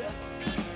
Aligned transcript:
Oh, 0.00 0.67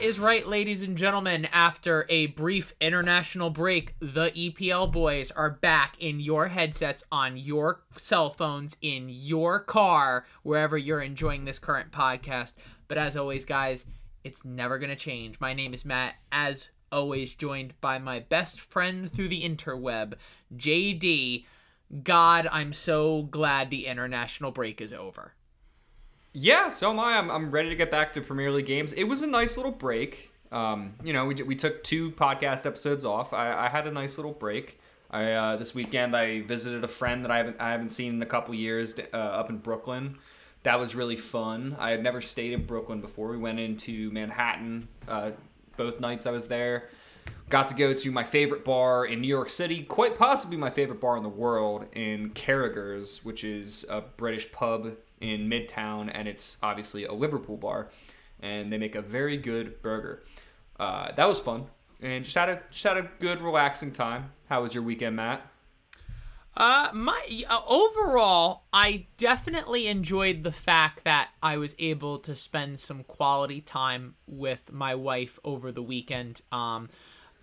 that 0.00 0.06
is 0.06 0.18
right, 0.18 0.46
ladies 0.46 0.82
and 0.82 0.96
gentlemen. 0.96 1.44
After 1.52 2.06
a 2.08 2.28
brief 2.28 2.74
international 2.80 3.50
break, 3.50 3.94
the 4.00 4.30
EPL 4.30 4.90
boys 4.90 5.30
are 5.30 5.50
back 5.50 6.02
in 6.02 6.20
your 6.20 6.48
headsets, 6.48 7.04
on 7.12 7.36
your 7.36 7.82
cell 7.98 8.30
phones, 8.30 8.78
in 8.80 9.10
your 9.10 9.60
car, 9.60 10.24
wherever 10.42 10.78
you're 10.78 11.02
enjoying 11.02 11.44
this 11.44 11.58
current 11.58 11.90
podcast. 11.90 12.54
But 12.88 12.96
as 12.96 13.14
always, 13.14 13.44
guys, 13.44 13.88
it's 14.24 14.42
never 14.42 14.78
going 14.78 14.88
to 14.88 14.96
change. 14.96 15.38
My 15.38 15.52
name 15.52 15.74
is 15.74 15.84
Matt, 15.84 16.14
as 16.32 16.70
always, 16.90 17.34
joined 17.34 17.78
by 17.82 17.98
my 17.98 18.20
best 18.20 18.58
friend 18.58 19.12
through 19.12 19.28
the 19.28 19.42
interweb, 19.42 20.14
JD. 20.56 21.44
God, 22.02 22.48
I'm 22.50 22.72
so 22.72 23.24
glad 23.24 23.68
the 23.68 23.84
international 23.84 24.50
break 24.50 24.80
is 24.80 24.94
over. 24.94 25.34
Yeah, 26.32 26.68
so 26.68 26.90
am 26.90 27.00
I. 27.00 27.18
I'm, 27.18 27.30
I'm 27.30 27.50
ready 27.50 27.70
to 27.70 27.76
get 27.76 27.90
back 27.90 28.14
to 28.14 28.20
Premier 28.20 28.50
League 28.52 28.66
games. 28.66 28.92
It 28.92 29.04
was 29.04 29.22
a 29.22 29.26
nice 29.26 29.56
little 29.56 29.72
break. 29.72 30.30
Um, 30.52 30.94
you 31.02 31.12
know, 31.12 31.26
we, 31.26 31.34
we 31.34 31.56
took 31.56 31.82
two 31.82 32.12
podcast 32.12 32.66
episodes 32.66 33.04
off. 33.04 33.32
I, 33.32 33.66
I 33.66 33.68
had 33.68 33.86
a 33.86 33.90
nice 33.90 34.16
little 34.16 34.32
break. 34.32 34.78
I 35.10 35.32
uh, 35.32 35.56
this 35.56 35.74
weekend 35.74 36.14
I 36.14 36.42
visited 36.42 36.84
a 36.84 36.88
friend 36.88 37.24
that 37.24 37.32
I 37.32 37.38
haven't 37.38 37.60
I 37.60 37.72
haven't 37.72 37.90
seen 37.90 38.14
in 38.14 38.22
a 38.22 38.26
couple 38.26 38.54
years 38.54 38.94
uh, 39.12 39.16
up 39.16 39.50
in 39.50 39.58
Brooklyn. 39.58 40.18
That 40.62 40.78
was 40.78 40.94
really 40.94 41.16
fun. 41.16 41.74
I 41.80 41.90
had 41.90 42.02
never 42.02 42.20
stayed 42.20 42.52
in 42.52 42.64
Brooklyn 42.64 43.00
before. 43.00 43.28
We 43.28 43.38
went 43.38 43.58
into 43.58 44.10
Manhattan 44.12 44.86
uh, 45.08 45.32
both 45.76 45.98
nights 45.98 46.26
I 46.26 46.30
was 46.30 46.46
there. 46.46 46.90
Got 47.48 47.66
to 47.68 47.74
go 47.74 47.92
to 47.92 48.12
my 48.12 48.22
favorite 48.22 48.64
bar 48.64 49.04
in 49.04 49.20
New 49.20 49.28
York 49.28 49.50
City, 49.50 49.82
quite 49.82 50.16
possibly 50.16 50.56
my 50.56 50.70
favorite 50.70 51.00
bar 51.00 51.16
in 51.16 51.24
the 51.24 51.28
world, 51.28 51.86
in 51.92 52.30
Carragher's, 52.30 53.24
which 53.24 53.42
is 53.42 53.84
a 53.90 54.02
British 54.02 54.52
pub 54.52 54.92
in 55.20 55.48
Midtown, 55.48 56.10
and 56.12 56.26
it's 56.26 56.58
obviously 56.62 57.04
a 57.04 57.12
Liverpool 57.12 57.56
bar, 57.56 57.88
and 58.40 58.72
they 58.72 58.78
make 58.78 58.94
a 58.94 59.02
very 59.02 59.36
good 59.36 59.80
burger. 59.82 60.22
Uh, 60.78 61.12
that 61.12 61.28
was 61.28 61.40
fun, 61.40 61.66
and 62.00 62.24
just 62.24 62.36
had 62.36 62.48
a 62.48 62.62
just 62.70 62.84
had 62.84 62.96
a 62.96 63.08
good 63.18 63.40
relaxing 63.40 63.92
time. 63.92 64.32
How 64.48 64.62
was 64.62 64.74
your 64.74 64.82
weekend, 64.82 65.16
Matt? 65.16 65.46
Uh, 66.56 66.88
my 66.92 67.44
uh, 67.48 67.60
overall, 67.66 68.64
I 68.72 69.06
definitely 69.16 69.86
enjoyed 69.86 70.42
the 70.42 70.52
fact 70.52 71.04
that 71.04 71.28
I 71.42 71.56
was 71.58 71.76
able 71.78 72.18
to 72.20 72.34
spend 72.34 72.80
some 72.80 73.04
quality 73.04 73.60
time 73.60 74.16
with 74.26 74.72
my 74.72 74.94
wife 74.94 75.38
over 75.44 75.70
the 75.70 75.82
weekend. 75.82 76.42
Um, 76.50 76.88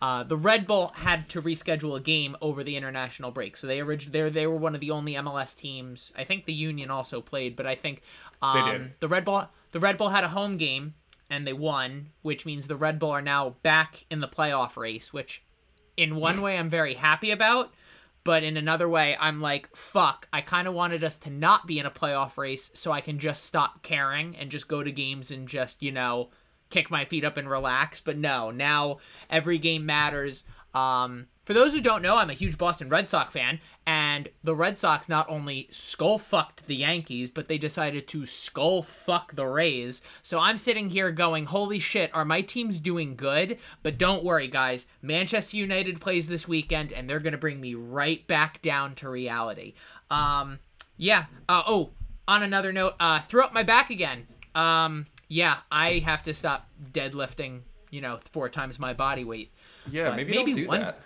uh, 0.02 0.24
the 0.24 0.38
Red 0.38 0.68
Bull 0.68 0.92
had 0.96 1.28
to 1.30 1.42
reschedule 1.42 1.98
a 1.98 2.00
game 2.00 2.36
over 2.42 2.64
the 2.64 2.76
international 2.76 3.32
break, 3.32 3.58
so 3.58 3.66
they 3.66 3.80
originally 3.80 4.22
they 4.22 4.30
they 4.30 4.48
were 4.48 4.56
one 4.56 4.76
of 4.76 4.82
the 4.82 4.92
only 4.92 5.14
MLS 5.14 5.58
teams. 5.58 6.12
I 6.16 6.24
think 6.24 6.46
the 6.46 6.54
Union 6.54 6.92
also 6.92 7.20
played, 7.22 7.56
but 7.56 7.66
I 7.66 7.76
think 7.76 8.02
um, 8.42 8.92
the 9.00 9.08
Red 9.08 9.26
Bull 9.26 9.48
the 9.72 9.80
Red 9.80 9.98
Bull 9.98 10.10
had 10.10 10.24
a 10.24 10.30
home 10.30 10.58
game 10.58 10.94
and 11.30 11.46
they 11.46 11.54
won, 11.54 12.12
which 12.22 12.46
means 12.46 12.68
the 12.68 12.76
Red 12.76 13.00
Bull 13.00 13.12
are 13.12 13.22
now 13.22 13.56
back 13.64 14.06
in 14.10 14.22
the 14.22 14.28
playoff 14.28 14.78
race. 14.78 15.12
Which, 15.12 15.44
in 15.96 16.16
one 16.16 16.42
way, 16.42 16.58
I'm 16.58 16.70
very 16.70 16.94
happy 16.94 17.32
about, 17.32 17.74
but 18.24 18.44
in 18.44 18.56
another 18.56 18.88
way, 18.88 19.18
I'm 19.20 19.42
like, 19.42 19.76
fuck. 19.76 20.28
I 20.32 20.42
kind 20.42 20.68
of 20.68 20.74
wanted 20.74 21.04
us 21.04 21.18
to 21.18 21.30
not 21.30 21.66
be 21.66 21.80
in 21.80 21.86
a 21.86 21.92
playoff 21.92 22.38
race 22.38 22.70
so 22.74 22.92
I 22.92 23.02
can 23.02 23.20
just 23.20 23.46
stop 23.46 23.84
caring 23.84 24.36
and 24.36 24.52
just 24.52 24.68
go 24.68 24.84
to 24.84 24.92
games 24.92 25.32
and 25.32 25.48
just 25.48 25.82
you 25.82 25.92
know 25.92 26.30
kick 26.70 26.92
my 26.92 27.06
feet 27.06 27.26
up 27.26 27.38
and 27.38 27.50
relax. 27.50 28.02
But 28.02 28.18
no, 28.18 28.52
now 28.52 28.98
every 29.30 29.58
game 29.58 29.86
matters. 29.86 30.44
Um, 30.74 31.28
for 31.48 31.54
those 31.54 31.74
who 31.74 31.80
don't 31.80 32.02
know, 32.02 32.18
I'm 32.18 32.30
a 32.30 32.34
huge 32.34 32.58
Boston 32.58 32.90
Red 32.90 33.08
Sox 33.08 33.34
fan, 33.34 33.62
and 33.86 34.28
the 34.44 34.54
Red 34.54 34.78
Sox 34.78 35.08
not 35.08 35.30
only 35.30 35.70
skull 35.72 36.20
fucked 36.20 36.68
the 36.68 36.76
Yankees, 36.76 37.32
but 37.32 37.48
they 37.48 37.58
decided 37.58 38.06
to 38.10 38.26
skull 38.26 38.84
fuck 38.84 39.34
the 39.34 39.46
Rays. 39.46 40.02
So 40.22 40.40
I'm 40.40 40.58
sitting 40.58 40.90
here 40.90 41.10
going, 41.10 41.46
holy 41.46 41.80
shit, 41.80 42.14
are 42.14 42.26
my 42.26 42.42
teams 42.42 42.82
doing 42.82 43.16
good? 43.16 43.58
But 43.82 43.98
don't 43.98 44.26
worry, 44.26 44.50
guys. 44.50 44.88
Manchester 45.02 45.56
United 45.56 46.02
plays 46.02 46.28
this 46.28 46.50
weekend, 46.50 46.92
and 46.92 47.10
they're 47.10 47.22
going 47.22 47.32
to 47.32 47.38
bring 47.38 47.62
me 47.62 47.76
right 47.76 48.28
back 48.28 48.62
down 48.62 48.94
to 48.96 49.10
reality. 49.10 49.74
Um, 50.12 50.60
yeah. 50.98 51.28
Uh, 51.48 51.64
oh, 51.66 51.92
on 52.28 52.44
another 52.44 52.74
note, 52.74 52.96
uh, 53.00 53.22
throw 53.22 53.46
up 53.46 53.54
my 53.54 53.64
back 53.64 53.90
again. 53.90 54.28
Um, 54.54 55.06
yeah, 55.28 55.58
I 55.72 56.00
have 56.00 56.24
to 56.24 56.34
stop 56.34 56.68
deadlifting, 56.92 57.62
you 57.90 58.02
know, 58.02 58.20
four 58.32 58.50
times 58.50 58.80
my 58.80 58.94
body 58.94 59.24
weight. 59.24 59.52
Yeah, 59.90 60.10
But 60.10 60.16
maybe, 60.18 60.32
maybe 60.36 60.54
do 60.54 60.68
one- 60.68 60.82
that. 60.82 61.00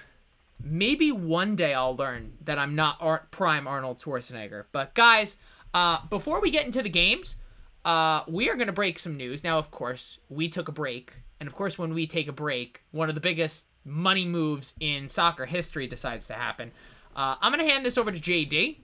Maybe 0.63 1.11
one 1.11 1.55
day 1.55 1.73
I'll 1.73 1.95
learn 1.95 2.33
that 2.43 2.59
I'm 2.59 2.75
not 2.75 2.97
Ar- 2.99 3.27
prime 3.31 3.67
Arnold 3.67 3.97
Schwarzenegger. 3.97 4.65
But 4.71 4.93
guys, 4.93 5.37
uh, 5.73 6.05
before 6.07 6.39
we 6.39 6.51
get 6.51 6.65
into 6.67 6.83
the 6.83 6.89
games, 6.89 7.37
uh, 7.83 8.21
we 8.27 8.47
are 8.47 8.53
going 8.55 8.67
to 8.67 8.73
break 8.73 8.99
some 8.99 9.17
news. 9.17 9.43
Now, 9.43 9.57
of 9.57 9.71
course, 9.71 10.19
we 10.29 10.49
took 10.49 10.67
a 10.67 10.71
break. 10.71 11.13
And 11.39 11.47
of 11.47 11.55
course, 11.55 11.79
when 11.79 11.95
we 11.95 12.05
take 12.05 12.27
a 12.27 12.31
break, 12.31 12.83
one 12.91 13.09
of 13.09 13.15
the 13.15 13.21
biggest 13.21 13.65
money 13.83 14.23
moves 14.25 14.75
in 14.79 15.09
soccer 15.09 15.47
history 15.47 15.87
decides 15.87 16.27
to 16.27 16.33
happen. 16.33 16.71
Uh, 17.15 17.37
I'm 17.41 17.51
going 17.51 17.65
to 17.65 17.71
hand 17.73 17.83
this 17.83 17.97
over 17.97 18.11
to 18.11 18.19
JD. 18.19 18.77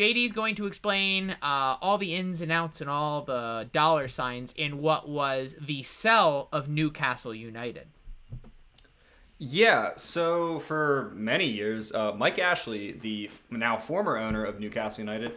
JD 0.00 0.24
is 0.24 0.32
going 0.32 0.54
to 0.54 0.66
explain 0.66 1.36
uh, 1.42 1.76
all 1.82 1.98
the 1.98 2.14
ins 2.14 2.40
and 2.40 2.50
outs 2.50 2.80
and 2.80 2.88
all 2.88 3.20
the 3.20 3.68
dollar 3.70 4.08
signs 4.08 4.54
in 4.54 4.80
what 4.80 5.06
was 5.06 5.54
the 5.60 5.82
sell 5.82 6.48
of 6.52 6.70
Newcastle 6.70 7.34
United. 7.34 7.86
Yeah, 9.36 9.90
so 9.96 10.58
for 10.58 11.12
many 11.14 11.44
years, 11.44 11.92
uh, 11.92 12.12
Mike 12.16 12.38
Ashley, 12.38 12.92
the 12.92 13.26
f- 13.26 13.42
now 13.50 13.76
former 13.76 14.16
owner 14.16 14.42
of 14.42 14.58
Newcastle 14.58 15.04
United, 15.04 15.32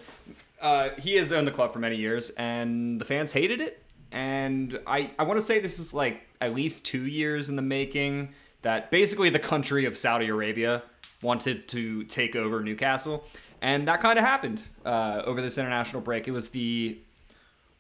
uh, 0.62 0.92
he 0.98 1.16
has 1.16 1.34
owned 1.34 1.46
the 1.46 1.52
club 1.52 1.74
for 1.74 1.80
many 1.80 1.98
years, 1.98 2.30
and 2.30 3.02
the 3.02 3.06
fans 3.06 3.34
hated 3.34 3.60
it. 3.60 3.84
And 4.14 4.80
I, 4.88 5.12
I 5.20 5.24
want 5.24 5.38
to 5.40 5.46
say 5.46 5.60
this 5.60 5.78
is 5.78 5.94
like 5.94 6.22
at 6.40 6.56
least 6.56 6.86
two 6.86 7.06
years 7.06 7.50
in 7.50 7.58
the 7.58 7.62
making 7.62 8.30
that 8.62 8.92
basically 8.92 9.30
the 9.30 9.40
country 9.40 9.84
of 9.84 9.98
Saudi 9.98 10.30
Arabia 10.30 10.84
wanted 11.22 11.68
to 11.70 12.04
take 12.06 12.38
over 12.38 12.62
Newcastle. 12.62 13.26
And 13.64 13.88
that 13.88 14.02
kind 14.02 14.20
of 14.20 14.26
happened 14.26 14.62
uh, 14.86 15.22
over 15.26 15.42
this 15.42 15.58
international 15.58 16.02
break. 16.02 16.28
It 16.28 16.32
was 16.32 16.50
the, 16.50 17.00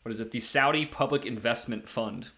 what 0.02 0.14
is 0.14 0.22
it, 0.22 0.32
the 0.32 0.40
Saudi 0.40 0.86
Public 0.86 1.26
Investment 1.26 1.90
Fund. 1.90 2.30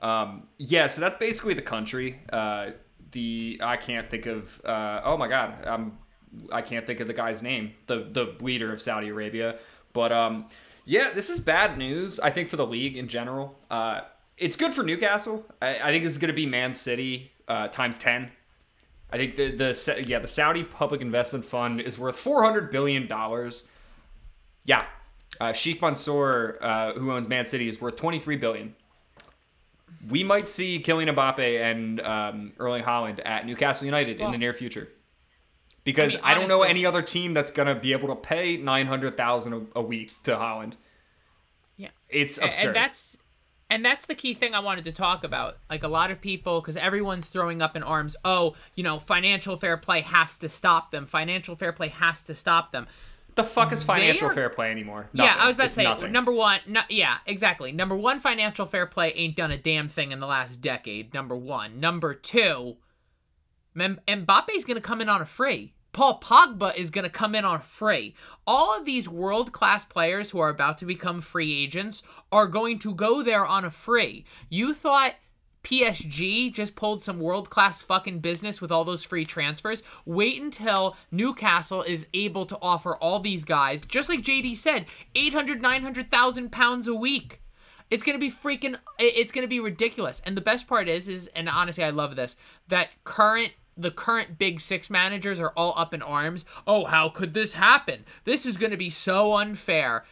Um, 0.00 0.48
yeah, 0.56 0.86
so 0.86 1.02
that's 1.02 1.18
basically 1.18 1.52
the 1.52 1.62
country. 1.62 2.20
Uh, 2.32 2.70
the 3.12 3.60
I 3.62 3.76
can't 3.76 4.08
think 4.08 4.24
of. 4.24 4.60
Uh, 4.64 5.02
oh 5.04 5.18
my 5.18 5.28
god, 5.28 5.66
um, 5.66 5.98
I 6.50 6.62
can't 6.62 6.86
think 6.86 7.00
of 7.00 7.06
the 7.06 7.12
guy's 7.12 7.42
name. 7.42 7.74
The 7.88 8.08
the 8.10 8.34
leader 8.40 8.72
of 8.72 8.80
Saudi 8.80 9.10
Arabia. 9.10 9.58
But 9.92 10.10
um, 10.10 10.48
yeah, 10.86 11.10
this 11.14 11.28
is 11.28 11.40
bad 11.40 11.76
news. 11.76 12.18
I 12.18 12.30
think 12.30 12.48
for 12.48 12.56
the 12.56 12.66
league 12.66 12.96
in 12.96 13.06
general. 13.06 13.58
Uh, 13.70 14.00
it's 14.38 14.56
good 14.56 14.72
for 14.72 14.82
Newcastle. 14.82 15.44
I, 15.60 15.78
I 15.78 15.90
think 15.90 16.04
this 16.04 16.12
is 16.12 16.18
going 16.18 16.34
to 16.34 16.34
be 16.34 16.46
Man 16.46 16.72
City 16.72 17.32
uh, 17.46 17.68
times 17.68 17.98
ten. 17.98 18.30
I 19.12 19.18
think 19.18 19.36
the 19.36 19.50
the 19.52 20.04
yeah 20.06 20.18
the 20.18 20.28
Saudi 20.28 20.64
Public 20.64 21.00
Investment 21.00 21.44
Fund 21.44 21.80
is 21.80 21.98
worth 21.98 22.16
four 22.16 22.42
hundred 22.42 22.70
billion 22.70 23.06
dollars. 23.06 23.64
Yeah, 24.64 24.86
uh, 25.40 25.52
Sheikh 25.52 25.82
Mansour, 25.82 26.58
uh, 26.60 26.92
who 26.94 27.12
owns 27.12 27.28
Man 27.28 27.44
City, 27.44 27.68
is 27.68 27.80
worth 27.80 27.96
twenty 27.96 28.18
three 28.18 28.36
billion 28.36 28.74
we 30.08 30.24
might 30.24 30.48
see 30.48 30.80
Kylian 30.80 31.14
Mbappe 31.14 31.60
and 31.60 32.00
um, 32.00 32.52
Erling 32.58 32.82
Haaland 32.82 33.20
at 33.24 33.46
Newcastle 33.46 33.84
United 33.84 34.20
in 34.20 34.30
the 34.30 34.38
near 34.38 34.52
future. 34.52 34.88
Because 35.84 36.14
I 36.14 36.18
mean, 36.18 36.24
I, 36.24 36.34
don't 36.34 36.48
know 36.48 36.62
any 36.62 36.86
other 36.86 37.02
team 37.02 37.32
that's 37.32 37.50
gonna 37.50 37.74
be 37.74 37.92
able 37.92 38.08
to 38.08 38.14
pay 38.14 38.56
nine 38.56 38.86
hundred 38.86 39.16
thousand 39.16 39.68
a 39.74 39.82
week 39.82 40.12
to 40.24 40.32
Haaland. 40.32 40.74
Yeah. 41.76 41.88
It's 42.08 42.38
absurd. 42.38 42.68
And 42.68 42.76
that's 42.76 43.18
and 43.72 43.84
that's 43.84 44.06
the 44.06 44.14
key 44.14 44.34
thing 44.34 44.54
I 44.54 44.60
wanted 44.60 44.84
to 44.84 44.92
talk 44.92 45.24
about. 45.24 45.56
Like 45.70 45.82
a 45.82 45.88
lot 45.88 46.10
of 46.10 46.20
people, 46.20 46.60
because 46.60 46.76
everyone's 46.76 47.26
throwing 47.26 47.62
up 47.62 47.74
in 47.76 47.82
arms. 47.82 48.14
Oh, 48.24 48.54
you 48.74 48.84
know, 48.84 48.98
financial 48.98 49.56
fair 49.56 49.76
play 49.76 50.02
has 50.02 50.36
to 50.38 50.48
stop 50.48 50.90
them. 50.90 51.06
Financial 51.06 51.56
fair 51.56 51.72
play 51.72 51.88
has 51.88 52.22
to 52.24 52.34
stop 52.34 52.72
them. 52.72 52.86
the 53.34 53.42
fuck 53.44 53.72
is 53.72 53.82
financial 53.82 54.28
are- 54.28 54.34
fair 54.34 54.50
play 54.50 54.70
anymore? 54.70 55.08
yeah, 55.14 55.34
I 55.38 55.46
was 55.46 55.56
about 55.56 55.66
It's 55.68 55.76
to 55.76 55.80
say 55.80 55.84
nothing. 55.84 56.12
number 56.12 56.32
one. 56.32 56.60
No, 56.66 56.82
yeah, 56.90 57.16
exactly. 57.26 57.72
Number 57.72 57.96
one, 57.96 58.20
financial 58.20 58.66
fair 58.66 58.84
play 58.86 59.10
ain't 59.14 59.36
done 59.36 59.50
a 59.50 59.56
damn 59.56 59.88
thing 59.88 60.12
in 60.12 60.20
the 60.20 60.26
last 60.26 60.60
decade. 60.60 61.14
Number 61.14 61.34
one. 61.34 61.80
Number 61.80 62.12
two, 62.12 62.76
Mbappe's 63.74 64.64
gonna 64.66 64.80
come 64.82 65.00
in 65.00 65.08
on 65.08 65.22
a 65.22 65.26
free. 65.26 65.72
Paul 65.92 66.20
Pogba 66.20 66.74
is 66.74 66.90
gonna 66.90 67.10
come 67.10 67.34
in 67.34 67.44
on 67.44 67.60
free. 67.60 68.14
All 68.46 68.76
of 68.76 68.84
these 68.84 69.08
world 69.08 69.52
class 69.52 69.84
players 69.84 70.30
who 70.30 70.38
are 70.38 70.48
about 70.48 70.78
to 70.78 70.86
become 70.86 71.20
free 71.20 71.62
agents 71.62 72.02
are 72.30 72.46
going 72.46 72.78
to 72.80 72.94
go 72.94 73.22
there 73.22 73.44
on 73.44 73.64
a 73.64 73.70
free. 73.70 74.24
You 74.48 74.72
thought 74.72 75.14
PSG 75.62 76.52
just 76.52 76.74
pulled 76.74 77.02
some 77.02 77.20
world 77.20 77.50
class 77.50 77.80
fucking 77.80 78.18
business 78.20 78.60
with 78.60 78.72
all 78.72 78.84
those 78.84 79.04
free 79.04 79.24
transfers. 79.24 79.82
Wait 80.04 80.40
until 80.40 80.96
Newcastle 81.10 81.82
is 81.82 82.06
able 82.14 82.46
to 82.46 82.58
offer 82.60 82.96
all 82.96 83.20
these 83.20 83.44
guys, 83.44 83.80
just 83.80 84.08
like 84.08 84.22
JD 84.22 84.56
said, 84.56 84.86
800, 85.14 85.62
900,000 85.62 86.50
pounds 86.50 86.88
a 86.88 86.94
week. 86.94 87.40
It's 87.90 88.02
gonna 88.02 88.18
be 88.18 88.30
freaking. 88.30 88.78
It's 88.98 89.32
gonna 89.32 89.46
be 89.46 89.60
ridiculous. 89.60 90.22
And 90.24 90.34
the 90.34 90.40
best 90.40 90.66
part 90.66 90.88
is, 90.88 91.08
is 91.08 91.26
and 91.36 91.46
honestly, 91.46 91.84
I 91.84 91.90
love 91.90 92.16
this 92.16 92.38
that 92.68 92.88
current 93.04 93.52
the 93.76 93.90
current 93.90 94.38
big 94.38 94.60
six 94.60 94.90
managers 94.90 95.40
are 95.40 95.52
all 95.56 95.74
up 95.76 95.94
in 95.94 96.02
arms. 96.02 96.44
Oh, 96.66 96.84
how 96.84 97.08
could 97.08 97.34
this 97.34 97.54
happen? 97.54 98.04
This 98.24 98.44
is 98.46 98.56
gonna 98.56 98.76
be 98.76 98.90
so 98.90 99.34
unfair. 99.34 100.04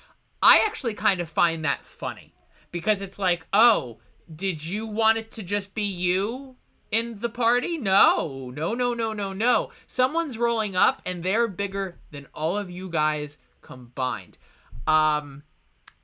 I 0.43 0.63
actually 0.65 0.95
kind 0.95 1.21
of 1.21 1.29
find 1.29 1.65
that 1.65 1.85
funny 1.85 2.35
because 2.71 3.03
it's 3.03 3.19
like, 3.19 3.47
oh, 3.53 3.99
did 4.35 4.65
you 4.65 4.87
want 4.87 5.19
it 5.19 5.31
to 5.33 5.43
just 5.43 5.75
be 5.75 5.83
you 5.83 6.57
in 6.91 7.19
the 7.19 7.29
party? 7.29 7.77
No, 7.77 8.51
no, 8.55 8.75
no, 8.75 8.95
no, 8.95 9.13
no, 9.13 9.33
no. 9.33 9.71
Someone's 9.87 10.39
rolling 10.39 10.77
up 10.77 11.03
and 11.05 11.23
they're 11.23 11.49
bigger 11.49 11.99
than 12.11 12.27
all 12.35 12.57
of 12.57 12.71
you 12.71 12.89
guys 12.89 13.39
combined. 13.61 14.39
Um, 14.87 15.43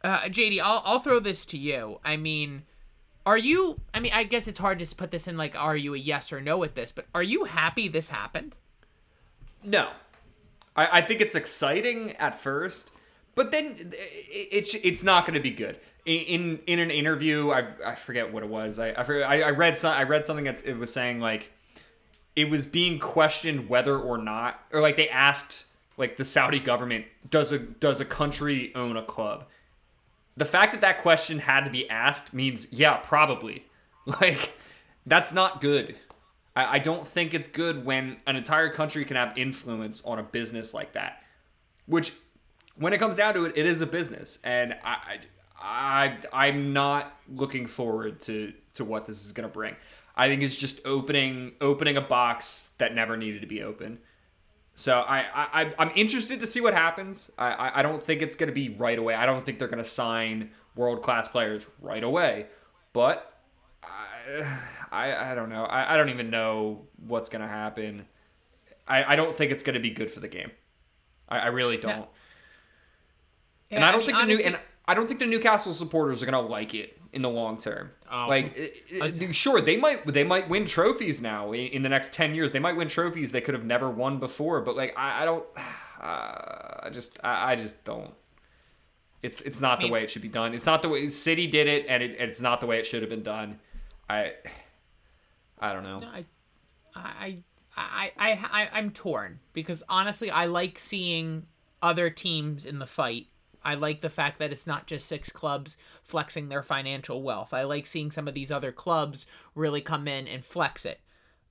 uh, 0.02 0.22
JD, 0.22 0.60
I'll, 0.60 0.82
I'll 0.84 1.00
throw 1.00 1.20
this 1.20 1.46
to 1.46 1.58
you. 1.58 2.00
I 2.04 2.16
mean, 2.16 2.64
are 3.26 3.36
you, 3.36 3.80
I 3.92 3.98
mean, 4.00 4.12
I 4.14 4.22
guess 4.22 4.46
it's 4.46 4.60
hard 4.60 4.78
to 4.78 4.94
put 4.94 5.10
this 5.10 5.26
in 5.26 5.36
like, 5.36 5.56
are 5.60 5.76
you 5.76 5.94
a 5.94 5.98
yes 5.98 6.32
or 6.32 6.40
no 6.40 6.56
with 6.56 6.76
this, 6.76 6.92
but 6.92 7.06
are 7.12 7.24
you 7.24 7.44
happy 7.44 7.88
this 7.88 8.08
happened? 8.08 8.54
No. 9.64 9.90
I, 10.76 10.98
I 10.98 11.00
think 11.02 11.20
it's 11.20 11.34
exciting 11.34 12.12
at 12.16 12.38
first, 12.38 12.92
but 13.34 13.50
then 13.50 13.66
eh, 13.66 14.44
it's 14.52 14.74
it's 14.74 15.02
not 15.02 15.24
going 15.26 15.34
to 15.34 15.40
be 15.40 15.50
good. 15.50 15.78
In 16.04 16.60
in 16.66 16.78
an 16.78 16.90
interview, 16.90 17.50
I 17.50 17.66
I 17.84 17.94
forget 17.96 18.32
what 18.32 18.44
it 18.44 18.48
was. 18.48 18.78
I 18.78 18.92
I, 18.92 19.02
forget, 19.02 19.28
I, 19.28 19.42
I 19.42 19.50
read 19.50 19.76
some 19.76 19.92
I 19.92 20.04
read 20.04 20.24
something 20.24 20.44
that 20.44 20.64
it 20.64 20.78
was 20.78 20.92
saying 20.92 21.20
like 21.20 21.50
it 22.36 22.48
was 22.48 22.64
being 22.64 22.98
questioned 22.98 23.68
whether 23.68 23.98
or 23.98 24.18
not 24.18 24.60
or 24.72 24.80
like 24.80 24.96
they 24.96 25.08
asked 25.08 25.66
like 25.96 26.16
the 26.16 26.24
Saudi 26.24 26.60
government 26.60 27.06
does 27.28 27.50
a 27.50 27.58
does 27.58 28.00
a 28.00 28.04
country 28.04 28.72
own 28.76 28.96
a 28.96 29.02
club. 29.02 29.46
The 30.36 30.44
fact 30.44 30.72
that 30.72 30.82
that 30.82 30.98
question 30.98 31.38
had 31.38 31.64
to 31.64 31.70
be 31.70 31.88
asked 31.88 32.34
means 32.34 32.66
yeah, 32.70 32.96
probably. 32.96 33.64
Like 34.20 34.56
that's 35.04 35.32
not 35.32 35.60
good. 35.60 35.96
I, 36.54 36.74
I 36.74 36.78
don't 36.78 37.04
think 37.04 37.34
it's 37.34 37.48
good 37.48 37.84
when 37.84 38.18
an 38.26 38.36
entire 38.36 38.70
country 38.70 39.04
can 39.04 39.16
have 39.16 39.36
influence 39.36 40.00
on 40.04 40.20
a 40.20 40.22
business 40.22 40.72
like 40.72 40.92
that. 40.92 41.24
Which 41.86 42.12
when 42.76 42.92
it 42.92 42.98
comes 42.98 43.16
down 43.16 43.34
to 43.34 43.44
it, 43.46 43.56
it 43.56 43.66
is 43.66 43.82
a 43.82 43.86
business, 43.86 44.38
and 44.44 44.76
I, 44.84 45.18
I, 45.60 46.18
I'm 46.32 46.72
not 46.72 47.16
looking 47.28 47.66
forward 47.66 48.20
to 48.22 48.52
to 48.74 48.84
what 48.84 49.06
this 49.06 49.24
is 49.24 49.32
gonna 49.32 49.48
bring. 49.48 49.74
I 50.16 50.28
think 50.28 50.42
it's 50.42 50.54
just 50.54 50.80
opening 50.84 51.52
opening 51.60 51.96
a 51.96 52.00
box 52.00 52.70
that 52.78 52.94
never 52.94 53.16
needed 53.16 53.40
to 53.42 53.46
be 53.46 53.62
open. 53.62 53.98
So 54.78 55.00
I, 55.00 55.24
I 55.34 55.72
I'm 55.78 55.90
interested 55.94 56.38
to 56.40 56.46
see 56.46 56.60
what 56.60 56.74
happens. 56.74 57.30
I 57.38 57.72
I 57.76 57.82
don't 57.82 58.02
think 58.02 58.20
it's 58.20 58.34
gonna 58.34 58.52
be 58.52 58.68
right 58.68 58.98
away. 58.98 59.14
I 59.14 59.24
don't 59.24 59.44
think 59.44 59.58
they're 59.58 59.68
gonna 59.68 59.82
sign 59.82 60.50
world 60.74 61.02
class 61.02 61.28
players 61.28 61.66
right 61.80 62.04
away, 62.04 62.46
but 62.92 63.40
I 63.82 64.46
I, 64.92 65.32
I 65.32 65.34
don't 65.34 65.48
know. 65.48 65.64
I, 65.64 65.94
I 65.94 65.96
don't 65.96 66.10
even 66.10 66.28
know 66.28 66.82
what's 67.06 67.30
gonna 67.30 67.48
happen. 67.48 68.04
I, 68.86 69.14
I 69.14 69.16
don't 69.16 69.34
think 69.34 69.50
it's 69.50 69.62
gonna 69.62 69.80
be 69.80 69.90
good 69.90 70.10
for 70.10 70.20
the 70.20 70.28
game. 70.28 70.50
I, 71.26 71.38
I 71.38 71.46
really 71.46 71.78
don't. 71.78 72.00
Yeah. 72.00 72.04
Yeah, 73.70 73.76
and 73.76 73.84
I 73.84 73.92
don't 73.92 73.94
I 73.94 73.98
mean, 73.98 74.06
think 74.06 74.18
honestly, 74.18 74.36
the 74.36 74.50
new 74.50 74.56
and 74.56 74.62
I 74.86 74.94
don't 74.94 75.06
think 75.08 75.20
the 75.20 75.26
Newcastle 75.26 75.72
supporters 75.72 76.22
are 76.22 76.26
gonna 76.26 76.40
like 76.42 76.74
it 76.74 76.98
in 77.12 77.22
the 77.22 77.30
long 77.30 77.58
term. 77.58 77.90
Um, 78.08 78.28
like, 78.28 78.56
was, 79.00 79.16
sure, 79.36 79.60
they 79.60 79.76
might 79.76 80.06
they 80.06 80.24
might 80.24 80.48
win 80.48 80.66
trophies 80.66 81.20
now 81.20 81.52
in 81.52 81.82
the 81.82 81.88
next 81.88 82.12
ten 82.12 82.34
years. 82.34 82.52
They 82.52 82.58
might 82.58 82.76
win 82.76 82.88
trophies 82.88 83.32
they 83.32 83.40
could 83.40 83.54
have 83.54 83.64
never 83.64 83.90
won 83.90 84.18
before. 84.18 84.60
But 84.60 84.76
like, 84.76 84.94
I, 84.96 85.22
I 85.22 85.24
don't. 85.24 85.44
Uh, 85.96 86.80
I 86.82 86.90
just 86.92 87.18
I, 87.24 87.52
I, 87.52 87.56
just 87.56 87.82
don't. 87.82 88.12
It's 89.22 89.40
it's 89.40 89.62
not 89.62 89.78
I 89.78 89.82
mean, 89.82 89.88
the 89.88 89.92
way 89.94 90.04
it 90.04 90.10
should 90.10 90.20
be 90.20 90.28
done. 90.28 90.52
It's 90.52 90.66
not 90.66 90.82
the 90.82 90.90
way 90.90 91.08
City 91.08 91.46
did 91.46 91.66
it, 91.66 91.86
and 91.88 92.02
it, 92.02 92.16
it's 92.20 92.42
not 92.42 92.60
the 92.60 92.66
way 92.66 92.78
it 92.78 92.84
should 92.84 93.00
have 93.00 93.08
been 93.08 93.22
done. 93.22 93.58
I 94.08 94.34
I 95.58 95.72
don't 95.72 95.84
know. 95.84 96.02
I 96.04 96.26
I 96.94 97.38
I 97.74 98.12
I, 98.18 98.30
I 98.30 98.68
I'm 98.74 98.90
torn 98.90 99.40
because 99.54 99.82
honestly, 99.88 100.30
I 100.30 100.44
like 100.44 100.78
seeing 100.78 101.46
other 101.82 102.10
teams 102.10 102.66
in 102.66 102.78
the 102.78 102.86
fight 102.86 103.28
I 103.66 103.74
like 103.74 104.00
the 104.00 104.08
fact 104.08 104.38
that 104.38 104.52
it's 104.52 104.66
not 104.66 104.86
just 104.86 105.08
six 105.08 105.32
clubs 105.32 105.76
flexing 106.00 106.48
their 106.48 106.62
financial 106.62 107.20
wealth. 107.20 107.52
I 107.52 107.64
like 107.64 107.84
seeing 107.84 108.12
some 108.12 108.28
of 108.28 108.34
these 108.34 108.52
other 108.52 108.70
clubs 108.70 109.26
really 109.56 109.80
come 109.80 110.06
in 110.06 110.28
and 110.28 110.44
flex 110.44 110.86
it. 110.86 111.00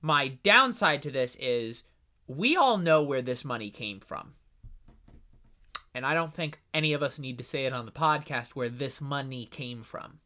My 0.00 0.28
downside 0.42 1.02
to 1.02 1.10
this 1.10 1.36
is 1.38 1.84
we 2.26 2.56
all 2.56 2.78
know 2.78 3.02
where 3.02 3.20
this 3.20 3.44
money 3.44 3.68
came 3.68 4.00
from. 4.00 4.32
And 5.94 6.06
I 6.06 6.14
don't 6.14 6.32
think 6.32 6.58
any 6.72 6.94
of 6.94 7.02
us 7.02 7.18
need 7.18 7.36
to 7.36 7.44
say 7.44 7.66
it 7.66 7.74
on 7.74 7.84
the 7.84 7.92
podcast 7.92 8.52
where 8.52 8.70
this 8.70 8.98
money 8.98 9.44
came 9.44 9.82
from. 9.82 10.20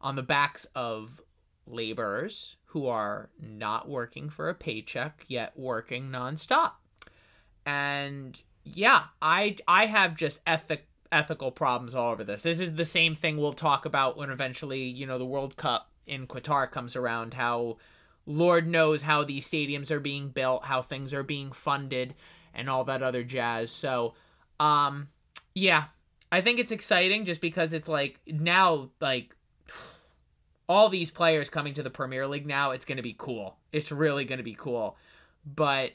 On 0.00 0.16
the 0.16 0.22
backs 0.22 0.66
of 0.74 1.20
laborers 1.68 2.56
who 2.66 2.88
are 2.88 3.30
not 3.40 3.88
working 3.88 4.28
for 4.28 4.48
a 4.48 4.54
paycheck 4.54 5.24
yet 5.28 5.56
working 5.56 6.10
nonstop. 6.10 6.72
And 7.64 8.42
yeah, 8.64 9.04
I 9.20 9.56
I 9.68 9.86
have 9.86 10.16
just 10.16 10.40
ethic 10.48 10.88
ethical 11.12 11.52
problems 11.52 11.94
all 11.94 12.10
over 12.10 12.24
this. 12.24 12.42
This 12.42 12.58
is 12.58 12.74
the 12.74 12.84
same 12.84 13.14
thing 13.14 13.36
we'll 13.36 13.52
talk 13.52 13.84
about 13.84 14.16
when 14.16 14.30
eventually, 14.30 14.82
you 14.82 15.06
know, 15.06 15.18
the 15.18 15.26
World 15.26 15.56
Cup 15.56 15.90
in 16.06 16.26
Qatar 16.26 16.70
comes 16.70 16.96
around, 16.96 17.34
how 17.34 17.76
Lord 18.26 18.66
knows 18.66 19.02
how 19.02 19.22
these 19.22 19.48
stadiums 19.48 19.90
are 19.90 20.00
being 20.00 20.30
built, 20.30 20.64
how 20.64 20.82
things 20.82 21.12
are 21.12 21.22
being 21.22 21.52
funded, 21.52 22.14
and 22.54 22.68
all 22.68 22.84
that 22.84 23.02
other 23.02 23.22
jazz. 23.22 23.70
So, 23.70 24.14
um, 24.58 25.08
yeah, 25.54 25.84
I 26.32 26.40
think 26.40 26.58
it's 26.58 26.72
exciting 26.72 27.24
just 27.24 27.40
because 27.40 27.72
it's 27.72 27.88
like 27.88 28.18
now, 28.26 28.90
like, 29.00 29.36
all 30.68 30.88
these 30.88 31.10
players 31.10 31.50
coming 31.50 31.74
to 31.74 31.82
the 31.82 31.90
Premier 31.90 32.26
League 32.26 32.46
now, 32.46 32.70
it's 32.70 32.84
going 32.84 32.96
to 32.96 33.02
be 33.02 33.14
cool. 33.16 33.58
It's 33.72 33.92
really 33.92 34.24
going 34.24 34.38
to 34.38 34.44
be 34.44 34.54
cool. 34.54 34.96
But 35.44 35.92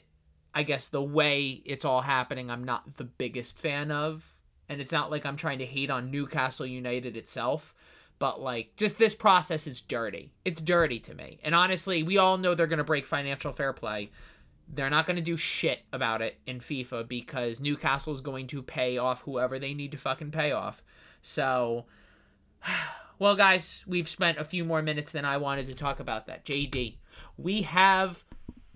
I 0.54 0.62
guess 0.62 0.88
the 0.88 1.02
way 1.02 1.62
it's 1.64 1.84
all 1.84 2.02
happening, 2.02 2.50
I'm 2.50 2.64
not 2.64 2.96
the 2.96 3.04
biggest 3.04 3.58
fan 3.58 3.90
of 3.90 4.34
and 4.68 4.80
it's 4.80 4.92
not 4.92 5.10
like 5.10 5.24
I'm 5.24 5.36
trying 5.36 5.58
to 5.58 5.66
hate 5.66 5.90
on 5.90 6.10
Newcastle 6.10 6.66
United 6.66 7.16
itself, 7.16 7.74
but 8.18 8.40
like 8.40 8.76
just 8.76 8.98
this 8.98 9.14
process 9.14 9.66
is 9.66 9.80
dirty. 9.80 10.32
It's 10.44 10.60
dirty 10.60 10.98
to 11.00 11.14
me. 11.14 11.38
And 11.42 11.54
honestly, 11.54 12.02
we 12.02 12.18
all 12.18 12.36
know 12.36 12.54
they're 12.54 12.66
going 12.66 12.78
to 12.78 12.84
break 12.84 13.06
financial 13.06 13.52
fair 13.52 13.72
play. 13.72 14.10
They're 14.68 14.90
not 14.90 15.06
going 15.06 15.16
to 15.16 15.22
do 15.22 15.36
shit 15.36 15.80
about 15.92 16.20
it 16.20 16.38
in 16.46 16.60
FIFA 16.60 17.08
because 17.08 17.60
Newcastle 17.60 18.12
is 18.12 18.20
going 18.20 18.48
to 18.48 18.62
pay 18.62 18.98
off 18.98 19.22
whoever 19.22 19.58
they 19.58 19.72
need 19.72 19.92
to 19.92 19.98
fucking 19.98 20.30
pay 20.30 20.52
off. 20.52 20.82
So, 21.22 21.86
well, 23.18 23.36
guys, 23.36 23.84
we've 23.86 24.08
spent 24.08 24.38
a 24.38 24.44
few 24.44 24.64
more 24.64 24.82
minutes 24.82 25.12
than 25.12 25.24
I 25.24 25.38
wanted 25.38 25.68
to 25.68 25.74
talk 25.74 26.00
about 26.00 26.26
that. 26.26 26.44
JD, 26.44 26.96
we 27.38 27.62
have 27.62 28.24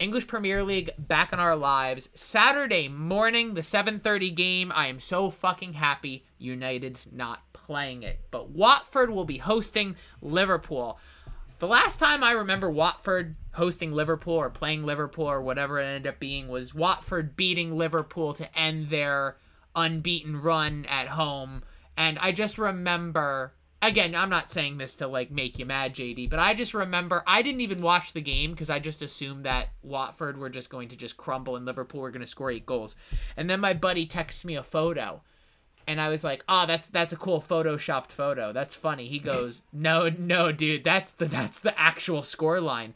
English 0.03 0.27
Premier 0.27 0.65
League 0.65 0.91
back 0.99 1.33
in 1.33 1.39
our 1.39 1.55
lives. 1.55 2.09
Saturday 2.13 2.89
morning, 2.89 3.55
the 3.55 3.63
7:30 3.63 4.31
game. 4.31 4.73
I 4.75 4.89
am 4.89 4.99
so 4.99 5.31
fucking 5.31 5.75
happy 5.75 6.27
United's 6.39 7.09
not 7.13 7.41
playing 7.53 8.03
it. 8.03 8.21
But 8.33 8.51
Watford 8.51 9.11
will 9.11 9.25
be 9.25 9.39
hosting 9.39 9.95
Liverpool. 10.21 10.99
The 11.61 11.69
last 11.69 12.01
time 12.01 12.25
I 12.25 12.33
remember 12.33 12.69
Watford 12.69 13.37
hosting 13.53 13.93
Liverpool 13.93 14.35
or 14.35 14.51
playing 14.51 14.85
Liverpool 14.85 15.27
or 15.27 15.41
whatever 15.41 15.79
it 15.79 15.85
ended 15.85 16.09
up 16.09 16.19
being 16.19 16.49
was 16.49 16.75
Watford 16.75 17.37
beating 17.37 17.79
Liverpool 17.79 18.35
to 18.35 18.59
end 18.59 18.89
their 18.89 19.37
unbeaten 19.77 20.43
run 20.43 20.85
at 20.87 21.07
home. 21.07 21.63
And 21.97 22.19
I 22.19 22.33
just 22.33 22.59
remember 22.59 23.55
again, 23.83 24.15
I'm 24.15 24.31
not 24.31 24.51
saying 24.51 24.79
this 24.79 24.97
to 24.97 25.09
like 25.09 25.31
make 25.31 25.59
you 25.59 25.67
mad, 25.67 25.95
JD, 25.95 26.31
but 26.31 26.39
I 26.39 26.55
just 26.55 26.73
remember 26.73 27.23
I 27.27 27.43
didn't 27.43 27.61
even 27.61 27.83
watch 27.83 28.12
the 28.12 28.21
game 28.21 28.53
because 28.53 28.71
I 28.71 28.79
just 28.79 29.03
assumed 29.03 29.45
that 29.45 29.71
Watford 29.83 30.39
were 30.39 30.49
just 30.49 30.71
going 30.71 30.89
to 30.89 30.97
just 30.97 31.17
crumble 31.17 31.57
and 31.57 31.67
Liverpool 31.67 32.01
were 32.01 32.11
going 32.11 32.21
to 32.21 32.27
score 32.27 32.51
eight 32.51 32.65
goals. 32.65 32.97
And 33.37 33.51
then 33.51 33.61
my 33.61 33.75
buddy 33.75 34.07
texts 34.07 34.45
me 34.45 34.55
a 34.55 34.62
photo, 34.62 35.23
and 35.87 36.01
I 36.01 36.09
was 36.09 36.23
like, 36.23 36.45
"Oh, 36.49 36.65
that's 36.67 36.87
that's 36.87 37.12
a 37.12 37.17
cool 37.17 37.43
photoshopped 37.43 38.12
photo. 38.12 38.53
That's 38.53 38.77
funny." 38.77 39.07
He 39.07 39.19
goes, 39.19 39.62
"No, 39.73 40.09
no, 40.09 40.53
dude, 40.53 40.85
that's 40.85 41.12
the 41.12 41.27
that's 41.27 41.59
the 41.59 41.79
actual 41.79 42.23
score 42.23 42.61
line." 42.61 42.95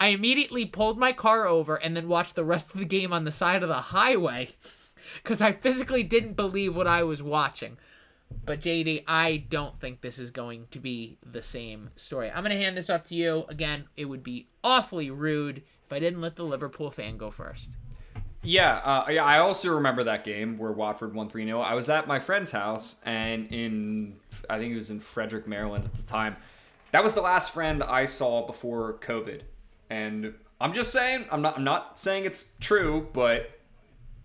I 0.00 0.08
immediately 0.08 0.66
pulled 0.66 0.98
my 0.98 1.12
car 1.12 1.46
over 1.46 1.76
and 1.76 1.96
then 1.96 2.08
watched 2.08 2.34
the 2.34 2.44
rest 2.44 2.72
of 2.72 2.80
the 2.80 2.84
game 2.84 3.12
on 3.12 3.24
the 3.24 3.30
side 3.30 3.62
of 3.62 3.68
the 3.68 3.74
highway 3.74 4.48
because 5.22 5.40
I 5.40 5.52
physically 5.52 6.02
didn't 6.02 6.32
believe 6.32 6.74
what 6.74 6.88
I 6.88 7.04
was 7.04 7.22
watching. 7.22 7.76
But 8.44 8.60
JD, 8.60 9.04
I 9.06 9.44
don't 9.48 9.78
think 9.80 10.00
this 10.00 10.18
is 10.18 10.30
going 10.30 10.66
to 10.70 10.78
be 10.78 11.18
the 11.24 11.42
same 11.42 11.90
story. 11.96 12.30
I'm 12.30 12.42
going 12.42 12.56
to 12.56 12.62
hand 12.62 12.76
this 12.76 12.90
off 12.90 13.04
to 13.04 13.14
you. 13.14 13.44
Again, 13.48 13.84
it 13.96 14.06
would 14.06 14.22
be 14.22 14.48
awfully 14.64 15.10
rude 15.10 15.58
if 15.58 15.92
I 15.92 15.98
didn't 15.98 16.20
let 16.20 16.36
the 16.36 16.44
Liverpool 16.44 16.90
fan 16.90 17.16
go 17.16 17.30
first. 17.30 17.70
Yeah, 18.42 18.78
uh, 18.78 19.06
yeah. 19.08 19.24
I 19.24 19.38
also 19.38 19.72
remember 19.72 20.04
that 20.04 20.24
game 20.24 20.58
where 20.58 20.72
Watford 20.72 21.14
won 21.14 21.28
3 21.28 21.44
0. 21.44 21.60
I 21.60 21.74
was 21.74 21.88
at 21.88 22.08
my 22.08 22.18
friend's 22.18 22.50
house, 22.50 22.96
and 23.04 23.46
in, 23.52 24.16
I 24.50 24.58
think 24.58 24.72
it 24.72 24.76
was 24.76 24.90
in 24.90 24.98
Frederick, 24.98 25.46
Maryland 25.46 25.84
at 25.84 25.94
the 25.94 26.02
time. 26.02 26.36
that 26.90 27.04
was 27.04 27.14
the 27.14 27.20
last 27.20 27.54
friend 27.54 27.82
I 27.84 28.04
saw 28.04 28.44
before 28.44 28.94
COVID, 28.94 29.42
and 29.90 30.34
I'm 30.60 30.72
just 30.72 30.90
saying 30.90 31.26
I'm 31.30 31.40
not 31.42 31.56
I'm 31.56 31.64
not 31.64 32.00
saying 32.00 32.24
it's 32.24 32.52
true, 32.58 33.08
but 33.12 33.48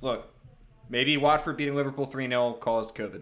look, 0.02 0.34
maybe 0.90 1.16
Watford 1.18 1.56
beating 1.58 1.76
Liverpool 1.76 2.06
three 2.08 2.28
0 2.28 2.54
caused 2.54 2.96
COVID. 2.96 3.22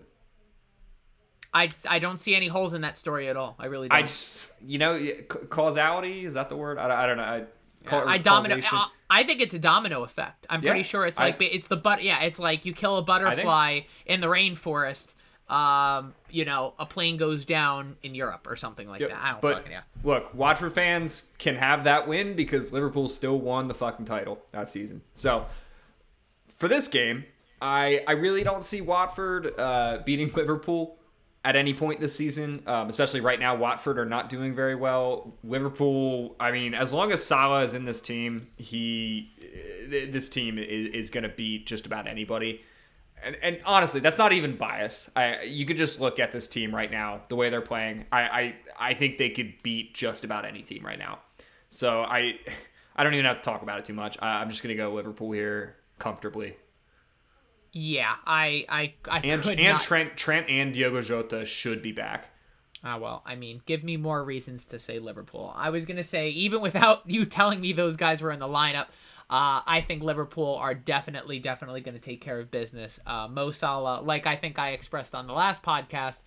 I 1.56 1.70
I 1.88 2.00
don't 2.00 2.18
see 2.18 2.36
any 2.36 2.48
holes 2.48 2.74
in 2.74 2.82
that 2.82 2.98
story 2.98 3.30
at 3.30 3.38
all. 3.38 3.56
I 3.58 3.68
really 3.68 3.88
don't. 3.88 3.98
I 3.98 4.02
just 4.02 4.52
you 4.62 4.78
know 4.78 5.00
causality 5.50 6.26
is 6.26 6.34
that 6.34 6.50
the 6.50 6.58
word? 6.58 6.78
I, 6.78 7.04
I 7.04 7.06
don't 7.08 7.18
know. 7.18 7.24
I, 7.24 7.46
I 7.88 8.18
domino. 8.18 8.60
I, 8.62 8.90
I, 9.10 9.24
think 9.24 9.40
it's 9.40 9.54
a 9.54 9.60
domino 9.60 10.04
effect. 10.04 10.46
I'm 10.50 10.62
pretty 10.62 10.84
sure 10.84 11.06
it's 11.06 11.18
like 11.18 11.42
I, 11.42 11.46
it's 11.46 11.68
the 11.68 11.78
but. 11.78 12.04
Yeah, 12.04 12.22
it's 12.24 12.40
like 12.40 12.66
you 12.66 12.74
kill 12.74 12.98
a 12.98 13.02
butterfly 13.02 13.74
think, 13.74 13.88
in 14.06 14.20
the 14.20 14.28
rainforest. 14.28 15.14
Um, 15.48 16.16
you 16.30 16.44
know, 16.44 16.74
a 16.80 16.88
plane 16.88 17.18
goes 17.18 17.46
down 17.46 17.98
in 18.04 18.16
Europe 18.16 18.48
or 18.50 18.56
something 18.56 18.90
like 18.90 19.00
that. 19.02 19.14
I 19.14 19.32
don't 19.32 19.42
but, 19.42 19.58
fucking 19.58 19.72
yeah. 19.72 19.82
Look, 20.04 20.34
Watford 20.34 20.74
fans 20.74 21.30
can 21.38 21.56
have 21.56 21.84
that 21.84 22.08
win 22.08 22.36
because 22.36 22.74
Liverpool 22.74 23.08
still 23.08 23.40
won 23.40 23.68
the 23.68 23.76
fucking 23.76 24.06
title 24.06 24.40
that 24.52 24.72
season. 24.72 25.04
So 25.14 25.46
for 26.50 26.68
this 26.68 26.88
game, 26.88 27.26
I 27.62 28.04
I 28.08 28.14
really 28.14 28.44
don't 28.44 28.64
see 28.64 28.82
Watford 28.82 29.58
uh, 29.58 30.00
beating 30.04 30.32
Liverpool 30.36 30.98
at 31.46 31.56
any 31.56 31.75
point 31.75 32.00
this 32.00 32.16
season, 32.16 32.56
um, 32.66 32.90
especially 32.90 33.22
right 33.22 33.40
now. 33.40 33.56
Watford 33.56 34.00
are 34.00 34.06
not 34.06 34.30
doing 34.30 34.56
very 34.56 34.74
well. 34.74 35.36
Liverpool, 35.44 36.36
I 36.40 36.52
mean, 36.52 36.74
as 36.74 36.92
long 36.92 37.12
as 37.12 37.24
Salah 37.24 37.64
is 37.64 37.75
in 37.75 37.86
this 37.86 38.02
team, 38.02 38.48
he 38.58 39.32
this 39.88 40.28
team 40.28 40.58
is, 40.58 40.88
is 40.88 41.10
going 41.12 41.24
to 41.24 41.30
beat 41.30 41.68
just 41.68 41.86
about 41.86 42.08
anybody. 42.08 42.62
And, 43.24 43.38
and 43.44 43.60
honestly, 43.64 44.00
that's 44.00 44.18
not 44.18 44.34
even 44.34 44.58
bias. 44.58 45.10
I, 45.16 45.44
you 45.44 45.68
could 45.68 45.78
just 45.78 46.02
look 46.02 46.20
at 46.20 46.32
this 46.32 46.48
team 46.48 46.74
right 46.74 46.92
now, 46.92 47.22
the 47.30 47.36
way 47.36 47.52
they're 47.52 47.62
playing. 47.62 48.06
I, 48.12 48.22
I, 48.22 48.56
I 48.80 48.94
think 48.96 49.20
they 49.20 49.30
could 49.30 49.54
beat 49.62 49.94
just 49.94 50.24
about 50.24 50.46
any 50.46 50.64
team 50.64 50.84
right 50.84 51.00
now. 51.00 51.20
So 51.70 52.02
I, 52.02 52.40
I 52.96 53.04
don't 53.04 53.14
even 53.14 53.25
have 53.25 53.38
to 53.38 53.44
talk 53.44 53.62
about 53.62 53.78
it 53.78 53.86
too 53.86 53.94
much. 53.94 54.18
I, 54.20 54.42
I'm 54.42 54.50
just 54.50 54.64
going 54.64 54.75
to 54.75 54.82
go 54.82 54.92
Liverpool 54.94 55.32
here 55.32 55.75
comfortably. 56.00 56.56
Yeah, 57.77 58.15
I 58.25 58.65
I 58.70 58.94
I 59.12 59.20
and 59.20 59.46
and 59.46 59.62
not... 59.62 59.82
Trent 59.82 60.15
Trent 60.15 60.50
and 60.50 60.74
Diogo 60.74 61.01
Jota 61.01 61.46
should 61.46 61.82
be 61.82 61.91
back. 61.91 62.29
Ah, 62.86 62.98
well, 62.98 63.22
I 63.25 63.36
mean, 63.36 63.62
give 63.65 63.84
me 63.84 63.98
more 63.98 64.24
reasons 64.24 64.65
to 64.67 64.79
say 64.79 64.98
Liverpool. 64.98 65.51
I 65.58 65.72
was 65.72 65.86
gonna 65.86 66.01
say 66.01 66.29
even 66.29 66.62
without 66.62 67.01
you 67.05 67.25
telling 67.25 67.60
me 67.60 67.74
those 67.74 67.98
guys 67.98 68.22
were 68.22 68.32
in 68.32 68.39
the 68.39 68.48
lineup, 68.48 68.88
uh, 69.29 69.60
I 69.67 69.84
think 69.86 70.03
Liverpool 70.03 70.55
are 70.55 70.74
definitely 70.74 71.38
definitely 71.39 71.82
gonna 71.82 72.00
take 72.00 72.22
care 72.22 72.39
of 72.39 72.50
business. 72.50 72.98
Uh, 73.05 73.27
Mo 73.27 73.51
Salah, 73.51 74.00
like 74.01 74.25
I 74.25 74.38
think 74.38 74.58
I 74.58 74.70
expressed 74.70 75.13
on 75.13 75.27
the 75.27 75.34
last 75.34 75.62
podcast, 75.62 76.22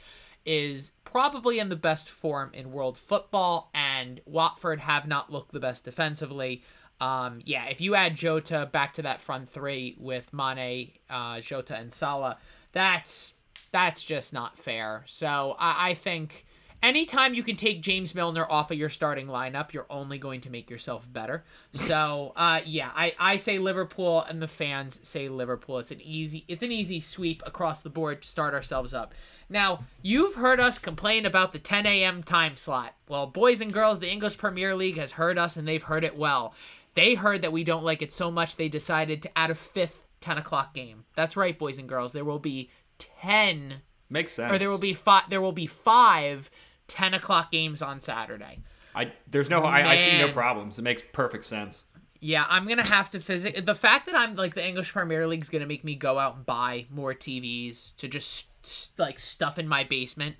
is 0.45 0.93
probably 1.07 1.59
in 1.59 1.71
the 1.71 1.77
best 1.77 2.11
form 2.11 2.51
in 2.53 2.73
world 2.73 2.99
football, 2.99 3.71
and 3.73 4.21
Watford 4.27 4.81
have 4.81 5.09
not 5.09 5.33
looked 5.33 5.53
the 5.53 5.61
best 5.61 5.87
defensively. 5.87 6.63
Um, 7.01 7.41
yeah, 7.45 7.67
if 7.67 7.81
you 7.81 7.95
add 7.95 8.17
Jota 8.17 8.69
back 8.71 8.95
to 8.95 9.03
that 9.03 9.21
front 9.21 9.49
three 9.49 9.97
with 9.99 10.33
Mane, 10.33 10.93
uh, 11.09 11.41
Jota, 11.41 11.77
and 11.77 11.93
Salah, 11.93 12.39
that's 12.73 13.35
that's 13.71 14.03
just 14.03 14.33
not 14.33 14.59
fair. 14.59 15.03
So 15.07 15.55
I, 15.59 15.91
I 15.91 15.95
think 15.95 16.47
anytime 16.83 17.35
you 17.35 17.43
can 17.43 17.57
take 17.57 17.83
James 17.83 18.15
Milner 18.15 18.47
off 18.51 18.71
of 18.71 18.79
your 18.79 18.89
starting 18.89 19.27
lineup, 19.27 19.73
you're 19.73 19.87
only 19.91 20.19
going 20.19 20.41
to 20.43 20.51
make 20.51 20.71
yourself 20.71 21.11
better. 21.13 21.45
So 21.73 22.33
uh, 22.37 22.61
yeah, 22.65 22.91
I, 22.95 23.15
I 23.19 23.37
say 23.37 23.59
Liverpool 23.59 24.23
and 24.23 24.41
the 24.43 24.49
fans 24.49 24.99
say 25.03 25.29
Liverpool. 25.29 25.79
It's 25.79 25.91
an 25.91 26.01
easy 26.01 26.45
it's 26.49 26.63
an 26.63 26.73
easy 26.73 27.01
sweep 27.01 27.43
across 27.47 27.83
the 27.83 27.91
board 27.91 28.23
to 28.23 28.29
start 28.29 28.55
ourselves 28.55 28.95
up. 28.95 29.15
Now, 29.51 29.85
you've 30.03 30.35
heard 30.35 30.61
us 30.61 30.79
complain 30.79 31.25
about 31.25 31.55
the 31.55 31.59
10 31.59 31.87
a.m. 31.87 32.23
time 32.23 32.57
slot. 32.57 32.95
Well, 33.09 33.27
boys 33.27 33.63
and 33.63 33.73
girls, 33.73 33.99
the 33.99 34.11
English 34.11 34.37
Premier 34.37 34.75
League 34.75 34.99
has 34.99 35.13
heard 35.13 35.39
us 35.39 35.57
and 35.57 35.67
they've 35.67 35.83
heard 35.83 36.05
it 36.05 36.19
well. 36.19 36.53
They 36.99 37.15
heard 37.15 37.43
that 37.43 37.53
we 37.53 37.63
don't 37.63 37.85
like 37.85 38.03
it 38.03 38.11
so 38.11 38.29
much 38.29 38.57
they 38.57 38.69
decided 38.69 39.23
to 39.23 39.39
add 39.39 39.53
a 39.53 39.55
fifth 39.55 40.03
10 40.21 40.37
o'clock 40.37 40.75
game. 40.75 41.05
That's 41.15 41.37
right, 41.37 41.57
boys 41.57 41.79
and 41.79 41.89
girls. 41.89 42.13
There 42.13 42.25
will 42.25 42.41
be 42.41 42.71
10. 42.99 43.83
Makes 44.11 44.33
sense. 44.33 44.53
Or 44.53 44.59
there 44.59 44.69
will 44.69 44.79
be 44.79 44.95
five. 44.95 45.31
There 45.31 45.41
will 45.41 45.53
be 45.53 45.69
five 45.69 46.51
10 46.89 47.15
o'clock 47.15 47.53
games 47.53 47.83
on 47.83 48.01
Saturday. 48.01 48.59
I 48.97 49.13
there's 49.31 49.49
no 49.49 49.63
I, 49.63 49.91
I, 49.91 49.97
see 49.97 50.19
no 50.19 50.33
problems. 50.33 50.81
It 50.81 50.83
makes 50.83 51.01
perfect 51.01 51.45
sense. 51.45 51.85
Yeah, 52.19 52.45
I'm 52.49 52.67
gonna 52.67 52.85
have 52.85 53.11
to 53.13 53.21
physic. 53.21 53.65
The 53.65 53.77
fact 53.77 54.07
that 54.07 54.17
I'm 54.17 54.35
like 54.35 54.55
the 54.55 54.67
English 54.67 54.93
Premier 54.93 55.25
League 55.29 55.43
is 55.43 55.51
gonna 55.51 55.67
make 55.67 55.85
me 55.85 55.95
go 55.95 56.19
out 56.19 56.35
and 56.35 56.45
buy 56.47 56.87
more 56.91 57.15
TVs 57.15 57.95
to 57.99 58.09
just 58.09 58.99
like 58.99 59.21
stuff 59.21 59.57
in 59.57 59.69
my 59.69 59.85
basement, 59.85 60.35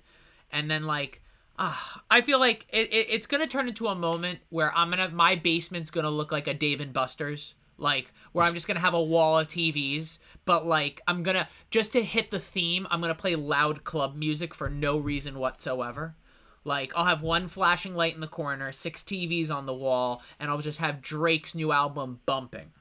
and 0.51 0.69
then 0.69 0.83
like 0.83 1.21
uh, 1.59 1.75
I 2.09 2.21
feel 2.21 2.39
like 2.39 2.65
it, 2.69 2.91
it, 2.91 3.07
it's 3.09 3.27
gonna 3.27 3.45
turn 3.45 3.67
into 3.67 3.87
a 3.87 3.95
moment 3.95 4.39
where 4.49 4.75
I'm 4.75 4.89
gonna 4.89 5.09
my 5.09 5.35
basement's 5.35 5.91
gonna 5.91 6.09
look 6.09 6.31
like 6.31 6.47
a 6.47 6.53
Dave 6.53 6.79
and 6.79 6.93
Buster's, 6.93 7.53
like 7.77 8.13
where 8.31 8.45
I'm 8.45 8.53
just 8.53 8.65
gonna 8.65 8.79
have 8.79 8.93
a 8.93 9.03
wall 9.03 9.37
of 9.37 9.49
TVs, 9.49 10.19
but 10.45 10.65
like 10.65 11.01
I'm 11.05 11.21
gonna 11.21 11.49
just 11.69 11.91
to 11.93 12.01
hit 12.01 12.31
the 12.31 12.39
theme, 12.39 12.87
I'm 12.89 13.01
gonna 13.01 13.13
play 13.13 13.35
loud 13.35 13.83
club 13.83 14.15
music 14.15 14.55
for 14.55 14.69
no 14.69 14.97
reason 14.97 15.37
whatsoever. 15.37 16.15
Like 16.63 16.93
I'll 16.95 17.05
have 17.05 17.21
one 17.21 17.49
flashing 17.49 17.93
light 17.93 18.15
in 18.15 18.21
the 18.21 18.27
corner, 18.27 18.71
six 18.71 19.01
TVs 19.01 19.51
on 19.51 19.65
the 19.65 19.73
wall, 19.73 20.23
and 20.39 20.49
I'll 20.49 20.59
just 20.59 20.79
have 20.79 21.01
Drake's 21.01 21.53
new 21.53 21.73
album 21.73 22.21
bumping. 22.25 22.71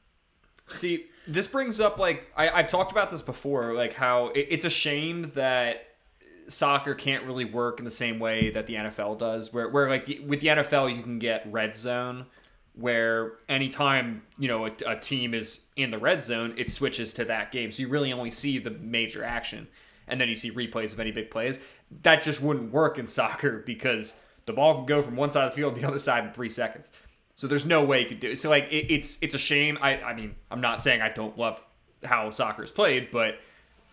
See, 0.68 1.06
this 1.26 1.48
brings 1.48 1.80
up 1.80 1.98
like 1.98 2.30
I, 2.36 2.48
I've 2.50 2.68
talked 2.68 2.92
about 2.92 3.10
this 3.10 3.22
before, 3.22 3.74
like 3.74 3.94
how 3.94 4.28
it, 4.28 4.46
it's 4.50 4.64
a 4.64 4.70
shame 4.70 5.32
that 5.34 5.87
soccer 6.48 6.94
can't 6.94 7.24
really 7.24 7.44
work 7.44 7.78
in 7.78 7.84
the 7.84 7.90
same 7.90 8.18
way 8.18 8.50
that 8.50 8.66
the 8.66 8.74
NFL 8.74 9.18
does, 9.18 9.52
where 9.52 9.68
where 9.68 9.88
like 9.88 10.06
the, 10.06 10.20
with 10.20 10.40
the 10.40 10.48
NFL 10.48 10.94
you 10.94 11.02
can 11.02 11.18
get 11.18 11.46
red 11.50 11.74
zone, 11.74 12.26
where 12.74 13.32
anytime 13.48 14.22
you 14.38 14.48
know 14.48 14.66
a, 14.66 14.72
a, 14.86 14.98
team 14.98 15.34
is 15.34 15.60
in 15.76 15.90
the 15.90 15.98
red 15.98 16.22
zone, 16.22 16.54
it 16.56 16.70
switches 16.70 17.12
to 17.14 17.24
that 17.26 17.52
game, 17.52 17.70
so 17.70 17.82
you 17.82 17.88
really 17.88 18.12
only 18.12 18.30
see 18.30 18.58
the 18.58 18.70
major 18.70 19.22
action, 19.22 19.68
and 20.06 20.20
then 20.20 20.28
you 20.28 20.36
see 20.36 20.50
replays 20.50 20.92
of 20.92 21.00
any 21.00 21.12
big 21.12 21.30
plays. 21.30 21.58
That 22.02 22.22
just 22.22 22.40
wouldn't 22.40 22.72
work 22.72 22.98
in 22.98 23.06
soccer 23.18 23.62
because 23.64 24.16
the 24.46 24.52
ball 24.52 24.76
can 24.76 24.86
go 24.86 25.02
from 25.02 25.16
one 25.16 25.30
side 25.30 25.44
of 25.44 25.52
the 25.52 25.56
field 25.56 25.74
to 25.74 25.80
the 25.80 25.86
other 25.86 25.98
side 25.98 26.24
in 26.24 26.32
three 26.32 26.50
seconds. 26.50 26.90
So 27.34 27.46
there's 27.46 27.66
no 27.66 27.84
way 27.84 28.00
you 28.00 28.06
could 28.06 28.18
do 28.18 28.30
it. 28.30 28.38
So 28.38 28.50
like 28.50 28.64
it, 28.72 28.92
it's 28.92 29.18
it's 29.22 29.34
a 29.34 29.38
shame. 29.38 29.78
I 29.80 30.00
I 30.00 30.14
mean 30.14 30.34
I'm 30.50 30.60
not 30.60 30.82
saying 30.82 31.02
I 31.02 31.10
don't 31.10 31.38
love 31.38 31.64
how 32.02 32.30
soccer 32.30 32.64
is 32.64 32.70
played, 32.70 33.10
but 33.10 33.38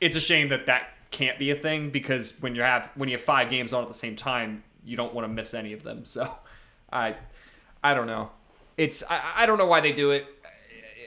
it's 0.01 0.15
a 0.15 0.21
shame 0.21 0.49
that 0.49 0.65
that 0.65 0.94
can't 1.15 1.39
be 1.39 1.49
a 1.49 1.55
thing 1.55 1.91
because 1.91 2.33
when 2.41 2.55
you 2.55 2.61
have 2.61 2.91
when 2.95 3.07
you 3.07 3.13
have 3.15 3.23
five 3.23 3.49
games 3.49 3.71
on 3.71 3.81
at 3.81 3.87
the 3.87 3.93
same 3.93 4.17
time, 4.17 4.63
you 4.83 4.97
don't 4.97 5.13
want 5.13 5.23
to 5.25 5.33
miss 5.33 5.53
any 5.53 5.71
of 5.71 5.81
them. 5.81 6.03
So, 6.03 6.29
I 6.91 7.15
I 7.81 7.93
don't 7.93 8.05
know. 8.05 8.31
It's 8.75 9.01
I, 9.09 9.21
I 9.37 9.45
don't 9.45 9.57
know 9.57 9.65
why 9.65 9.79
they 9.79 9.93
do 9.93 10.11
it. 10.11 10.27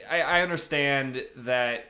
I, 0.09 0.21
I 0.21 0.41
understand 0.41 1.23
that 1.35 1.85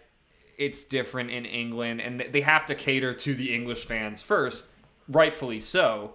it's 0.58 0.84
different 0.84 1.32
in 1.32 1.46
England 1.46 2.02
and 2.02 2.20
they 2.20 2.42
have 2.42 2.66
to 2.66 2.76
cater 2.76 3.14
to 3.14 3.34
the 3.34 3.56
English 3.56 3.86
fans 3.86 4.22
first, 4.22 4.66
rightfully 5.08 5.62
so. 5.62 6.12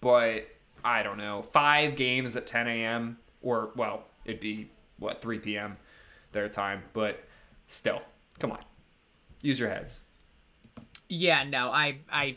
But 0.00 0.48
I 0.84 1.04
don't 1.04 1.16
know. 1.16 1.42
Five 1.42 1.94
games 1.94 2.34
at 2.34 2.48
10 2.48 2.66
a.m. 2.66 3.18
or 3.40 3.70
well, 3.76 4.02
it'd 4.24 4.40
be 4.40 4.68
what 4.98 5.22
3 5.22 5.38
p.m. 5.38 5.76
their 6.32 6.48
time, 6.48 6.82
but 6.92 7.22
still, 7.68 8.02
come 8.40 8.50
on, 8.50 8.64
use 9.42 9.60
your 9.60 9.68
heads. 9.68 10.00
Yeah, 11.08 11.44
no, 11.44 11.70
I 11.70 11.98
I 12.10 12.36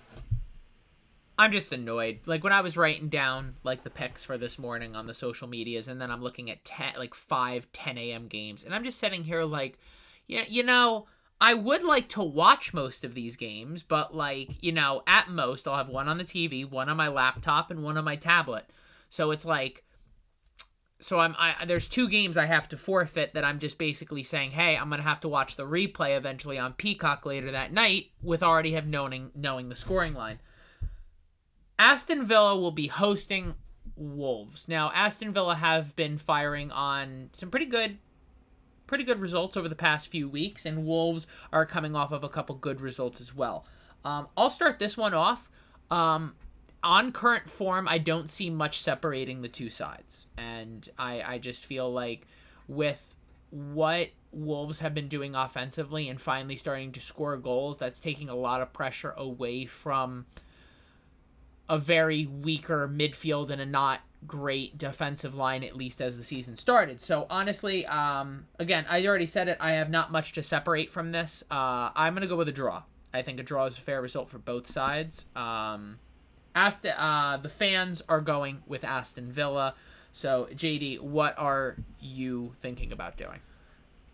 I'm 1.38 1.52
just 1.54 1.72
annoyed. 1.72 2.20
Like 2.26 2.44
when 2.44 2.54
I 2.54 2.62
was 2.62 2.78
writing 2.78 3.08
down 3.08 3.56
like 3.64 3.84
the 3.84 3.90
picks 3.90 4.26
for 4.26 4.38
this 4.38 4.60
morning 4.60 4.96
on 4.96 5.08
the 5.08 5.14
social 5.14 5.48
medias, 5.48 5.88
and 5.88 6.02
then 6.02 6.12
I'm 6.12 6.22
looking 6.22 6.52
at 6.52 6.66
10, 6.66 6.96
like 6.98 7.14
5, 7.14 7.68
10 7.72 7.98
a.m. 7.98 8.28
games, 8.28 8.64
and 8.64 8.76
I'm 8.76 8.84
just 8.84 9.00
sitting 9.00 9.24
here 9.24 9.44
like, 9.44 9.80
yeah, 10.28 10.44
you 10.48 10.64
know, 10.64 11.08
I 11.40 11.54
would 11.54 11.84
like 11.84 12.10
to 12.10 12.22
watch 12.22 12.74
most 12.74 13.06
of 13.06 13.14
these 13.14 13.38
games, 13.38 13.82
but 13.82 14.14
like, 14.14 14.62
you 14.62 14.74
know, 14.74 15.02
at 15.08 15.30
most 15.30 15.68
I'll 15.68 15.78
have 15.78 15.88
one 15.88 16.10
on 16.10 16.18
the 16.18 16.26
TV, 16.26 16.70
one 16.70 16.90
on 16.90 16.98
my 16.98 17.08
laptop, 17.08 17.72
and 17.72 17.84
one 17.84 17.98
on 17.98 18.04
my 18.04 18.18
tablet. 18.18 18.70
So 19.10 19.32
it's 19.32 19.46
like, 19.46 19.86
so 21.00 21.20
I'm 21.20 21.36
I 21.38 21.66
there's 21.66 21.88
two 21.88 22.10
games 22.10 22.38
I 22.38 22.46
have 22.46 22.68
to 22.70 22.78
forfeit 22.78 23.34
that 23.34 23.46
I'm 23.46 23.60
just 23.60 23.78
basically 23.78 24.24
saying, 24.24 24.52
hey, 24.52 24.76
I'm 24.78 24.90
gonna 24.90 25.04
have 25.04 25.22
to 25.22 25.30
watch 25.30 25.56
the 25.56 25.66
replay 25.66 26.18
eventually 26.18 26.58
on 26.58 26.74
Peacock 26.74 27.26
later 27.26 27.52
that 27.52 27.72
night 27.72 28.08
with 28.22 28.44
already 28.44 28.74
have 28.74 28.88
knowing 28.88 29.32
knowing 29.36 29.70
the 29.70 29.76
scoring 29.76 30.14
line. 30.14 30.40
Aston 31.78 32.24
Villa 32.24 32.58
will 32.60 32.72
be 32.72 32.88
hosting 32.88 33.56
Wolves. 33.96 34.68
Now, 34.68 34.92
Aston 34.94 35.32
Villa 35.32 35.56
have 35.56 35.96
been 35.96 36.18
firing 36.18 36.72
on 36.72 37.30
some 37.34 37.50
pretty 37.50 37.66
good 37.66 37.98
pretty 38.88 39.04
good 39.04 39.20
results 39.20 39.56
over 39.56 39.70
the 39.70 39.76
past 39.76 40.08
few 40.08 40.28
weeks, 40.28 40.66
and 40.66 40.86
Wolves 40.86 41.28
are 41.54 41.66
coming 41.66 41.96
off 41.96 42.12
of 42.12 42.24
a 42.24 42.30
couple 42.30 42.56
good 42.56 42.82
results 42.82 43.22
as 43.22 43.36
well. 43.36 43.66
Um, 44.04 44.28
I'll 44.36 44.50
start 44.50 44.80
this 44.80 44.98
one 44.98 45.14
off. 45.14 45.50
Um, 45.92 46.36
on 46.84 47.12
current 47.12 47.50
form, 47.50 47.88
I 47.88 47.98
don't 47.98 48.30
see 48.30 48.50
much 48.50 48.82
separating 48.82 49.42
the 49.42 49.48
two 49.48 49.70
sides. 49.70 50.28
And 50.38 50.88
I, 50.98 51.22
I 51.22 51.38
just 51.38 51.66
feel 51.66 51.92
like 51.92 52.28
with 52.68 53.16
what 53.50 54.10
Wolves 54.32 54.80
have 54.80 54.94
been 54.94 55.08
doing 55.08 55.36
offensively 55.36 56.08
and 56.08 56.22
finally 56.22 56.56
starting 56.56 56.92
to 56.94 57.02
score 57.02 57.38
goals, 57.38 57.78
that's 57.78 58.00
taking 58.00 58.30
a 58.30 58.36
lot 58.36 58.62
of 58.62 58.72
pressure 58.74 59.14
away 59.18 59.66
from 59.66 60.26
a 61.68 61.78
very 61.78 62.26
weaker 62.26 62.88
midfield 62.88 63.50
and 63.50 63.62
a 63.62 63.66
not 63.66 64.02
great 64.28 64.78
defensive 64.78 65.36
line 65.36 65.64
at 65.64 65.78
least 65.78 66.02
as 66.02 66.18
the 66.18 66.24
season 66.24 66.56
started. 66.56 67.02
So 67.02 67.26
honestly, 67.30 67.86
um, 67.86 68.48
again, 68.58 68.86
I 68.90 69.06
already 69.06 69.26
said 69.26 69.48
it. 69.48 69.58
I 69.60 69.74
have 69.74 69.90
not 69.90 70.12
much 70.12 70.34
to 70.34 70.44
separate 70.44 70.90
from 70.90 71.12
this. 71.12 71.44
Uh, 71.50 71.90
I'm 71.96 72.14
gonna 72.14 72.28
go 72.28 72.36
with 72.36 72.50
a 72.50 72.54
draw. 72.54 72.84
I 73.14 73.22
think 73.22 73.40
a 73.40 73.44
draw 73.44 73.66
is 73.66 73.78
a 73.78 73.82
fair 73.82 74.02
result 74.02 74.30
for 74.30 74.38
both 74.38 74.68
sides. 74.68 75.28
Um, 75.36 76.00
Aston, 76.56 76.92
uh, 76.92 77.38
the 77.42 77.50
fans 77.50 78.02
are 78.10 78.22
going 78.22 78.64
with 78.68 78.84
Aston 78.84 79.32
Villa. 79.32 79.76
So 80.12 80.48
JD, 80.54 81.02
what 81.02 81.38
are 81.38 81.78
you 82.00 82.54
thinking 82.62 82.92
about 82.92 83.18
doing? 83.18 83.40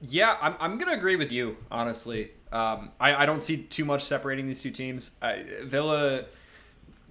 Yeah, 0.01 0.37
I'm, 0.41 0.55
I'm 0.59 0.77
gonna 0.77 0.93
agree 0.93 1.15
with 1.15 1.31
you. 1.31 1.57
Honestly, 1.71 2.31
um, 2.51 2.91
I 2.99 3.23
I 3.23 3.25
don't 3.25 3.41
see 3.41 3.57
too 3.57 3.85
much 3.85 4.03
separating 4.03 4.47
these 4.47 4.61
two 4.61 4.71
teams. 4.71 5.11
I, 5.21 5.45
Villa 5.63 6.25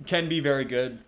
can 0.06 0.28
be 0.28 0.40
very 0.40 0.64
good, 0.64 0.98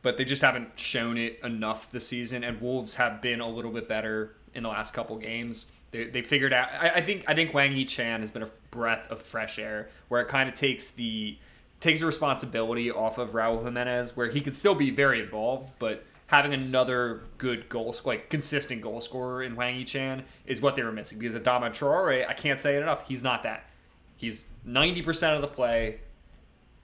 but 0.00 0.16
they 0.16 0.24
just 0.24 0.42
haven't 0.42 0.78
shown 0.78 1.18
it 1.18 1.38
enough 1.44 1.90
this 1.90 2.06
season. 2.06 2.44
And 2.44 2.60
Wolves 2.60 2.94
have 2.94 3.20
been 3.20 3.40
a 3.40 3.48
little 3.48 3.70
bit 3.70 3.88
better 3.88 4.34
in 4.54 4.62
the 4.62 4.68
last 4.68 4.94
couple 4.94 5.16
games. 5.16 5.70
They, 5.90 6.06
they 6.06 6.22
figured 6.22 6.52
out. 6.52 6.68
I, 6.72 6.88
I 6.96 7.00
think 7.02 7.24
I 7.28 7.34
think 7.34 7.50
Hwang 7.50 7.72
Hee-chan 7.72 8.20
has 8.20 8.30
been 8.30 8.42
a 8.42 8.50
breath 8.70 9.10
of 9.10 9.20
fresh 9.20 9.58
air, 9.58 9.90
where 10.08 10.22
it 10.22 10.28
kind 10.28 10.48
of 10.48 10.54
takes 10.54 10.90
the 10.90 11.36
takes 11.82 12.00
the 12.00 12.06
responsibility 12.06 12.90
off 12.90 13.18
of 13.18 13.30
Raul 13.30 13.62
Jimenez, 13.64 14.16
where 14.16 14.28
he 14.28 14.40
could 14.40 14.56
still 14.56 14.74
be 14.74 14.90
very 14.90 15.20
involved, 15.20 15.72
but 15.78 16.04
having 16.28 16.54
another 16.54 17.22
good 17.38 17.68
goal, 17.68 17.94
like 18.04 18.30
consistent 18.30 18.80
goal 18.80 19.00
scorer 19.00 19.42
in 19.42 19.52
Hwang 19.52 19.74
Hee-chan 19.74 20.24
is 20.46 20.62
what 20.62 20.76
they 20.76 20.82
were 20.82 20.92
missing. 20.92 21.18
Because 21.18 21.34
Adama 21.34 21.70
Traore, 21.70 22.26
I 22.26 22.32
can't 22.32 22.58
say 22.58 22.76
it 22.76 22.82
enough, 22.82 23.06
he's 23.06 23.22
not 23.22 23.42
that. 23.42 23.68
He's 24.16 24.46
90% 24.66 25.34
of 25.34 25.42
the 25.42 25.48
play 25.48 26.00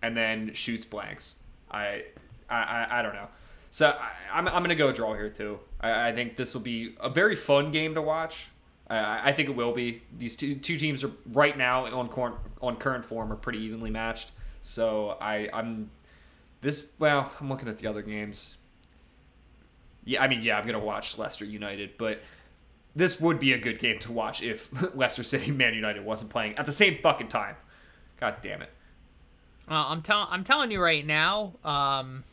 and 0.03 0.17
then 0.17 0.53
shoots 0.53 0.85
blanks. 0.85 1.37
I 1.71 2.05
I, 2.51 2.87
I, 2.91 3.03
don't 3.03 3.15
know. 3.15 3.29
So 3.69 3.89
I, 3.89 4.39
am 4.39 4.49
I'm, 4.49 4.55
I'm 4.55 4.63
going 4.63 4.71
to 4.71 4.75
go 4.75 4.91
draw 4.91 5.15
here 5.15 5.29
too. 5.29 5.59
I, 5.81 6.09
I 6.09 6.13
think 6.13 6.37
this 6.37 6.55
will 6.55 6.63
be 6.63 6.95
a 6.99 7.11
very 7.11 7.37
fun 7.37 7.71
game 7.71 7.95
to 7.95 8.03
watch. 8.03 8.49
I, 8.89 9.31
I 9.31 9.33
think 9.33 9.51
it 9.51 9.55
will 9.55 9.73
be. 9.73 10.03
These 10.17 10.37
two 10.37 10.55
two 10.55 10.79
teams 10.79 11.05
are 11.05 11.11
right 11.31 11.57
now 11.57 11.85
on 11.87 12.09
current 12.09 12.37
on 12.63 12.77
current 12.77 13.05
form 13.05 13.31
are 13.31 13.37
pretty 13.37 13.59
evenly 13.59 13.91
matched. 13.91 14.33
So 14.69 15.17
I 15.21 15.49
I'm 15.53 15.91
this 16.61 16.87
well 16.99 17.33
I'm 17.41 17.49
looking 17.49 17.69
at 17.69 17.79
the 17.79 17.87
other 17.87 18.03
games 18.03 18.57
yeah, 20.09 20.23
I 20.23 20.29
mean, 20.29 20.43
yeah, 20.43 20.59
I'm 20.59 20.65
gonna 20.67 20.79
watch 20.79 21.19
Leicester 21.19 21.45
United, 21.45 21.99
but 21.99 22.23
this 22.97 23.21
would 23.21 23.39
be 23.39 23.53
a 23.53 23.59
good 23.59 23.79
game 23.79 23.99
to 24.01 24.11
watch 24.11 24.43
if 24.43 24.71
Leicester 24.97 25.23
City 25.23 25.51
Man 25.51 25.75
United 25.75 26.03
wasn't 26.03 26.31
playing 26.31 26.57
at 26.57 26.65
the 26.65 26.73
same 26.73 26.97
fucking 27.03 27.29
time. 27.29 27.57
God 28.19 28.37
damn 28.41 28.63
it. 28.63 28.71
Well, 29.69 29.85
I'm 29.87 30.01
telling 30.01 30.29
I'm 30.31 30.45
telling 30.45 30.71
you 30.71 30.81
right 30.81 31.07
now. 31.07 31.53
Um, 31.63 32.25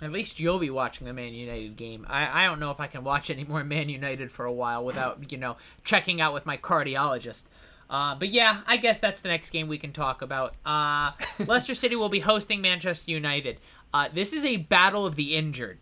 at 0.00 0.12
least 0.12 0.40
you'll 0.40 0.60
be 0.60 0.70
watching 0.70 1.06
the 1.06 1.12
Man 1.12 1.34
United 1.34 1.76
game. 1.76 2.06
I, 2.08 2.44
I 2.44 2.46
don't 2.46 2.58
know 2.58 2.70
if 2.70 2.80
I 2.80 2.86
can 2.86 3.04
watch 3.04 3.28
any 3.28 3.44
more 3.44 3.62
Man 3.62 3.90
United 3.90 4.32
for 4.32 4.46
a 4.46 4.52
while 4.52 4.82
without 4.82 5.30
you 5.30 5.36
know 5.36 5.58
checking 5.84 6.22
out 6.22 6.32
with 6.32 6.46
my 6.46 6.56
cardiologist. 6.56 7.44
Uh, 7.90 8.14
but 8.14 8.28
yeah, 8.28 8.60
I 8.66 8.76
guess 8.76 8.98
that's 8.98 9.20
the 9.20 9.28
next 9.28 9.50
game 9.50 9.68
we 9.68 9.78
can 9.78 9.92
talk 9.92 10.22
about. 10.22 10.54
Uh, 10.64 11.12
Leicester 11.46 11.74
City 11.74 11.96
will 11.96 12.08
be 12.08 12.20
hosting 12.20 12.60
Manchester 12.60 13.10
United. 13.10 13.58
Uh, 13.92 14.08
this 14.12 14.32
is 14.32 14.44
a 14.44 14.58
battle 14.58 15.06
of 15.06 15.16
the 15.16 15.34
injured. 15.34 15.78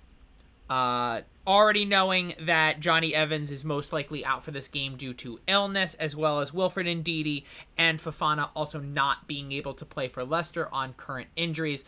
Uh, 0.71 1.23
already 1.47 1.85
knowing 1.85 2.35
that 2.41 2.81
Jonny 2.81 3.15
Evans 3.15 3.51
is 3.51 3.65
most 3.65 3.93
likely 3.93 4.25
out 4.25 4.43
for 4.43 4.51
this 4.51 4.69
game 4.69 4.97
due 4.97 5.15
to 5.15 5.39
illness, 5.47 5.95
as 5.95 6.17
well 6.17 6.41
as 6.41 6.53
Wilfred 6.53 6.87
Ndidi 6.87 7.45
and 7.79 7.99
Fofana 7.99 8.51
also 8.55 8.81
not 8.81 9.27
being 9.27 9.53
able 9.53 9.75
to 9.75 9.85
play 9.85 10.09
for 10.09 10.25
Leicester 10.25 10.69
on 10.73 10.93
current 10.95 11.29
injuries. 11.37 11.85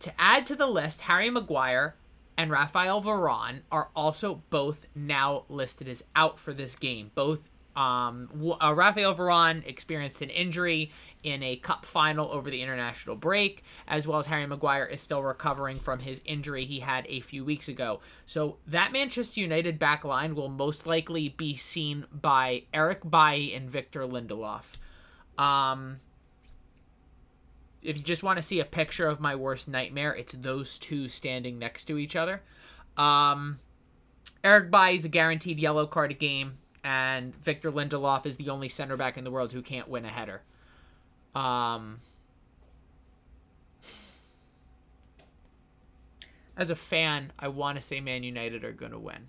To 0.00 0.12
add 0.18 0.46
to 0.46 0.56
the 0.56 0.66
list, 0.66 1.02
Harry 1.02 1.30
Maguire 1.30 1.94
and 2.36 2.50
Rafael 2.50 3.02
Varane 3.02 3.60
are 3.70 3.88
also 3.94 4.42
both 4.50 4.86
now 4.94 5.44
listed 5.48 5.88
as 5.88 6.02
out 6.16 6.38
for 6.38 6.52
this 6.52 6.74
game. 6.74 7.10
Both 7.14 7.48
um, 7.76 8.56
uh, 8.60 8.74
Rafael 8.74 9.14
Varane 9.14 9.66
experienced 9.66 10.22
an 10.22 10.30
injury 10.30 10.90
in 11.22 11.42
a 11.42 11.56
cup 11.56 11.84
final 11.84 12.30
over 12.30 12.50
the 12.50 12.62
international 12.62 13.14
break, 13.14 13.62
as 13.86 14.08
well 14.08 14.18
as 14.18 14.26
Harry 14.26 14.46
Maguire 14.46 14.86
is 14.86 15.00
still 15.00 15.22
recovering 15.22 15.78
from 15.78 16.00
his 16.00 16.22
injury 16.24 16.64
he 16.64 16.80
had 16.80 17.06
a 17.08 17.20
few 17.20 17.44
weeks 17.44 17.68
ago. 17.68 18.00
So 18.26 18.56
that 18.66 18.92
Manchester 18.92 19.40
United 19.40 19.78
back 19.78 20.04
line 20.04 20.34
will 20.34 20.48
most 20.48 20.86
likely 20.86 21.28
be 21.28 21.56
seen 21.56 22.06
by 22.12 22.64
Eric 22.72 23.08
Bailly 23.08 23.54
and 23.54 23.70
Victor 23.70 24.02
Lindelof. 24.02 24.76
Um, 25.38 26.00
if 27.82 27.96
you 27.96 28.02
just 28.02 28.22
want 28.22 28.38
to 28.38 28.42
see 28.42 28.60
a 28.60 28.64
picture 28.64 29.06
of 29.06 29.20
my 29.20 29.34
worst 29.34 29.68
nightmare, 29.68 30.14
it's 30.14 30.32
those 30.32 30.78
two 30.78 31.08
standing 31.08 31.58
next 31.58 31.84
to 31.84 31.98
each 31.98 32.16
other. 32.16 32.42
Um, 32.96 33.58
Eric 34.42 34.68
is 34.92 35.04
a 35.04 35.08
guaranteed 35.08 35.58
yellow 35.58 35.86
card 35.86 36.10
a 36.10 36.14
game, 36.14 36.58
and 36.82 37.34
Victor 37.36 37.70
Lindelof 37.70 38.26
is 38.26 38.36
the 38.36 38.50
only 38.50 38.68
center 38.68 38.96
back 38.96 39.16
in 39.18 39.24
the 39.24 39.30
world 39.30 39.52
who 39.52 39.62
can't 39.62 39.88
win 39.88 40.04
a 40.04 40.08
header. 40.08 40.42
Um, 41.34 42.00
as 46.56 46.70
a 46.70 46.76
fan, 46.76 47.32
I 47.38 47.48
want 47.48 47.76
to 47.76 47.82
say 47.82 48.00
Man 48.00 48.22
United 48.22 48.64
are 48.64 48.72
going 48.72 48.92
to 48.92 48.98
win 48.98 49.26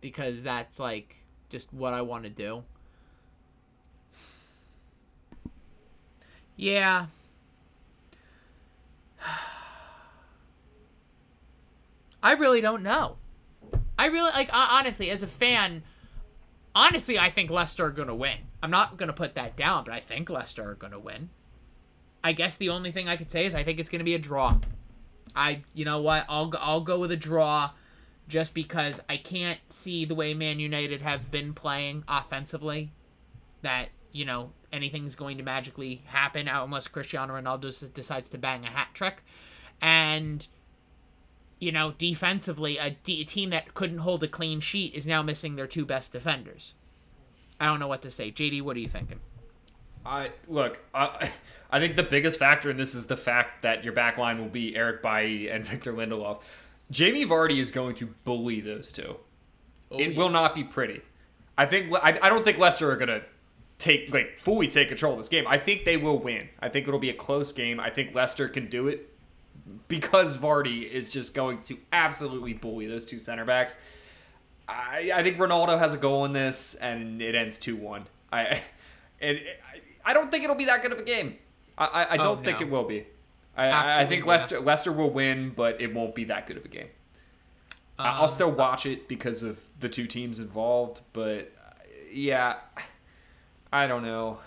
because 0.00 0.42
that's 0.42 0.78
like 0.78 1.16
just 1.48 1.72
what 1.72 1.92
I 1.94 2.02
want 2.02 2.24
to 2.24 2.30
do. 2.30 2.62
Yeah. 6.56 7.06
I 12.22 12.32
really 12.32 12.60
don't 12.60 12.82
know. 12.82 13.16
I 13.98 14.06
really 14.06 14.30
like 14.30 14.50
honestly 14.52 15.10
as 15.10 15.22
a 15.22 15.26
fan 15.26 15.82
honestly 16.80 17.18
I 17.18 17.30
think 17.30 17.50
Leicester 17.50 17.86
are 17.86 17.90
going 17.90 18.08
to 18.08 18.14
win. 18.14 18.38
I'm 18.62 18.70
not 18.70 18.96
going 18.96 19.08
to 19.08 19.12
put 19.12 19.34
that 19.34 19.56
down, 19.56 19.84
but 19.84 19.92
I 19.92 20.00
think 20.00 20.30
Leicester 20.30 20.70
are 20.70 20.74
going 20.74 20.92
to 20.92 20.98
win. 20.98 21.30
I 22.24 22.32
guess 22.32 22.56
the 22.56 22.70
only 22.70 22.92
thing 22.92 23.08
I 23.08 23.16
could 23.16 23.30
say 23.30 23.46
is 23.46 23.54
I 23.54 23.64
think 23.64 23.78
it's 23.78 23.90
going 23.90 24.00
to 24.00 24.04
be 24.04 24.14
a 24.14 24.18
draw. 24.18 24.58
I, 25.34 25.62
you 25.74 25.84
know 25.84 26.00
what? 26.00 26.24
I'll 26.28 26.52
I'll 26.58 26.80
go 26.80 26.98
with 26.98 27.12
a 27.12 27.16
draw, 27.16 27.70
just 28.28 28.54
because 28.54 29.00
I 29.08 29.16
can't 29.16 29.60
see 29.68 30.04
the 30.04 30.14
way 30.14 30.34
Man 30.34 30.58
United 30.58 31.02
have 31.02 31.30
been 31.30 31.54
playing 31.54 32.04
offensively, 32.08 32.92
that 33.62 33.90
you 34.12 34.24
know 34.24 34.52
anything's 34.72 35.14
going 35.14 35.38
to 35.38 35.44
magically 35.44 36.02
happen 36.06 36.48
unless 36.48 36.88
Cristiano 36.88 37.34
Ronaldo 37.34 37.92
decides 37.94 38.28
to 38.30 38.38
bang 38.38 38.64
a 38.64 38.68
hat 38.68 38.88
trick, 38.92 39.22
and 39.80 40.46
you 41.60 41.70
know 41.70 41.92
defensively 41.92 42.78
a, 42.78 42.90
D- 43.04 43.20
a 43.20 43.24
team 43.24 43.50
that 43.50 43.74
couldn't 43.74 43.98
hold 43.98 44.24
a 44.24 44.28
clean 44.28 44.58
sheet 44.60 44.94
is 44.94 45.06
now 45.06 45.22
missing 45.22 45.54
their 45.54 45.66
two 45.66 45.84
best 45.84 46.12
defenders. 46.12 46.74
I 47.60 47.66
don't 47.66 47.78
know 47.78 47.88
what 47.88 48.02
to 48.02 48.10
say. 48.10 48.32
JD, 48.32 48.62
what 48.62 48.76
are 48.76 48.80
you 48.80 48.88
thinking? 48.88 49.20
I 50.04 50.30
look. 50.48 50.78
I, 50.94 51.30
I 51.70 51.78
think 51.78 51.94
the 51.94 52.02
biggest 52.02 52.38
factor 52.38 52.70
in 52.70 52.78
this 52.78 52.94
is 52.94 53.06
the 53.06 53.16
fact 53.16 53.62
that 53.62 53.84
your 53.84 53.92
back 53.92 54.16
line 54.16 54.38
will 54.38 54.48
be 54.48 54.74
Eric 54.74 55.02
Bailly 55.02 55.48
and 55.48 55.64
Victor 55.66 55.92
Lindelof. 55.92 56.40
Jamie 56.90 57.26
Vardy 57.26 57.58
is 57.58 57.70
going 57.70 57.94
to 57.96 58.06
bully 58.24 58.60
those 58.60 58.90
two. 58.90 59.16
Oh, 59.92 59.98
it 59.98 60.12
yeah. 60.12 60.18
will 60.18 60.30
not 60.30 60.54
be 60.54 60.64
pretty. 60.64 61.02
I 61.56 61.66
think. 61.66 61.92
I, 62.02 62.18
I 62.22 62.28
don't 62.30 62.44
think 62.44 62.58
Leicester 62.58 62.90
are 62.90 62.96
gonna 62.96 63.22
take 63.78 64.12
like 64.12 64.40
fully 64.40 64.66
take 64.66 64.88
control 64.88 65.12
of 65.12 65.18
this 65.18 65.28
game. 65.28 65.44
I 65.46 65.58
think 65.58 65.84
they 65.84 65.98
will 65.98 66.18
win. 66.18 66.48
I 66.60 66.70
think 66.70 66.88
it'll 66.88 66.98
be 66.98 67.10
a 67.10 67.14
close 67.14 67.52
game. 67.52 67.78
I 67.78 67.90
think 67.90 68.14
Leicester 68.14 68.48
can 68.48 68.68
do 68.68 68.88
it 68.88 69.09
because 69.88 70.36
Vardy 70.38 70.88
is 70.90 71.08
just 71.08 71.34
going 71.34 71.60
to 71.62 71.76
absolutely 71.92 72.52
bully 72.52 72.86
those 72.86 73.06
two 73.06 73.18
center 73.18 73.44
backs. 73.44 73.78
I, 74.68 75.10
I 75.14 75.22
think 75.22 75.38
Ronaldo 75.38 75.78
has 75.78 75.94
a 75.94 75.98
goal 75.98 76.24
in 76.24 76.32
this, 76.32 76.74
and 76.76 77.20
it 77.20 77.34
ends 77.34 77.58
two 77.58 77.76
one. 77.76 78.06
I, 78.32 78.60
and 79.20 79.40
I 80.04 80.12
don't 80.12 80.30
think 80.30 80.44
it'll 80.44 80.56
be 80.56 80.66
that 80.66 80.82
good 80.82 80.92
of 80.92 80.98
a 80.98 81.02
game. 81.02 81.36
I, 81.76 81.86
I, 81.86 82.12
I 82.12 82.16
don't 82.16 82.40
oh, 82.40 82.42
think 82.42 82.60
no. 82.60 82.66
it 82.66 82.70
will 82.70 82.84
be. 82.84 83.06
I, 83.56 84.02
I 84.02 84.06
think 84.06 84.24
Leicester 84.26 84.56
yeah. 84.56 84.64
Leicester 84.64 84.92
will 84.92 85.10
win, 85.10 85.52
but 85.54 85.80
it 85.80 85.92
won't 85.92 86.14
be 86.14 86.24
that 86.24 86.46
good 86.46 86.56
of 86.56 86.64
a 86.64 86.68
game. 86.68 86.88
Um, 87.98 88.06
I'll 88.06 88.28
still 88.28 88.50
watch 88.50 88.86
it 88.86 89.08
because 89.08 89.42
of 89.42 89.58
the 89.80 89.88
two 89.88 90.06
teams 90.06 90.40
involved, 90.40 91.02
but 91.12 91.52
yeah, 92.10 92.56
I 93.72 93.86
don't 93.86 94.02
know. 94.02 94.38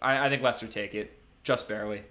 I, 0.00 0.26
I 0.26 0.28
think 0.28 0.42
Leicester 0.42 0.68
take 0.68 0.94
it 0.94 1.18
just 1.42 1.66
barely. 1.66 2.02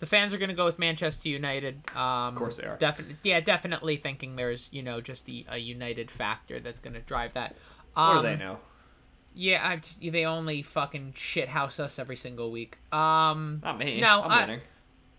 The 0.00 0.06
fans 0.06 0.32
are 0.32 0.38
going 0.38 0.50
to 0.50 0.54
go 0.54 0.64
with 0.64 0.78
Manchester 0.78 1.28
United. 1.28 1.82
Um, 1.94 2.28
of 2.28 2.34
course 2.36 2.56
they 2.58 2.64
are. 2.64 2.76
Definitely, 2.76 3.16
yeah, 3.24 3.40
definitely 3.40 3.96
thinking 3.96 4.36
there's 4.36 4.68
you 4.72 4.82
know 4.82 5.00
just 5.00 5.26
the 5.26 5.46
a 5.48 5.58
United 5.58 6.10
factor 6.10 6.60
that's 6.60 6.80
going 6.80 6.94
to 6.94 7.00
drive 7.00 7.34
that. 7.34 7.56
Um, 7.96 8.16
what 8.16 8.22
do 8.22 8.28
they 8.28 8.34
um, 8.34 8.38
know? 8.38 8.58
Yeah, 9.34 9.66
I, 9.66 9.80
they 10.08 10.24
only 10.24 10.62
fucking 10.62 11.12
shithouse 11.12 11.78
us 11.78 11.98
every 11.98 12.16
single 12.16 12.50
week. 12.50 12.78
Um, 12.92 13.60
Not 13.62 13.78
me. 13.78 14.00
No, 14.00 14.22
I'm 14.22 14.30
I, 14.30 14.40
winning. 14.40 14.60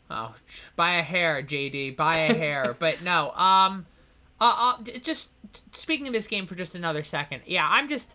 Oh, 0.09 0.35
by 0.75 0.95
a 0.95 1.03
hair, 1.03 1.41
JD, 1.43 1.95
by 1.95 2.17
a 2.17 2.33
hair. 2.33 2.75
but 2.79 3.01
no, 3.01 3.31
um, 3.31 3.85
uh, 4.41 4.75
uh, 4.79 4.83
just 5.01 5.31
speaking 5.73 6.07
of 6.07 6.13
this 6.13 6.27
game 6.27 6.47
for 6.47 6.55
just 6.55 6.75
another 6.75 7.03
second. 7.03 7.43
Yeah, 7.45 7.67
I'm 7.69 7.87
just 7.87 8.13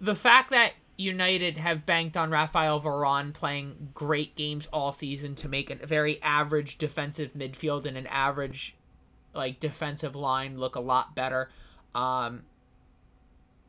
the 0.00 0.14
fact 0.14 0.50
that 0.50 0.72
United 0.96 1.58
have 1.58 1.86
banked 1.86 2.16
on 2.16 2.30
Rafael 2.30 2.80
Varane 2.80 3.32
playing 3.32 3.90
great 3.94 4.36
games 4.36 4.68
all 4.72 4.92
season 4.92 5.34
to 5.36 5.48
make 5.48 5.70
a 5.70 5.86
very 5.86 6.22
average 6.22 6.78
defensive 6.78 7.32
midfield 7.34 7.84
and 7.84 7.96
an 7.96 8.06
average 8.06 8.76
like 9.34 9.58
defensive 9.58 10.14
line 10.14 10.58
look 10.58 10.76
a 10.76 10.80
lot 10.80 11.14
better. 11.14 11.50
Um, 11.94 12.42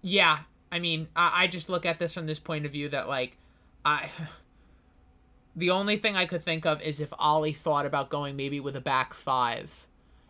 yeah, 0.01 0.39
I 0.71 0.79
mean, 0.79 1.07
I, 1.15 1.43
I 1.43 1.47
just 1.47 1.69
look 1.69 1.85
at 1.85 1.97
this 1.97 2.13
from 2.13 2.27
this 2.27 2.39
point 2.39 2.65
of 2.65 2.71
view 2.71 2.89
that 2.89 3.07
like 3.07 3.37
I 3.83 4.09
the 5.55 5.71
only 5.71 5.97
thing 5.97 6.15
I 6.15 6.25
could 6.27 6.43
think 6.43 6.65
of 6.65 6.81
is 6.81 6.99
if 6.99 7.13
Ole 7.19 7.53
thought 7.53 7.85
about 7.85 8.09
going 8.09 8.35
maybe 8.35 8.59
with 8.59 8.75
a 8.75 8.81
back 8.81 9.13
five 9.13 9.87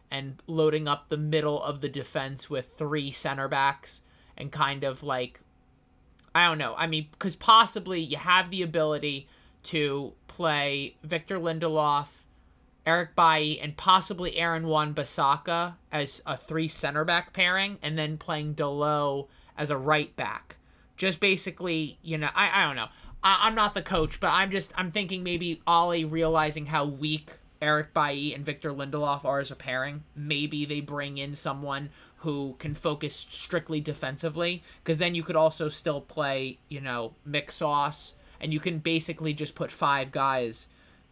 and 0.09 0.41
loading 0.47 0.87
up 0.87 1.09
the 1.09 1.17
middle 1.17 1.61
of 1.61 1.81
the 1.81 1.89
defense 1.89 2.49
with 2.49 2.77
three 2.77 3.11
center 3.11 3.49
backs 3.49 4.01
and 4.37 4.51
kind 4.51 4.83
of 4.83 5.03
like 5.03 5.41
I 6.35 6.47
don't 6.47 6.57
know. 6.57 6.75
I 6.77 6.85
mean, 6.85 7.07
because 7.11 7.37
possibly 7.37 8.01
you 8.01 8.17
have 8.17 8.51
the 8.51 8.61
ability 8.61 9.29
to 9.63 10.11
play 10.27 10.97
Victor 11.01 11.39
Lindelof, 11.39 12.07
Eric 12.85 13.15
Bailly, 13.15 13.59
and 13.61 13.77
possibly 13.77 14.35
Aaron 14.37 14.67
Wan 14.67 14.93
Bissaka 14.93 15.75
as 15.93 16.21
a 16.25 16.35
three 16.35 16.67
center 16.67 17.05
back 17.05 17.31
pairing, 17.31 17.79
and 17.81 17.97
then 17.97 18.17
playing 18.17 18.53
Dalot 18.53 19.27
as 19.57 19.69
a 19.69 19.77
right 19.77 20.13
back. 20.17 20.57
Just 20.97 21.21
basically, 21.21 21.97
you 22.03 22.17
know, 22.17 22.29
I, 22.35 22.61
I 22.61 22.67
don't 22.67 22.75
know. 22.75 22.89
I, 23.23 23.39
I'm 23.43 23.55
not 23.55 23.73
the 23.73 23.81
coach, 23.81 24.19
but 24.19 24.31
I'm 24.31 24.51
just 24.51 24.73
I'm 24.75 24.91
thinking 24.91 25.23
maybe 25.23 25.61
Ole 25.65 26.03
realizing 26.03 26.65
how 26.65 26.83
weak 26.85 27.31
Eric 27.61 27.93
Bailly 27.93 28.33
and 28.33 28.45
Victor 28.45 28.71
Lindelof 28.71 29.23
are 29.23 29.39
as 29.39 29.51
a 29.51 29.55
pairing. 29.55 30.03
Maybe 30.15 30.65
they 30.65 30.81
bring 30.81 31.17
in 31.17 31.33
someone 31.33 31.89
who 32.17 32.55
can 32.59 32.73
focus 32.73 33.15
strictly 33.15 33.79
defensively, 33.81 34.63
because 34.83 34.97
then 34.97 35.15
you 35.15 35.23
could 35.23 35.35
also 35.35 35.69
still 35.69 36.01
play, 36.01 36.57
you 36.69 36.81
know, 36.81 37.13
mix 37.25 37.55
sauce, 37.55 38.15
and 38.39 38.53
you 38.53 38.59
can 38.59 38.79
basically 38.79 39.33
just 39.33 39.55
put 39.55 39.71
five 39.71 40.11
guys 40.11 40.67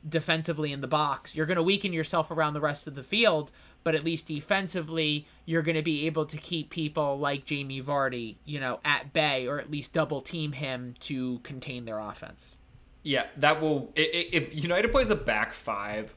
defensively 0.08 0.74
in 0.74 0.82
the 0.82 0.88
box. 0.88 1.36
You're 1.36 1.46
going 1.46 1.58
to 1.58 1.63
weaken 1.63 1.94
yourself 1.94 2.30
around 2.30 2.54
the 2.54 2.62
rest 2.62 2.88
of 2.88 2.96
the 2.96 3.04
field, 3.04 3.52
but 3.84 3.96
at 3.96 4.04
least 4.04 4.28
defensively, 4.28 5.28
you're 5.46 5.62
going 5.62 5.76
to 5.76 5.82
be 5.82 6.06
able 6.08 6.26
to 6.26 6.38
keep 6.38 6.70
people 6.70 7.18
like 7.18 7.46
Jamie 7.46 7.82
Vardy, 7.82 8.36
you 8.44 8.60
know, 8.60 8.80
at 8.84 9.13
bay 9.13 9.48
or 9.48 9.60
at 9.60 9.72
least 9.72 9.94
double 9.94 10.20
team 10.20 10.52
him 10.54 10.96
to 11.02 11.39
contain 11.39 11.86
their 11.86 12.00
offense. 12.00 12.56
Yeah, 13.04 13.28
that 13.38 13.62
will. 13.62 13.92
If 13.96 14.56
United 14.56 14.92
plays 14.92 15.10
a 15.10 15.16
back 15.16 15.54
five, 15.54 16.13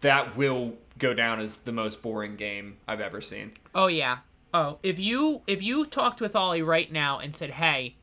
that 0.00 0.36
will 0.36 0.74
go 0.98 1.14
down 1.14 1.40
as 1.40 1.58
the 1.58 1.72
most 1.72 2.02
boring 2.02 2.36
game 2.36 2.76
I've 2.86 3.00
ever 3.00 3.20
seen. 3.20 3.52
Oh 3.74 3.86
yeah. 3.86 4.18
Oh, 4.52 4.78
if 4.82 4.98
you 4.98 5.42
if 5.46 5.62
you 5.62 5.84
talked 5.84 6.20
with 6.20 6.34
Ole 6.34 6.60
right 6.62 6.90
now 6.90 7.18
and 7.18 7.34
said, 7.34 7.50
"Hey, 7.50 7.96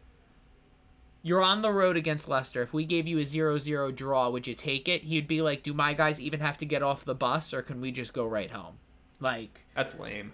you're 1.24 1.42
on 1.42 1.62
the 1.62 1.72
road 1.72 1.98
against 1.98 2.30
Leicester. 2.30 2.62
If 2.62 2.74
we 2.74 2.86
gave 2.86 3.08
you 3.08 3.18
a 3.18 3.24
0-0 3.24 3.96
draw, 3.96 4.30
would 4.30 4.48
you 4.48 4.54
take 4.54 4.88
it?" 4.88 5.04
He'd 5.04 5.28
be 5.28 5.42
like, 5.42 5.64
"Do 5.64 5.74
my 5.74 5.94
guys 5.94 6.22
even 6.22 6.40
have 6.40 6.58
to 6.60 6.66
get 6.66 6.84
off 6.84 7.04
the 7.04 7.16
bus 7.16 7.54
or 7.54 7.62
can 7.62 7.82
we 7.82 7.92
just 7.92 8.14
go 8.14 8.26
right 8.26 8.52
home?" 8.52 8.78
Like 9.20 9.66
That's 9.76 9.98
lame. 10.00 10.34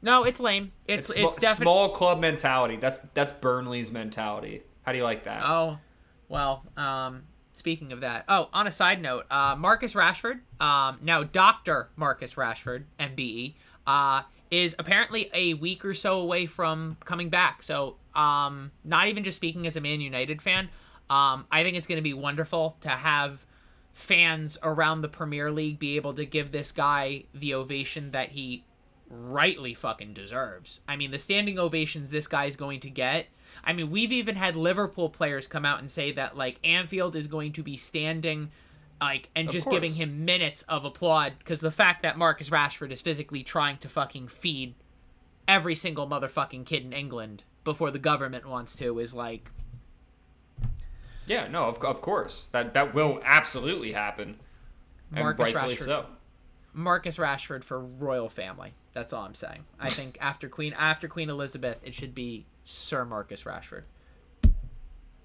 No, 0.00 0.22
it's 0.22 0.38
lame. 0.38 0.70
It's 0.86 1.10
It's, 1.10 1.18
it's, 1.18 1.34
sm- 1.36 1.40
definitely 1.40 1.64
small 1.64 1.88
club 1.90 2.20
mentality. 2.20 2.76
That's 2.76 2.98
that's 3.14 3.32
Burnley's 3.32 3.90
mentality. 3.90 4.62
How 4.82 4.92
do 4.92 4.98
you 4.98 5.04
like 5.04 5.24
that? 5.24 5.42
Oh, 5.44 5.78
well, 6.28 6.64
um, 6.76 7.24
speaking 7.58 7.92
of 7.92 8.00
that, 8.00 8.24
oh, 8.28 8.48
on 8.52 8.66
a 8.66 8.70
side 8.70 9.02
note, 9.02 9.26
uh, 9.30 9.54
Marcus 9.56 9.94
Rashford, 9.94 10.40
um, 10.60 10.98
now 11.02 11.22
Doctor 11.22 11.90
Marcus 11.96 12.34
Rashford, 12.34 12.84
MBE, 12.98 13.54
uh, 13.86 14.22
is 14.50 14.74
apparently 14.78 15.30
a 15.34 15.54
week 15.54 15.84
or 15.84 15.94
so 15.94 16.20
away 16.20 16.46
from 16.46 16.96
coming 17.04 17.28
back. 17.28 17.62
So, 17.62 17.96
um, 18.14 18.72
not 18.84 19.08
even 19.08 19.24
just 19.24 19.36
speaking 19.36 19.66
as 19.66 19.76
a 19.76 19.80
Man 19.80 20.00
United 20.00 20.40
fan, 20.40 20.70
um, 21.10 21.46
I 21.50 21.62
think 21.62 21.76
it's 21.76 21.86
going 21.86 21.98
to 21.98 22.02
be 22.02 22.14
wonderful 22.14 22.76
to 22.80 22.88
have 22.88 23.44
fans 23.92 24.56
around 24.62 25.00
the 25.00 25.08
Premier 25.08 25.50
League 25.50 25.78
be 25.78 25.96
able 25.96 26.12
to 26.14 26.24
give 26.24 26.52
this 26.52 26.70
guy 26.70 27.24
the 27.34 27.54
ovation 27.54 28.12
that 28.12 28.30
he 28.30 28.64
rightly 29.10 29.74
fucking 29.74 30.12
deserves. 30.12 30.80
I 30.86 30.96
mean, 30.96 31.10
the 31.10 31.18
standing 31.18 31.58
ovations 31.58 32.10
this 32.10 32.28
guy 32.28 32.44
is 32.44 32.56
going 32.56 32.80
to 32.80 32.90
get. 32.90 33.26
I 33.68 33.72
mean, 33.74 33.90
we've 33.90 34.10
even 34.12 34.34
had 34.34 34.56
Liverpool 34.56 35.10
players 35.10 35.46
come 35.46 35.64
out 35.64 35.78
and 35.78 35.88
say 35.90 36.10
that 36.12 36.36
like 36.36 36.58
Anfield 36.64 37.14
is 37.14 37.26
going 37.28 37.52
to 37.52 37.62
be 37.62 37.76
standing 37.76 38.50
like 39.00 39.28
and 39.36 39.46
Of 39.48 39.52
just 39.52 39.66
course. 39.66 39.74
giving 39.76 39.92
him 39.94 40.24
minutes 40.24 40.62
of 40.62 40.84
applaud 40.84 41.34
because 41.38 41.60
the 41.60 41.70
fact 41.70 42.02
that 42.02 42.16
Marcus 42.18 42.50
Rashford 42.50 42.90
is 42.90 43.00
physically 43.00 43.42
trying 43.44 43.76
to 43.78 43.88
fucking 43.88 44.28
feed 44.28 44.74
every 45.46 45.74
single 45.76 46.08
motherfucking 46.08 46.66
kid 46.66 46.82
in 46.84 46.92
England 46.92 47.44
before 47.62 47.90
the 47.90 47.98
government 47.98 48.48
wants 48.48 48.74
to 48.76 48.98
is 48.98 49.14
like 49.14 49.50
Yeah, 51.26 51.46
no, 51.48 51.64
of, 51.66 51.84
of 51.84 52.00
course 52.00 52.46
that 52.48 52.74
that 52.74 52.94
will 52.94 53.20
absolutely 53.22 53.92
happen, 53.92 54.36
and 55.12 55.20
Marcus 55.24 55.52
rightfully 55.52 55.76
Rashford. 55.76 55.84
so. 55.84 56.06
Marcus 56.72 57.16
Rashford 57.18 57.64
for 57.64 57.80
royal 57.80 58.28
family. 58.28 58.72
That's 58.92 59.12
all 59.12 59.24
I'm 59.24 59.34
saying. 59.34 59.64
I 59.80 59.90
think 59.90 60.16
after 60.20 60.48
Queen 60.48 60.72
after 60.74 61.06
Queen 61.08 61.28
Elizabeth, 61.28 61.80
it 61.84 61.94
should 61.94 62.14
be 62.14 62.46
Sir 62.68 63.06
Marcus 63.06 63.44
Rashford. 63.44 63.84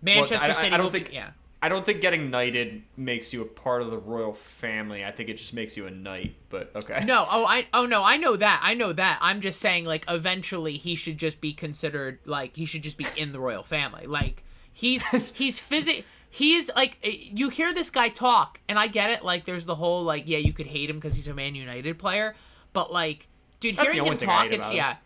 Manchester 0.01 0.45
I- 0.45 0.49
I- 0.49 0.51
City. 0.53 0.67
I 0.71 0.77
don't 0.77 0.85
will 0.85 0.91
be- 0.91 0.99
think- 0.99 1.13
yeah. 1.13 1.31
I 1.61 1.69
don't 1.69 1.85
think 1.85 2.01
getting 2.01 2.29
knighted 2.29 2.83
makes 2.97 3.33
you 3.33 3.41
a 3.41 3.45
part 3.45 3.81
of 3.81 3.89
the 3.89 3.97
royal 3.97 4.33
family. 4.33 5.05
I 5.05 5.11
think 5.11 5.29
it 5.29 5.37
just 5.37 5.53
makes 5.53 5.77
you 5.77 5.87
a 5.87 5.91
knight. 5.91 6.35
But 6.49 6.71
okay. 6.75 7.05
No, 7.05 7.25
oh 7.29 7.45
I 7.45 7.67
oh 7.73 7.85
no, 7.85 8.03
I 8.03 8.17
know 8.17 8.35
that. 8.35 8.59
I 8.61 8.73
know 8.73 8.91
that. 8.91 9.17
I'm 9.21 9.39
just 9.39 9.61
saying 9.61 9.85
like 9.85 10.03
eventually 10.09 10.73
he 10.75 10.95
should 10.95 11.17
just 11.17 11.39
be 11.39 11.53
considered 11.53 12.19
like 12.25 12.57
he 12.57 12.65
should 12.65 12.83
just 12.83 12.97
be 12.97 13.07
in 13.15 13.31
the 13.31 13.39
royal 13.39 13.63
family. 13.63 14.07
Like 14.07 14.43
he's 14.73 15.05
he's 15.33 15.57
physic 15.59 16.05
he's 16.29 16.69
like 16.75 16.97
eh, 17.03 17.11
you 17.33 17.47
hear 17.49 17.73
this 17.73 17.89
guy 17.89 18.09
talk 18.09 18.59
and 18.67 18.77
I 18.79 18.87
get 18.87 19.09
it 19.11 19.23
like 19.23 19.45
there's 19.45 19.65
the 19.65 19.75
whole 19.75 20.03
like 20.03 20.23
yeah, 20.27 20.39
you 20.39 20.51
could 20.51 20.67
hate 20.67 20.89
him 20.89 20.99
cuz 20.99 21.15
he's 21.15 21.27
a 21.29 21.33
Man 21.33 21.55
United 21.55 21.97
player, 21.97 22.35
but 22.73 22.91
like 22.91 23.27
dude 23.61 23.77
That's 23.77 23.93
hearing 23.93 24.11
him 24.11 24.17
talk 24.17 24.51
it's 24.51 24.71
yeah. 24.71 24.97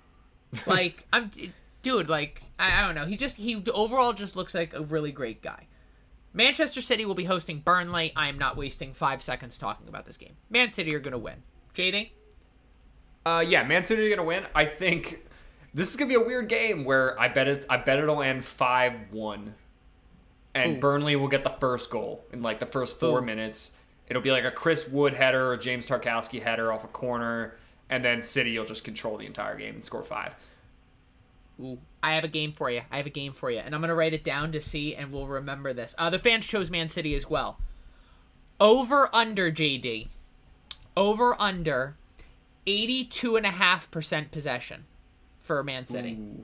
like 0.66 1.06
I'm 1.14 1.30
dude 1.88 2.10
like 2.10 2.42
I, 2.60 2.82
I 2.82 2.86
don't 2.86 2.96
know. 2.96 3.06
He 3.06 3.18
just 3.18 3.38
he 3.38 3.64
overall 3.74 4.14
just 4.14 4.36
looks 4.36 4.54
like 4.54 4.74
a 4.74 4.82
really 4.82 5.12
great 5.12 5.42
guy. 5.42 5.68
Manchester 6.34 6.82
City 6.82 7.06
will 7.06 7.16
be 7.16 7.24
hosting 7.24 7.60
Burnley. 7.60 8.14
I 8.16 8.28
am 8.28 8.38
not 8.38 8.58
wasting 8.58 8.94
five 8.94 9.22
seconds 9.22 9.58
talking 9.58 9.88
about 9.88 10.06
this 10.06 10.18
game. 10.18 10.36
Man 10.50 10.72
City 10.72 10.94
are 10.94 11.00
going 11.00 11.14
to 11.14 11.18
win. 11.18 11.42
JD? 11.74 12.12
Uh, 13.26 13.44
yeah, 13.46 13.64
Man 13.64 13.84
City 13.84 14.06
are 14.06 14.16
gonna 14.16 14.28
win. 14.28 14.46
I 14.56 14.64
think 14.64 15.26
this 15.74 15.90
is 15.90 15.98
gonna 15.98 16.08
be 16.08 16.16
a 16.16 16.22
weird 16.22 16.48
game 16.48 16.86
where 16.86 17.20
I 17.20 17.28
bet 17.28 17.48
it's 17.48 17.66
I 17.70 17.78
bet 17.78 18.00
it'll 18.00 18.22
end 18.22 18.46
five 18.46 18.94
one, 19.12 19.54
and 20.56 20.78
Ooh. 20.78 20.80
Burnley 20.80 21.18
will 21.18 21.28
get 21.28 21.44
the 21.44 21.54
first 21.60 21.92
goal 21.92 22.24
in 22.32 22.42
like 22.42 22.60
the 22.60 22.66
first 22.66 23.02
four 23.02 23.20
Ooh. 23.20 23.26
minutes. 23.26 23.74
It'll 24.08 24.22
be 24.22 24.32
like 24.32 24.46
a 24.46 24.52
Chris 24.52 24.88
Wood 24.88 25.14
header 25.14 25.52
or 25.52 25.58
James 25.58 25.86
Tarkowski 25.86 26.42
header 26.42 26.72
off 26.72 26.86
a 26.86 26.88
corner, 26.88 27.58
and 27.90 28.04
then 28.04 28.24
City 28.24 28.58
will 28.58 28.66
just 28.66 28.86
control 28.86 29.18
the 29.18 29.26
entire 29.26 29.58
game 29.58 29.76
and 29.76 29.84
score 29.84 30.04
five. 30.04 30.34
Ooh, 31.60 31.80
I 32.04 32.14
have 32.16 32.24
a 32.24 32.28
game 32.28 32.52
for 32.52 32.70
you. 32.70 32.82
I 32.92 32.98
have 32.98 33.06
a 33.08 33.12
game 33.12 33.34
for 33.34 33.50
you, 33.50 33.60
and 33.60 33.74
I'm 33.74 33.82
gonna 33.82 33.96
write 33.96 34.14
it 34.14 34.24
down 34.24 34.52
to 34.52 34.62
see, 34.62 34.94
and 34.96 35.12
we'll 35.12 35.28
remember 35.28 35.74
this. 35.74 35.96
Uh, 35.98 36.10
the 36.10 36.20
fans 36.20 36.46
chose 36.46 36.70
Man 36.70 36.88
City 36.88 37.16
as 37.16 37.30
well. 37.30 37.60
Over 38.60 39.10
under 39.14 39.52
JD. 39.52 40.08
Over 40.96 41.36
under, 41.40 41.96
eighty-two 42.66 43.36
and 43.36 43.46
a 43.46 43.52
half 43.52 43.90
percent 43.92 44.32
possession 44.32 44.86
for 45.42 45.64
Man 45.64 45.86
City. 45.86 46.14
Ooh. 46.20 46.44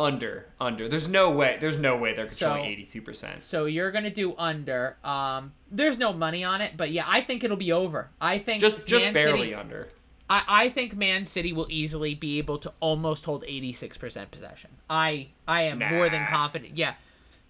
Under, 0.00 0.46
under. 0.60 0.88
There's 0.88 1.08
no 1.08 1.28
way. 1.30 1.56
There's 1.60 1.76
no 1.78 1.96
way 1.96 2.12
they're 2.14 2.26
controlling 2.28 2.62
So- 2.64 2.68
eighty-two 2.68 3.02
percent. 3.02 3.42
So 3.42 3.64
you're 3.64 3.90
gonna 3.90 4.10
do 4.10 4.36
under. 4.36 4.96
Um, 5.02 5.54
there's 5.72 5.98
no 5.98 6.12
money 6.12 6.44
on 6.44 6.60
it, 6.60 6.76
but 6.76 6.92
yeah, 6.92 7.04
I 7.06 7.20
think 7.20 7.42
it'll 7.42 7.56
be 7.56 7.72
over. 7.72 8.10
I 8.20 8.38
think 8.38 8.60
Just, 8.60 8.86
just 8.86 9.04
Man 9.04 9.14
barely 9.14 9.40
City, 9.40 9.54
under. 9.54 9.88
I, 10.30 10.42
I 10.48 10.68
think 10.68 10.96
Man 10.96 11.24
City 11.24 11.52
will 11.52 11.66
easily 11.70 12.14
be 12.14 12.38
able 12.38 12.58
to 12.58 12.72
almost 12.80 13.24
hold 13.24 13.44
86% 13.44 14.30
possession. 14.30 14.70
I 14.88 15.28
I 15.46 15.62
am 15.62 15.78
more 15.78 16.08
than 16.08 16.26
confident. 16.26 16.76
Yeah. 16.76 16.94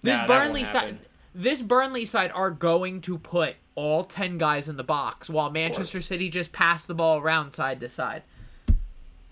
This 0.02 0.18
Nah, 0.18 0.26
Burnley 0.26 0.64
side 0.64 0.98
this 1.34 1.62
Burnley 1.62 2.04
side 2.04 2.32
are 2.34 2.50
going 2.50 3.00
to 3.02 3.18
put 3.18 3.56
all 3.74 4.02
10 4.04 4.38
guys 4.38 4.68
in 4.68 4.76
the 4.76 4.84
box 4.84 5.30
while 5.30 5.50
Manchester. 5.50 6.02
City 6.02 6.28
just 6.30 6.52
pass 6.52 6.84
the 6.84 6.94
ball 6.94 7.18
around 7.18 7.52
side 7.52 7.80
to 7.80 7.88
side. 7.88 8.22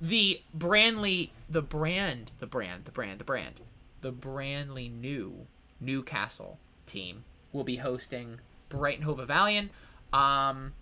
The 0.00 0.40
Brandley 0.56 1.30
the 1.48 1.62
brand, 1.62 2.32
the 2.38 2.46
brand, 2.46 2.84
the 2.84 2.90
brand, 2.90 3.18
the 3.18 3.24
brand. 3.24 3.60
The 4.02 4.12
Brandley 4.12 4.88
new 4.88 5.46
Newcastle 5.80 6.58
team 6.86 7.24
will 7.52 7.64
be 7.64 7.76
hosting 7.76 8.40
Brighton 8.68 9.04
Hove 9.04 9.30
Albion. 9.30 9.70
Um 10.12 10.72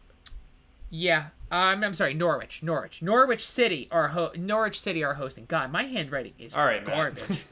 yeah, 0.90 1.26
um, 1.50 1.82
I'm 1.84 1.94
sorry, 1.94 2.14
Norwich, 2.14 2.62
Norwich, 2.62 3.02
Norwich 3.02 3.46
City 3.46 3.88
are 3.90 4.08
ho- 4.08 4.32
Norwich 4.36 4.80
City 4.80 5.02
are 5.04 5.14
hosting. 5.14 5.44
God, 5.46 5.70
my 5.72 5.84
handwriting 5.84 6.32
is 6.38 6.54
All 6.54 6.64
right, 6.64 6.84
garbage. 6.84 7.44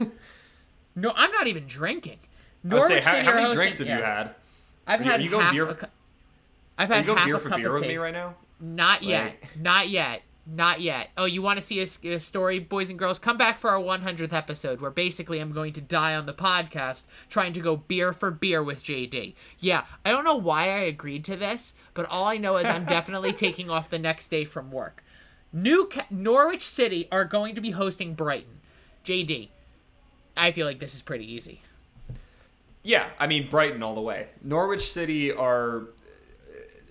no, 0.95 1.11
I'm 1.15 1.31
not 1.31 1.47
even 1.47 1.65
drinking. 1.67 2.19
Norwich 2.63 2.87
say, 2.87 3.01
how, 3.01 3.11
City 3.13 3.23
how 3.25 3.31
many 3.31 3.43
hosting- 3.43 3.57
drinks 3.57 3.77
have 3.79 3.87
you 3.87 3.93
had? 3.93 4.29
I've 4.87 4.99
had 4.99 5.23
you 5.23 5.39
half 5.39 5.53
beer- 5.53 5.67
a 5.69 5.75
cu- 5.75 5.85
I've 6.77 6.89
had 6.89 6.99
you 7.01 7.05
going 7.07 7.17
half 7.19 7.25
beer 7.27 7.35
a 7.35 7.39
for 7.39 7.49
cup 7.49 7.57
beer 7.59 7.71
with 7.71 7.81
tea. 7.83 7.87
me 7.89 7.97
right 7.97 8.13
now? 8.13 8.35
Not 8.59 9.03
yet, 9.03 9.35
not 9.59 9.89
yet, 9.89 10.21
Not 10.45 10.81
yet. 10.81 11.09
Oh, 11.17 11.23
you 11.23 11.41
want 11.41 11.57
to 11.57 11.65
see 11.65 11.79
a, 11.79 12.15
a, 12.15 12.19
story, 12.19 12.59
boys 12.59 12.89
and 12.89 12.99
girls? 12.99 13.17
Come 13.17 13.37
back 13.37 13.59
for 13.59 13.69
our 13.69 13.79
100th 13.79 14.33
episode, 14.33 14.81
where 14.81 14.91
basically 14.91 15.39
I'm 15.39 15.53
going 15.53 15.71
to 15.73 15.81
die 15.81 16.15
on 16.15 16.25
the 16.25 16.33
podcast 16.33 17.05
trying 17.29 17.53
to 17.53 17.61
go 17.61 17.77
beer 17.77 18.11
for 18.11 18.29
beer 18.29 18.61
with 18.61 18.83
JD. 18.83 19.35
Yeah, 19.59 19.85
I 20.03 20.11
don't 20.11 20.25
know 20.25 20.35
why 20.35 20.63
I 20.63 20.79
agreed 20.79 21.23
to 21.25 21.37
this, 21.37 21.75
but 21.93 22.09
all 22.09 22.25
I 22.25 22.37
know 22.37 22.57
is 22.57 22.67
I'm 22.67 22.83
definitely 22.83 23.31
taking 23.33 23.69
off 23.69 23.89
the 23.89 23.99
next 23.99 24.27
day 24.27 24.43
from 24.43 24.69
work. 24.69 25.01
New 25.53 25.87
Norwich 26.09 26.67
City 26.67 27.07
are 27.09 27.23
going 27.23 27.55
to 27.55 27.61
be 27.61 27.71
hosting 27.71 28.13
Brighton. 28.13 28.59
JD, 29.05 29.49
I 30.35 30.51
feel 30.51 30.67
like 30.67 30.79
this 30.79 30.95
is 30.95 31.01
pretty 31.01 31.31
easy. 31.31 31.61
Yeah, 32.81 33.09
I 33.17 33.27
mean 33.27 33.49
Brighton 33.49 33.81
all 33.81 33.95
the 33.95 34.01
way. 34.01 34.27
Norwich 34.41 34.91
City 34.91 35.31
are 35.31 35.83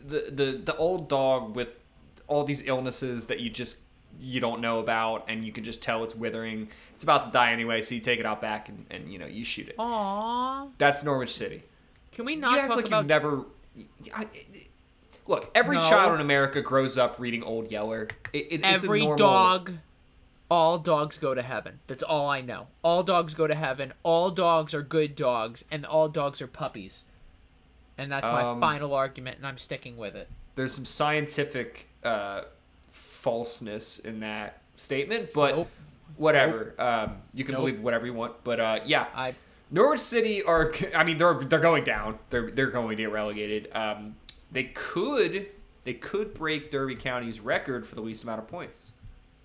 the 0.09 0.31
the 0.31 0.63
the 0.65 0.77
old 0.77 1.11
dog 1.11 1.55
with 1.55 1.69
all 2.33 2.45
these 2.45 2.67
illnesses 2.67 3.27
that 3.27 3.41
you 3.41 3.51
just 3.51 3.81
you 4.21 4.41
don't 4.41 4.61
know 4.61 4.79
about 4.79 5.25
and 5.29 5.45
you 5.45 5.53
can 5.53 5.65
just 5.65 5.83
tell 5.83 6.03
it's 6.05 6.15
withering. 6.15 6.69
It's 6.95 7.05
about 7.05 7.25
to 7.27 7.31
die 7.31 7.53
anyway, 7.53 7.83
so 7.83 7.95
you 7.95 8.01
take 8.01 8.21
it 8.21 8.27
out 8.27 8.41
back 8.41 8.69
and, 8.69 8.87
and 8.91 9.13
you 9.13 9.19
know 9.19 9.27
you 9.27 9.45
shoot 9.45 9.69
it. 9.69 9.77
Aww. 9.77 10.71
That's 10.79 11.05
Norwich 11.05 11.35
City. 11.35 11.63
Can 12.13 12.25
we 12.25 12.37
not 12.37 12.63
you 12.63 12.69
talk 12.69 12.77
like 12.77 12.87
about? 12.87 13.03
You 13.03 13.09
never. 13.09 13.45
I, 14.15 14.29
look, 15.27 15.51
every 15.55 15.77
no. 15.77 15.83
child 15.83 16.15
in 16.15 16.21
America 16.21 16.63
grows 16.63 16.97
up 16.97 17.19
reading 17.19 17.43
Old 17.43 17.71
Yeller. 17.71 18.09
It, 18.33 18.47
it, 18.51 18.61
every 18.65 19.01
normal... 19.01 19.19
dog. 19.19 19.73
All 20.51 20.79
dogs 20.79 21.17
go 21.17 21.35
to 21.35 21.41
heaven. 21.41 21.79
That's 21.87 22.03
all 22.03 22.29
I 22.29 22.43
know. 22.43 22.67
All 22.83 23.03
dogs 23.03 23.33
go 23.33 23.47
to 23.47 23.55
heaven. 23.55 23.95
All 24.03 24.31
dogs 24.31 24.75
are 24.75 24.83
good 24.83 25.17
dogs, 25.17 25.65
and 25.71 25.87
all 25.87 26.09
dogs 26.11 26.43
are 26.43 26.47
puppies. 26.47 27.05
And 27.97 28.13
that's 28.13 28.29
my 28.29 28.43
um, 28.43 28.61
final 28.61 28.93
argument, 28.93 29.39
and 29.39 29.47
I'm 29.47 29.57
sticking 29.57 29.97
with 29.97 30.15
it. 30.15 30.29
There's 30.55 30.75
some 30.75 30.85
scientific 30.85 31.89
uh, 32.05 32.43
falseness 32.89 33.99
in 33.99 34.21
that 34.21 34.61
statement, 34.77 35.31
but 35.35 35.57
nope. 35.57 35.71
whatever. 36.17 36.75
Nope. 36.79 36.81
Um, 36.81 37.17
you 37.35 37.45
can 37.45 37.53
nope. 37.55 37.63
believe 37.63 37.81
whatever 37.81 38.07
you 38.07 38.15
want, 38.15 38.43
but 38.45 38.61
uh, 38.61 38.81
yeah, 38.85 39.07
I. 39.15 39.35
Norwich 39.71 40.01
City 40.01 40.43
are. 40.43 40.73
I 40.95 41.05
mean, 41.05 41.19
they're 41.19 41.45
they're 41.45 41.61
going 41.61 41.85
down. 41.85 42.19
They're 42.31 42.51
they're 42.51 42.71
going 42.71 42.97
to 42.97 43.03
get 43.03 43.13
relegated. 43.13 43.71
Um, 43.75 44.17
they 44.51 44.65
could 44.65 45.49
they 45.85 45.95
could 45.95 46.35
break 46.35 46.71
Derby 46.71 46.95
County's 46.95 47.41
record 47.41 47.87
for 47.87 47.95
the 47.95 48.03
least 48.03 48.23
amount 48.23 48.41
of 48.41 48.49
points. 48.49 48.93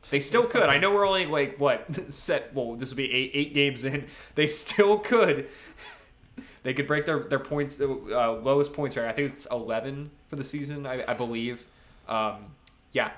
They 0.10 0.20
still 0.20 0.44
could. 0.44 0.64
I 0.64 0.78
know 0.78 0.94
we're 0.94 1.08
only 1.08 1.26
like 1.26 1.60
what 1.60 1.88
set. 2.12 2.54
Well, 2.54 2.76
this 2.76 2.92
will 2.92 2.98
be 2.98 3.12
eight 3.12 3.32
eight 3.34 3.54
games 3.54 3.84
in. 3.84 4.06
They 4.36 4.48
still 4.48 5.00
could. 5.00 5.48
They 6.64 6.74
could 6.74 6.88
break 6.88 7.06
their 7.06 7.24
their 7.24 7.40
points 7.40 7.80
uh, 7.80 8.34
lowest 8.34 8.74
points 8.74 8.98
right. 8.98 9.08
I 9.08 9.12
think 9.12 9.32
it's 9.32 9.46
eleven 9.48 10.12
for 10.30 10.36
the 10.36 10.44
season. 10.44 10.86
I, 10.86 11.04
I 11.08 11.14
believe. 11.14 11.66
Um, 12.08 12.46
yeah, 12.92 13.12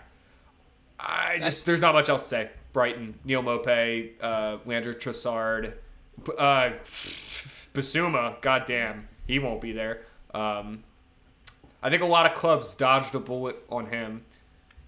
I 0.99 1.36
just 1.36 1.43
That's... 1.43 1.63
there's 1.63 1.82
not 1.82 1.93
much 1.93 2.10
else 2.10 2.23
to 2.23 2.30
say. 2.30 2.49
Brighton, 2.73 3.17
Neal 3.23 3.41
Maupay, 3.41 4.12
uh, 4.21 4.58
Leandro 4.65 4.93
Trossard, 4.93 5.73
uh, 6.38 6.71
Bissouma. 7.73 8.39
Goddamn, 8.41 9.08
he 9.25 9.39
won't 9.39 9.62
be 9.62 9.71
there. 9.71 10.02
Um, 10.34 10.84
I 11.82 11.89
think 11.89 12.02
a 12.02 12.06
lot 12.06 12.25
of 12.25 12.38
clubs 12.38 12.73
dodged 12.73 13.15
a 13.15 13.19
bullet 13.19 13.56
on 13.69 13.88
him 13.88 14.23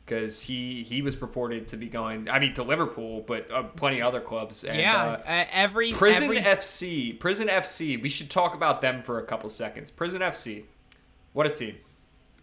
because 0.06 0.42
he 0.42 0.84
he 0.84 1.02
was 1.02 1.16
purported 1.16 1.70
to 1.70 1.78
be 1.78 1.88
going. 1.88 2.30
I 2.30 2.40
mean, 2.40 2.54
to 2.56 2.64
Liverpool, 2.64 3.24
but 3.26 3.50
uh, 3.50 3.64
plenty 3.64 4.02
of 4.02 4.08
other 4.08 4.20
clubs. 4.20 4.64
And, 4.64 4.78
yeah, 4.78 5.18
uh, 5.26 5.46
every 5.52 5.94
Prison 5.94 6.26
every... 6.26 6.40
FC, 6.40 7.20
Prison 7.20 7.48
FC. 7.48 8.02
We 8.02 8.10
should 8.10 8.30
talk 8.30 8.54
about 8.54 8.82
them 8.82 9.04
for 9.04 9.20
a 9.20 9.24
couple 9.24 9.48
seconds. 9.50 9.90
Prison 9.90 10.22
FC, 10.22 10.64
what 11.34 11.48
a 11.48 11.50
team! 11.50 11.78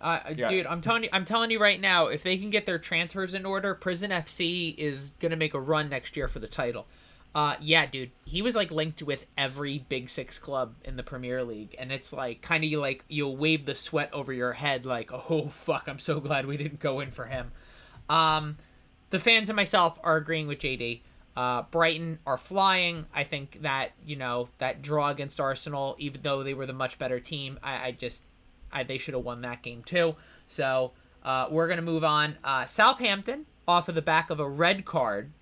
Uh, 0.00 0.20
yeah. 0.36 0.48
Dude, 0.48 0.66
I'm 0.66 0.80
telling 0.80 1.04
you, 1.04 1.08
I'm 1.12 1.24
telling 1.24 1.50
you 1.50 1.58
right 1.58 1.80
now, 1.80 2.06
if 2.06 2.22
they 2.22 2.38
can 2.38 2.50
get 2.50 2.66
their 2.66 2.78
transfers 2.78 3.34
in 3.34 3.44
order, 3.44 3.74
Prison 3.74 4.10
FC 4.10 4.76
is 4.76 5.10
gonna 5.18 5.36
make 5.36 5.54
a 5.54 5.60
run 5.60 5.88
next 5.88 6.16
year 6.16 6.28
for 6.28 6.38
the 6.38 6.46
title. 6.46 6.86
Uh, 7.34 7.56
yeah, 7.60 7.84
dude, 7.86 8.10
he 8.24 8.40
was 8.40 8.56
like 8.56 8.70
linked 8.70 9.02
with 9.02 9.26
every 9.36 9.78
Big 9.88 10.08
Six 10.08 10.38
club 10.38 10.74
in 10.84 10.96
the 10.96 11.02
Premier 11.02 11.44
League, 11.44 11.74
and 11.78 11.92
it's 11.92 12.12
like 12.12 12.42
kind 12.42 12.64
of 12.64 12.70
you 12.70 12.80
like 12.80 13.04
you'll 13.08 13.36
wave 13.36 13.66
the 13.66 13.74
sweat 13.74 14.12
over 14.12 14.32
your 14.32 14.54
head, 14.54 14.86
like, 14.86 15.10
oh 15.30 15.48
fuck, 15.48 15.84
I'm 15.88 15.98
so 15.98 16.20
glad 16.20 16.46
we 16.46 16.56
didn't 16.56 16.80
go 16.80 17.00
in 17.00 17.10
for 17.10 17.26
him. 17.26 17.52
Um, 18.08 18.56
the 19.10 19.18
fans 19.18 19.48
and 19.50 19.56
myself 19.56 19.98
are 20.02 20.16
agreeing 20.16 20.46
with 20.46 20.58
JD. 20.58 21.00
Uh, 21.36 21.62
Brighton 21.70 22.18
are 22.26 22.38
flying. 22.38 23.06
I 23.14 23.22
think 23.22 23.62
that 23.62 23.92
you 24.04 24.16
know 24.16 24.48
that 24.58 24.82
draw 24.82 25.10
against 25.10 25.38
Arsenal, 25.38 25.96
even 25.98 26.22
though 26.22 26.42
they 26.42 26.54
were 26.54 26.66
the 26.66 26.72
much 26.72 26.98
better 26.98 27.20
team, 27.20 27.58
I, 27.62 27.88
I 27.88 27.92
just 27.92 28.22
I, 28.72 28.82
they 28.82 28.98
should 28.98 29.14
have 29.14 29.24
won 29.24 29.40
that 29.42 29.62
game 29.62 29.82
too. 29.82 30.16
So 30.46 30.92
uh, 31.22 31.46
we're 31.50 31.68
gonna 31.68 31.82
move 31.82 32.04
on. 32.04 32.36
Uh, 32.42 32.64
Southampton, 32.66 33.46
off 33.66 33.88
of 33.88 33.94
the 33.94 34.02
back 34.02 34.30
of 34.30 34.40
a 34.40 34.48
red 34.48 34.84
card 34.84 35.32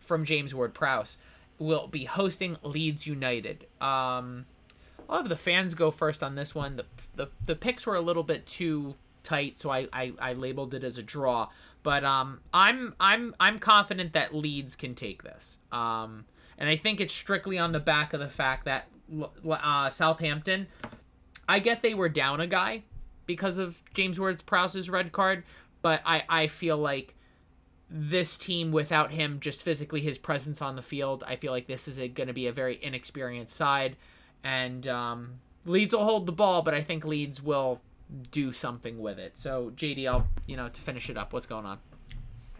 from 0.00 0.24
James 0.24 0.54
Ward-Prowse, 0.54 1.18
will 1.58 1.86
be 1.86 2.04
hosting 2.04 2.56
Leeds 2.62 3.06
United. 3.06 3.66
Um, 3.80 4.46
I'll 5.08 5.18
have 5.18 5.28
the 5.28 5.36
fans 5.36 5.74
go 5.74 5.90
first 5.90 6.22
on 6.22 6.34
this 6.34 6.54
one. 6.54 6.76
The 6.76 6.84
the, 7.16 7.30
the 7.44 7.56
picks 7.56 7.86
were 7.86 7.96
a 7.96 8.00
little 8.00 8.22
bit 8.22 8.46
too 8.46 8.94
tight, 9.22 9.58
so 9.58 9.70
I, 9.70 9.88
I, 9.92 10.12
I 10.18 10.32
labeled 10.32 10.74
it 10.74 10.84
as 10.84 10.98
a 10.98 11.02
draw. 11.02 11.48
But 11.82 12.04
um, 12.04 12.40
I'm 12.52 12.94
I'm 12.98 13.34
I'm 13.38 13.58
confident 13.58 14.12
that 14.12 14.34
Leeds 14.34 14.76
can 14.76 14.94
take 14.94 15.22
this. 15.22 15.58
Um, 15.72 16.24
and 16.58 16.68
I 16.68 16.76
think 16.76 17.00
it's 17.00 17.14
strictly 17.14 17.58
on 17.58 17.72
the 17.72 17.80
back 17.80 18.12
of 18.12 18.20
the 18.20 18.28
fact 18.28 18.64
that 18.64 18.88
uh, 19.48 19.90
Southampton 19.90 20.66
I 21.48 21.58
get 21.58 21.82
they 21.82 21.94
were 21.94 22.08
down 22.08 22.40
a 22.40 22.46
guy 22.46 22.82
because 23.26 23.58
of 23.58 23.82
James 23.94 24.20
Ward-Prowse's 24.20 24.90
red 24.90 25.12
card, 25.12 25.44
but 25.82 26.02
I, 26.04 26.24
I 26.28 26.46
feel 26.46 26.76
like 26.76 27.14
this 27.90 28.36
team 28.36 28.70
without 28.70 29.12
him, 29.12 29.40
just 29.40 29.62
physically 29.62 30.00
his 30.00 30.18
presence 30.18 30.60
on 30.60 30.76
the 30.76 30.82
field, 30.82 31.24
I 31.26 31.36
feel 31.36 31.52
like 31.52 31.66
this 31.66 31.88
is 31.88 31.98
going 31.98 32.26
to 32.26 32.34
be 32.34 32.46
a 32.46 32.52
very 32.52 32.78
inexperienced 32.82 33.56
side, 33.56 33.96
and 34.44 34.86
um, 34.86 35.40
Leeds 35.64 35.94
will 35.94 36.04
hold 36.04 36.26
the 36.26 36.32
ball, 36.32 36.62
but 36.62 36.74
I 36.74 36.82
think 36.82 37.04
Leeds 37.04 37.42
will 37.42 37.80
do 38.30 38.52
something 38.52 38.98
with 38.98 39.18
it. 39.18 39.36
So 39.38 39.72
JD, 39.76 40.08
I'll 40.08 40.26
you 40.46 40.56
know 40.56 40.68
to 40.68 40.80
finish 40.80 41.10
it 41.10 41.16
up. 41.16 41.32
What's 41.32 41.46
going 41.46 41.66
on? 41.66 41.78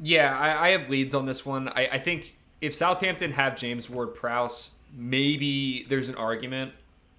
Yeah, 0.00 0.38
I, 0.38 0.68
I 0.68 0.70
have 0.70 0.88
Leeds 0.88 1.14
on 1.14 1.26
this 1.26 1.44
one. 1.44 1.68
I, 1.68 1.88
I 1.92 1.98
think 1.98 2.36
if 2.60 2.74
Southampton 2.74 3.32
have 3.32 3.56
James 3.56 3.90
Ward-Prowse, 3.90 4.76
maybe 4.94 5.84
there's 5.88 6.08
an 6.08 6.14
argument 6.14 6.72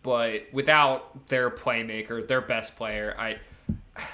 but 0.03 0.43
without 0.51 1.27
their 1.27 1.49
playmaker, 1.49 2.25
their 2.27 2.41
best 2.41 2.75
player, 2.75 3.15
I 3.17 3.37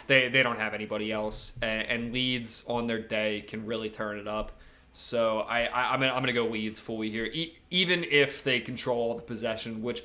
they 0.07 0.29
they 0.29 0.43
don't 0.43 0.59
have 0.59 0.73
anybody 0.73 1.11
else, 1.11 1.57
and, 1.61 1.87
and 1.87 2.13
Leeds 2.13 2.65
on 2.67 2.87
their 2.87 2.99
day 2.99 3.41
can 3.41 3.65
really 3.65 3.89
turn 3.89 4.17
it 4.17 4.27
up. 4.27 4.51
So 4.91 5.39
I, 5.39 5.65
I 5.65 5.93
am 5.93 5.99
gonna 5.99 6.13
I'm 6.13 6.21
gonna 6.21 6.33
go 6.33 6.47
Leeds 6.47 6.79
fully 6.79 7.09
here, 7.09 7.25
e- 7.25 7.57
even 7.69 8.03
if 8.03 8.43
they 8.43 8.59
control 8.59 9.15
the 9.15 9.21
possession, 9.21 9.81
which 9.81 10.03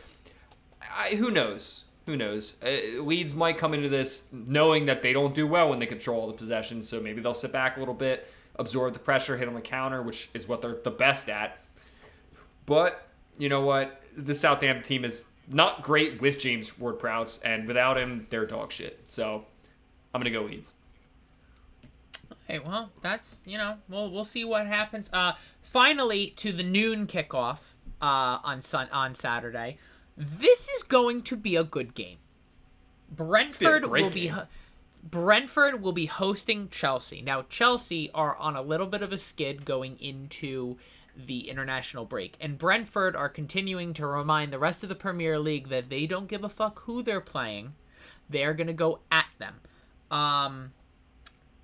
I, 0.83 1.11
who 1.11 1.31
knows. 1.31 1.85
Who 2.07 2.17
knows? 2.17 2.55
Uh, 2.63 3.01
Leeds 3.03 3.35
might 3.35 3.57
come 3.57 3.73
into 3.73 3.89
this 3.89 4.25
knowing 4.33 4.87
that 4.87 5.01
they 5.03 5.13
don't 5.13 5.35
do 5.35 5.47
well 5.47 5.69
when 5.69 5.79
they 5.79 5.87
control 5.87 6.27
the 6.27 6.33
possession, 6.33 6.83
so 6.83 6.99
maybe 7.01 7.21
they'll 7.21 7.35
sit 7.35 7.53
back 7.53 7.77
a 7.77 7.79
little 7.79 7.95
bit, 7.95 8.27
absorb 8.57 8.95
the 8.95 8.99
pressure, 8.99 9.37
hit 9.37 9.47
on 9.47 9.55
the 9.55 9.61
counter, 9.61 10.03
which 10.03 10.29
is 10.35 10.49
what 10.49 10.61
they're 10.61 10.79
the 10.83 10.91
best 10.91 11.29
at. 11.29 11.59
But 12.67 13.07
you 13.39 13.49
know 13.49 13.61
what? 13.61 14.03
The 14.17 14.35
Southampton 14.35 14.83
team 14.83 15.05
is 15.05 15.25
not 15.51 15.83
great 15.83 16.21
with 16.21 16.39
James 16.39 16.79
Ward 16.79 16.99
Prowse, 16.99 17.39
and 17.39 17.67
without 17.67 17.99
him, 17.99 18.27
they're 18.31 18.47
dog 18.47 18.73
shit. 18.73 19.01
So 19.05 19.45
I'm 20.15 20.21
gonna 20.21 20.31
go 20.31 20.43
Leeds. 20.43 20.75
Hey, 22.47 22.59
well, 22.59 22.91
that's 23.03 23.43
you 23.45 23.59
know, 23.59 23.77
we'll 23.89 24.11
we'll 24.11 24.25
see 24.25 24.45
what 24.45 24.67
happens. 24.67 25.11
Uh, 25.13 25.33
finally, 25.63 26.33
to 26.37 26.53
the 26.53 26.63
noon 26.63 27.07
kickoff 27.07 27.59
uh, 28.01 28.39
on 28.43 28.63
sun 28.63 28.89
on 28.93 29.15
Saturday. 29.15 29.79
This 30.17 30.69
is 30.69 30.83
going 30.83 31.23
to 31.23 31.37
be 31.37 31.57
a 31.57 31.65
good 31.65 31.95
game. 31.95 32.19
Brentford 33.11 33.87
will 33.87 34.11
be. 34.11 34.33
Brentford 35.03 35.81
will 35.81 35.93
be 35.93 36.07
hosting 36.07 36.69
Chelsea. 36.69 37.23
Now, 37.23 37.43
Chelsea 37.49 38.11
are 38.13 38.37
on 38.37 38.55
a 38.55 38.61
little 38.61 38.87
bit 38.87 39.01
of 39.01 39.13
a 39.13 39.19
skid 39.19 39.65
going 39.65 39.99
into 39.99 40.77
the 41.27 41.49
international 41.49 42.05
break. 42.05 42.37
And 42.41 42.59
Brentford 42.59 43.17
are 43.17 43.29
continuing 43.29 43.93
to 43.95 44.07
remind 44.07 44.53
the 44.53 44.59
rest 44.59 44.83
of 44.83 44.89
the 44.89 44.95
Premier 44.95 45.39
League 45.39 45.69
that 45.69 45.91
they 45.91 46.07
don't 46.07 46.29
give 46.29 46.45
a 46.45 46.49
fuck 46.49 46.81
who 46.81 47.03
they're 47.03 47.21
playing. 47.21 47.75
They're 48.29 48.55
going 48.55 48.67
to 48.67 48.73
go 48.73 49.01
at 49.11 49.27
them. 49.39 49.61
Um, 50.11 50.73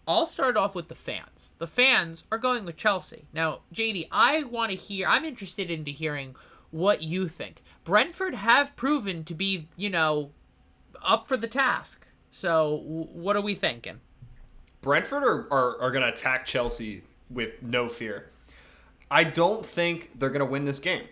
I'll 0.08 0.26
start 0.26 0.56
off 0.56 0.74
with 0.74 0.88
the 0.88 0.94
fans. 0.94 1.50
The 1.58 1.66
fans 1.66 2.24
are 2.30 2.38
going 2.38 2.64
with 2.64 2.76
Chelsea. 2.76 3.24
Now, 3.32 3.60
JD, 3.74 4.08
I 4.12 4.44
want 4.44 4.70
to 4.70 4.76
hear, 4.76 5.08
I'm 5.08 5.24
interested 5.24 5.70
into 5.70 5.90
hearing 5.90 6.36
what 6.70 7.02
you 7.02 7.28
think. 7.28 7.62
Brentford 7.84 8.34
have 8.34 8.76
proven 8.76 9.24
to 9.24 9.34
be, 9.34 9.68
you 9.76 9.90
know, 9.90 10.30
up 11.02 11.26
for 11.26 11.36
the 11.36 11.48
task. 11.48 12.06
So, 12.30 12.82
what 12.84 13.36
are 13.36 13.40
we 13.40 13.54
thinking? 13.54 14.00
Brentford 14.82 15.24
are, 15.24 15.52
are, 15.52 15.80
are 15.80 15.90
going 15.90 16.02
to 16.02 16.08
attack 16.08 16.46
Chelsea 16.46 17.02
with 17.30 17.62
no 17.62 17.88
fear. 17.88 18.30
I 19.10 19.24
don't 19.24 19.64
think 19.64 20.18
they're 20.18 20.30
going 20.30 20.40
to 20.40 20.46
win 20.46 20.64
this 20.64 20.78
game. 20.78 21.04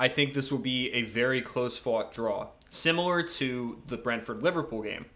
I 0.00 0.08
think 0.08 0.34
this 0.34 0.50
will 0.50 0.58
be 0.58 0.92
a 0.92 1.02
very 1.02 1.40
close 1.40 1.78
fought 1.78 2.12
draw, 2.12 2.48
similar 2.68 3.22
to 3.22 3.80
the 3.86 3.96
Brentford 3.96 4.42
Liverpool 4.42 4.82
game. 4.82 5.06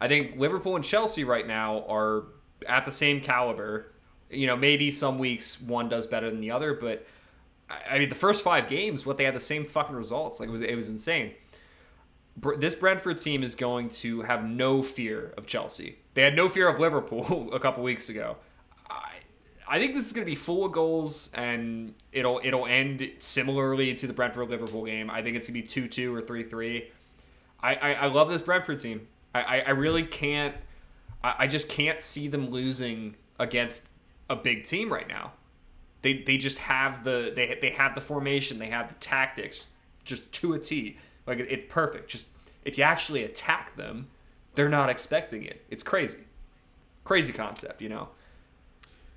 I 0.00 0.08
think 0.08 0.38
Liverpool 0.38 0.76
and 0.76 0.84
Chelsea 0.84 1.24
right 1.24 1.46
now 1.46 1.84
are 1.88 2.24
at 2.68 2.84
the 2.84 2.90
same 2.90 3.20
caliber. 3.20 3.92
You 4.30 4.46
know, 4.46 4.56
maybe 4.56 4.90
some 4.90 5.18
weeks 5.18 5.60
one 5.60 5.88
does 5.88 6.06
better 6.06 6.30
than 6.30 6.40
the 6.40 6.50
other, 6.50 6.74
but 6.74 7.06
I, 7.70 7.98
mean, 7.98 8.08
the 8.08 8.14
first 8.14 8.44
five 8.44 8.68
games, 8.68 9.04
what 9.04 9.18
they 9.18 9.24
had 9.24 9.34
the 9.34 9.40
same 9.40 9.64
fucking 9.64 9.96
results. 9.96 10.40
Like 10.40 10.48
it 10.48 10.52
was, 10.52 10.62
it 10.62 10.74
was 10.74 10.88
insane. 10.88 11.32
This 12.58 12.74
Brentford 12.74 13.18
team 13.18 13.42
is 13.42 13.54
going 13.54 13.88
to 13.90 14.22
have 14.22 14.44
no 14.44 14.80
fear 14.82 15.34
of 15.36 15.46
Chelsea. 15.46 15.98
They 16.14 16.22
had 16.22 16.36
no 16.36 16.48
fear 16.48 16.68
of 16.68 16.78
Liverpool 16.78 17.50
a 17.52 17.58
couple 17.58 17.82
weeks 17.82 18.08
ago. 18.08 18.36
I, 19.68 19.78
think 19.78 19.94
this 19.94 20.06
is 20.06 20.12
going 20.12 20.24
to 20.24 20.30
be 20.30 20.36
full 20.36 20.64
of 20.64 20.72
goals, 20.72 21.30
and 21.34 21.94
it'll 22.12 22.40
it'll 22.42 22.66
end 22.66 23.10
similarly 23.18 23.94
to 23.94 24.06
the 24.06 24.12
Brentford 24.12 24.48
Liverpool 24.50 24.84
game. 24.84 25.10
I 25.10 25.22
think 25.22 25.36
it's 25.36 25.46
going 25.48 25.60
to 25.60 25.62
be 25.62 25.68
two 25.68 25.88
two 25.88 26.14
or 26.14 26.20
three 26.22 26.42
three. 26.42 26.90
I, 27.60 27.74
I, 27.74 27.92
I 27.92 28.06
love 28.06 28.28
this 28.28 28.42
Brentford 28.42 28.78
team. 28.78 29.06
I, 29.34 29.42
I, 29.42 29.58
I 29.60 29.70
really 29.70 30.04
can't. 30.04 30.54
I, 31.22 31.34
I 31.40 31.46
just 31.46 31.68
can't 31.68 32.00
see 32.02 32.28
them 32.28 32.50
losing 32.50 33.16
against 33.38 33.88
a 34.30 34.36
big 34.36 34.64
team 34.64 34.92
right 34.92 35.08
now. 35.08 35.32
They, 36.02 36.22
they 36.22 36.36
just 36.36 36.58
have 36.58 37.02
the 37.04 37.32
they, 37.34 37.58
they 37.60 37.70
have 37.70 37.94
the 37.94 38.00
formation. 38.00 38.58
They 38.58 38.68
have 38.68 38.88
the 38.88 38.94
tactics, 38.96 39.66
just 40.04 40.30
to 40.32 40.54
a 40.54 40.58
T. 40.58 40.96
Like 41.26 41.38
it- 41.38 41.48
it's 41.50 41.64
perfect. 41.68 42.08
Just 42.10 42.26
if 42.64 42.78
you 42.78 42.84
actually 42.84 43.24
attack 43.24 43.74
them, 43.76 44.08
they're 44.54 44.68
not 44.68 44.88
expecting 44.88 45.42
it. 45.42 45.64
It's 45.70 45.82
crazy, 45.82 46.24
crazy 47.04 47.32
concept, 47.32 47.82
you 47.82 47.88
know. 47.88 48.08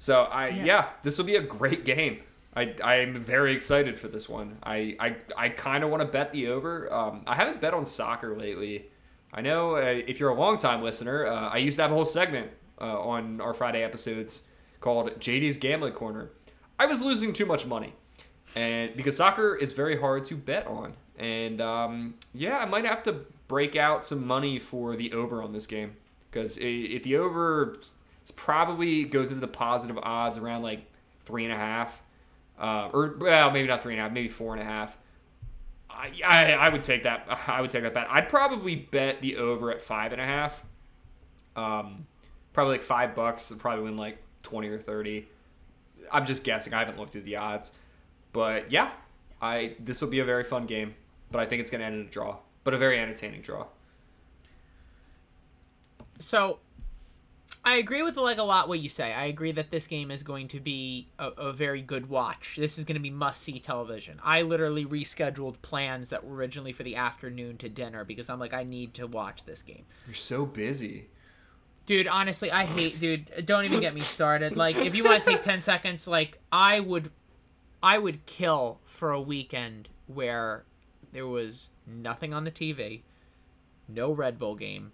So 0.02 0.24
I 0.24 0.48
yeah, 0.48 0.88
this 1.04 1.20
will 1.20 1.26
be 1.26 1.36
a 1.36 1.44
great 1.44 1.86
game. 1.86 2.22
I 2.56 2.74
I'm 2.84 3.16
very 3.18 3.54
excited 3.54 4.00
for 4.00 4.08
this 4.08 4.28
one. 4.28 4.58
I 4.64 4.96
I, 5.00 5.16
I 5.38 5.50
kind 5.50 5.84
of 5.84 5.92
want 5.92 6.02
to 6.02 6.08
bet 6.08 6.32
the 6.32 6.48
over. 6.48 6.92
Um, 6.92 7.22
I 7.28 7.36
haven't 7.36 7.62
bet 7.62 7.76
on 7.76 7.86
soccer 7.86 8.36
lately. 8.36 8.88
I 9.32 9.42
know 9.42 9.76
uh, 9.76 10.02
if 10.08 10.20
you're 10.20 10.32
a 10.32 10.34
long 10.34 10.58
time 10.58 10.82
listener, 10.82 11.28
uh, 11.28 11.50
I 11.50 11.58
used 11.58 11.76
to 11.76 11.84
have 11.84 11.92
a 11.92 11.94
whole 11.94 12.06
segment 12.06 12.50
uh, 12.82 13.00
on 13.00 13.42
our 13.42 13.54
Friday 13.54 13.84
episodes 13.84 14.42
called 14.80 15.12
JD's 15.20 15.60
Gambling 15.60 15.94
Corner. 15.94 16.32
I 16.80 16.88
was 16.88 17.04
losing 17.04 17.32
too 17.32 17.46
much 17.46 17.68
money, 17.68 17.94
and 18.56 18.96
because 18.96 19.16
soccer 19.16 19.56
is 19.56 19.72
very 19.74 20.00
hard 20.00 20.26
to 20.26 20.36
bet 20.36 20.66
on, 20.66 20.96
and 21.20 21.62
um, 21.62 22.16
yeah, 22.34 22.58
I 22.58 22.66
might 22.66 22.86
have 22.86 23.04
to 23.04 23.18
break 23.48 23.76
out 23.76 24.04
some 24.04 24.26
money 24.26 24.58
for 24.58 24.96
the 24.96 25.14
over 25.14 25.44
on 25.44 25.54
this 25.54 25.68
game 25.68 25.98
because 26.32 26.58
if 26.60 27.04
the 27.04 27.18
over 27.18 27.78
it's 28.32 28.40
probably 28.40 29.04
goes 29.04 29.32
into 29.32 29.42
the 29.42 29.48
positive 29.48 29.98
odds 30.02 30.38
around 30.38 30.62
like 30.62 30.86
three 31.26 31.44
and 31.44 31.52
a 31.52 31.58
half, 31.58 32.02
uh, 32.58 32.90
or 32.94 33.16
well, 33.20 33.52
maybe 33.52 33.68
not 33.68 33.84
three 33.84 33.94
and 33.94 34.00
a 34.00 34.04
half, 34.04 34.14
maybe 34.14 34.30
four 34.30 34.54
and 34.54 34.62
a 34.62 34.66
half. 34.66 34.98
I, 35.90 36.12
I, 36.26 36.52
I 36.54 36.70
would 36.70 36.84
take 36.84 37.04
that. 37.04 37.28
I 37.48 37.60
would 37.60 37.70
take 37.70 37.84
that 37.84 37.94
bet. 37.94 38.08
I'd 38.10 38.30
probably 38.30 38.76
bet 38.76 39.22
the 39.22 39.36
over 39.38 39.72
at 39.72 39.82
five 39.82 40.14
and 40.14 40.22
a 40.22 40.26
half. 40.26 40.64
Um, 41.56 42.08
probably 42.54 42.76
like 42.76 42.84
five 42.84 43.16
bucks. 43.16 43.52
Probably 43.58 43.84
win 43.84 43.98
like 43.98 44.18
twenty 44.44 44.70
or 44.70 44.80
thirty. 44.80 45.28
I'm 46.12 46.26
just 46.26 46.44
guessing. 46.44 46.74
I 46.74 46.80
haven't 46.80 46.98
looked 46.98 47.16
at 47.16 47.24
the 47.24 47.36
odds, 47.36 47.72
but 48.32 48.72
yeah, 48.72 48.92
I 49.42 49.76
this 49.80 50.02
will 50.02 50.10
be 50.10 50.20
a 50.20 50.26
very 50.26 50.44
fun 50.44 50.68
game. 50.68 50.96
But 51.32 51.42
I 51.42 51.46
think 51.48 51.62
it's 51.62 51.72
going 51.72 51.82
to 51.82 51.88
end 51.88 51.96
in 51.96 52.02
a 52.02 52.10
draw, 52.10 52.38
but 52.64 52.74
a 52.74 52.78
very 52.78 53.00
entertaining 53.00 53.42
draw. 53.42 53.66
So, 56.20 56.60
I 57.64 57.76
agree 57.76 58.02
with 58.02 58.18
like 58.18 58.40
a 58.40 58.44
lot 58.44 58.68
what 58.68 58.80
you 58.80 58.90
say. 58.90 59.14
I 59.14 59.26
agree 59.26 59.52
that 59.52 59.70
this 59.70 59.86
game 59.86 60.10
is 60.10 60.24
going 60.24 60.48
to 60.50 60.60
be 60.60 61.08
a, 61.20 61.28
a 61.28 61.54
very 61.54 61.82
good 61.82 62.10
watch. 62.10 62.56
This 62.60 62.80
is 62.80 62.86
going 62.86 62.96
to 62.96 63.02
be 63.02 63.12
must 63.12 63.42
see 63.42 63.60
television. 63.60 64.20
I 64.24 64.42
literally 64.42 64.84
rescheduled 64.84 65.62
plans 65.62 66.10
that 66.10 66.26
were 66.26 66.36
originally 66.36 66.72
for 66.72 66.82
the 66.84 66.96
afternoon 66.96 67.58
to 67.58 67.70
dinner 67.70 68.04
because 68.04 68.30
I'm 68.30 68.40
like 68.40 68.54
I 68.54 68.64
need 68.64 68.96
to 68.96 69.06
watch 69.06 69.46
this 69.46 69.62
game. 69.62 69.86
You're 70.08 70.16
so 70.16 70.46
busy. 70.46 71.10
Dude, 71.86 72.08
honestly, 72.08 72.52
I 72.52 72.66
hate 72.66 73.00
dude, 73.00 73.46
don't 73.46 73.66
even 73.66 73.80
get 73.80 73.94
me 73.94 74.02
started. 74.02 74.58
Like 74.58 74.78
if 74.78 74.96
you 74.96 75.04
want 75.04 75.24
to 75.24 75.30
take 75.30 75.44
10 75.44 75.62
seconds, 75.62 76.08
like 76.08 76.40
I 76.52 76.80
would 76.80 77.12
I 77.84 78.00
would 78.00 78.26
kill 78.26 78.80
for 78.86 79.12
a 79.12 79.22
weekend 79.22 79.90
where 80.08 80.64
there 81.14 81.28
was 81.28 81.70
nothing 81.86 82.34
on 82.34 82.44
the 82.44 82.52
TV, 82.52 83.02
no 83.88 84.12
Red 84.12 84.40
Bull 84.40 84.56
game, 84.56 84.94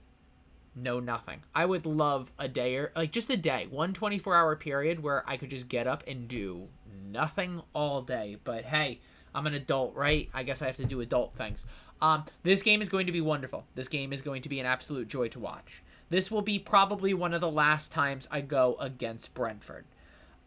no 0.78 1.00
nothing. 1.00 1.42
I 1.54 1.66
would 1.66 1.86
love 1.86 2.32
a 2.38 2.48
day 2.48 2.76
or 2.76 2.92
like 2.96 3.12
just 3.12 3.30
a 3.30 3.38
day, 3.38 3.68
one 3.70 3.94
24 3.94 4.36
hour 4.36 4.56
period 4.56 5.02
where 5.02 5.24
I 5.28 5.38
could 5.38 5.50
just 5.50 5.68
get 5.68 5.88
up 5.88 6.04
and 6.08 6.28
do 6.28 6.68
nothing 7.10 7.62
all 7.74 8.02
day. 8.02 8.38
But 8.44 8.66
hey, 8.66 9.00
I'm 9.34 9.48
an 9.48 9.54
adult, 9.54 9.96
right? 9.96 10.30
I 10.34 10.44
guess 10.44 10.62
I 10.62 10.68
have 10.68 10.78
to 10.78 10.86
do 10.86 11.02
adult 11.02 11.36
things. 11.36 11.66
Um, 12.02 12.26
this 12.44 12.62
game 12.64 12.82
is 12.82 12.90
going 12.90 13.08
to 13.08 13.12
be 13.12 13.22
wonderful. 13.22 13.66
This 13.76 13.88
game 13.88 14.14
is 14.14 14.22
going 14.22 14.44
to 14.44 14.50
be 14.50 14.60
an 14.60 14.66
absolute 14.66 15.08
joy 15.08 15.30
to 15.30 15.40
watch. 15.40 15.82
This 16.10 16.32
will 16.32 16.42
be 16.42 16.60
probably 16.60 17.14
one 17.14 17.34
of 17.34 17.42
the 17.42 17.52
last 17.52 17.92
times 17.92 18.28
I 18.32 18.42
go 18.42 18.78
against 18.80 19.34
Brentford. 19.34 19.86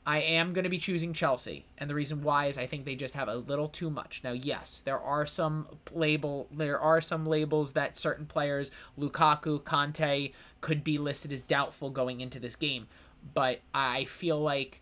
I 0.06 0.20
am 0.20 0.52
going 0.54 0.64
to 0.64 0.70
be 0.70 0.78
choosing 0.78 1.12
Chelsea, 1.12 1.66
and 1.76 1.88
the 1.88 1.94
reason 1.94 2.22
why 2.22 2.46
is 2.46 2.56
I 2.56 2.66
think 2.66 2.84
they 2.84 2.94
just 2.94 3.14
have 3.14 3.28
a 3.28 3.36
little 3.36 3.68
too 3.68 3.90
much. 3.90 4.22
Now, 4.24 4.32
yes, 4.32 4.80
there 4.84 4.98
are 4.98 5.26
some 5.26 5.66
label, 5.92 6.48
there 6.50 6.80
are 6.80 7.00
some 7.00 7.26
labels 7.26 7.74
that 7.74 7.98
certain 7.98 8.26
players, 8.26 8.70
Lukaku, 8.98 9.62
Conte, 9.62 10.32
could 10.60 10.82
be 10.82 10.98
listed 10.98 11.32
as 11.32 11.42
doubtful 11.42 11.90
going 11.90 12.20
into 12.20 12.40
this 12.40 12.56
game, 12.56 12.88
but 13.34 13.60
I 13.74 14.04
feel 14.04 14.40
like 14.40 14.80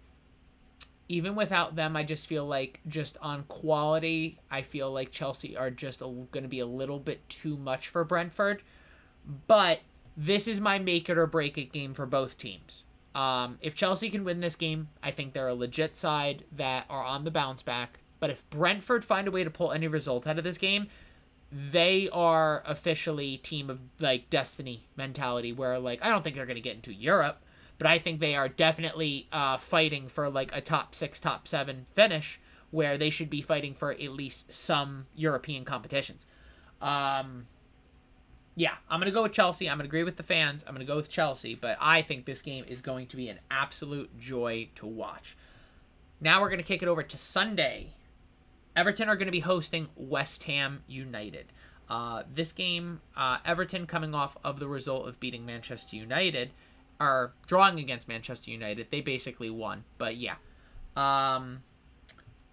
even 1.09 1.35
without 1.35 1.75
them, 1.75 1.97
I 1.97 2.05
just 2.05 2.27
feel 2.27 2.47
like 2.47 2.81
just 2.87 3.17
on 3.23 3.45
quality, 3.45 4.39
I 4.51 4.63
feel 4.63 4.93
like 4.93 5.11
Chelsea 5.11 5.57
are 5.57 5.71
just 5.71 6.01
going 6.01 6.43
to 6.43 6.49
be 6.49 6.61
a 6.61 6.67
little 6.67 6.99
bit 6.99 7.27
too 7.29 7.57
much 7.57 7.89
for 7.89 8.05
Brentford. 8.05 8.63
But 9.47 9.81
this 10.17 10.47
is 10.47 10.61
my 10.61 10.79
make 10.79 11.09
it 11.09 11.17
or 11.17 11.27
break 11.27 11.57
it 11.57 11.73
game 11.73 11.95
for 11.95 12.05
both 12.05 12.37
teams. 12.37 12.85
Um, 13.15 13.59
if 13.61 13.75
Chelsea 13.75 14.11
can 14.11 14.25
win 14.25 14.41
this 14.41 14.57
game, 14.57 14.89
I 15.03 15.11
think 15.11 15.33
they're 15.33 15.49
a 15.49 15.55
legit 15.55 15.97
side 15.97 16.45
that 16.53 16.87
are 16.89 17.05
on 17.05 17.25
the 17.25 17.31
bounce 17.31 17.63
back. 17.63 18.01
But 18.21 18.31
if 18.31 18.49
Brentford 18.51 19.05
find 19.05 19.29
a 19.29 19.31
way 19.31 19.45
to 19.45 19.51
pull 19.51 19.73
any 19.73 19.89
result 19.89 20.27
out 20.27 20.39
of 20.39 20.45
this 20.45 20.59
game, 20.59 20.89
they 21.51 22.09
are 22.13 22.63
officially 22.67 23.39
team 23.39 23.71
of 23.71 23.81
like 23.99 24.29
destiny 24.29 24.87
mentality 24.97 25.53
where 25.53 25.79
like 25.79 26.05
I 26.05 26.09
don't 26.09 26.23
think 26.23 26.37
they're 26.37 26.47
going 26.47 26.57
to 26.57 26.63
get 26.63 26.77
into 26.77 26.93
Europe, 26.93 27.43
but 27.79 27.87
I 27.87 27.99
think 27.99 28.21
they 28.21 28.35
are 28.35 28.49
definitely 28.49 29.29
uh, 29.33 29.57
fighting 29.57 30.09
for 30.09 30.29
like 30.29 30.55
a 30.55 30.61
top 30.61 30.95
6 30.95 31.19
top 31.21 31.49
7 31.49 31.87
finish 31.95 32.41
where 32.71 32.99
they 32.99 33.09
should 33.09 33.31
be 33.31 33.41
fighting 33.41 33.73
for 33.73 33.93
at 33.93 34.01
least 34.13 34.53
some 34.53 35.07
European 35.15 35.65
competitions. 35.65 36.27
Um 36.83 37.47
yeah, 38.59 38.75
I'm 38.91 38.99
going 38.99 39.09
to 39.11 39.15
go 39.15 39.23
with 39.23 39.33
Chelsea. 39.33 39.71
I'm 39.71 39.79
going 39.79 39.85
to 39.85 39.89
agree 39.89 40.03
with 40.03 40.17
the 40.17 40.25
fans. 40.25 40.65
I'm 40.67 40.75
going 40.75 40.85
to 40.85 40.91
go 40.91 40.97
with 40.97 41.09
Chelsea, 41.09 41.55
but 41.55 41.79
I 41.81 42.03
think 42.03 42.25
this 42.25 42.43
game 42.43 42.65
is 42.67 42.81
going 42.81 43.07
to 43.07 43.17
be 43.17 43.29
an 43.29 43.39
absolute 43.53 44.19
joy 44.19 44.69
to 44.75 44.85
watch. 44.85 45.37
Now 46.21 46.41
we're 46.41 46.49
going 46.49 46.59
to 46.59 46.65
kick 46.65 46.83
it 46.83 46.89
over 46.89 47.05
to 47.05 47.17
Sunday. 47.17 47.95
Everton 48.75 49.09
are 49.09 49.15
going 49.15 49.27
to 49.27 49.33
be 49.33 49.41
hosting 49.41 49.87
West 49.95 50.43
Ham 50.45 50.83
United. 50.89 51.47
Uh, 51.89 52.25
this 52.35 52.51
game, 52.51 53.01
uh, 53.17 53.39
Everton 53.45 53.87
coming 53.87 54.13
off 54.13 54.37
of 54.43 54.59
the 54.59 54.67
result 54.67 55.07
of 55.07 55.21
beating 55.21 55.47
Manchester 55.47 55.95
United, 55.95 56.51
are 56.99 57.35
drawing 57.47 57.79
against 57.79 58.09
Manchester 58.09 58.51
United. 58.51 58.89
They 58.91 59.01
basically 59.01 59.51
won, 59.51 59.85
but 59.99 60.17
yeah. 60.17 60.35
Um, 60.97 61.63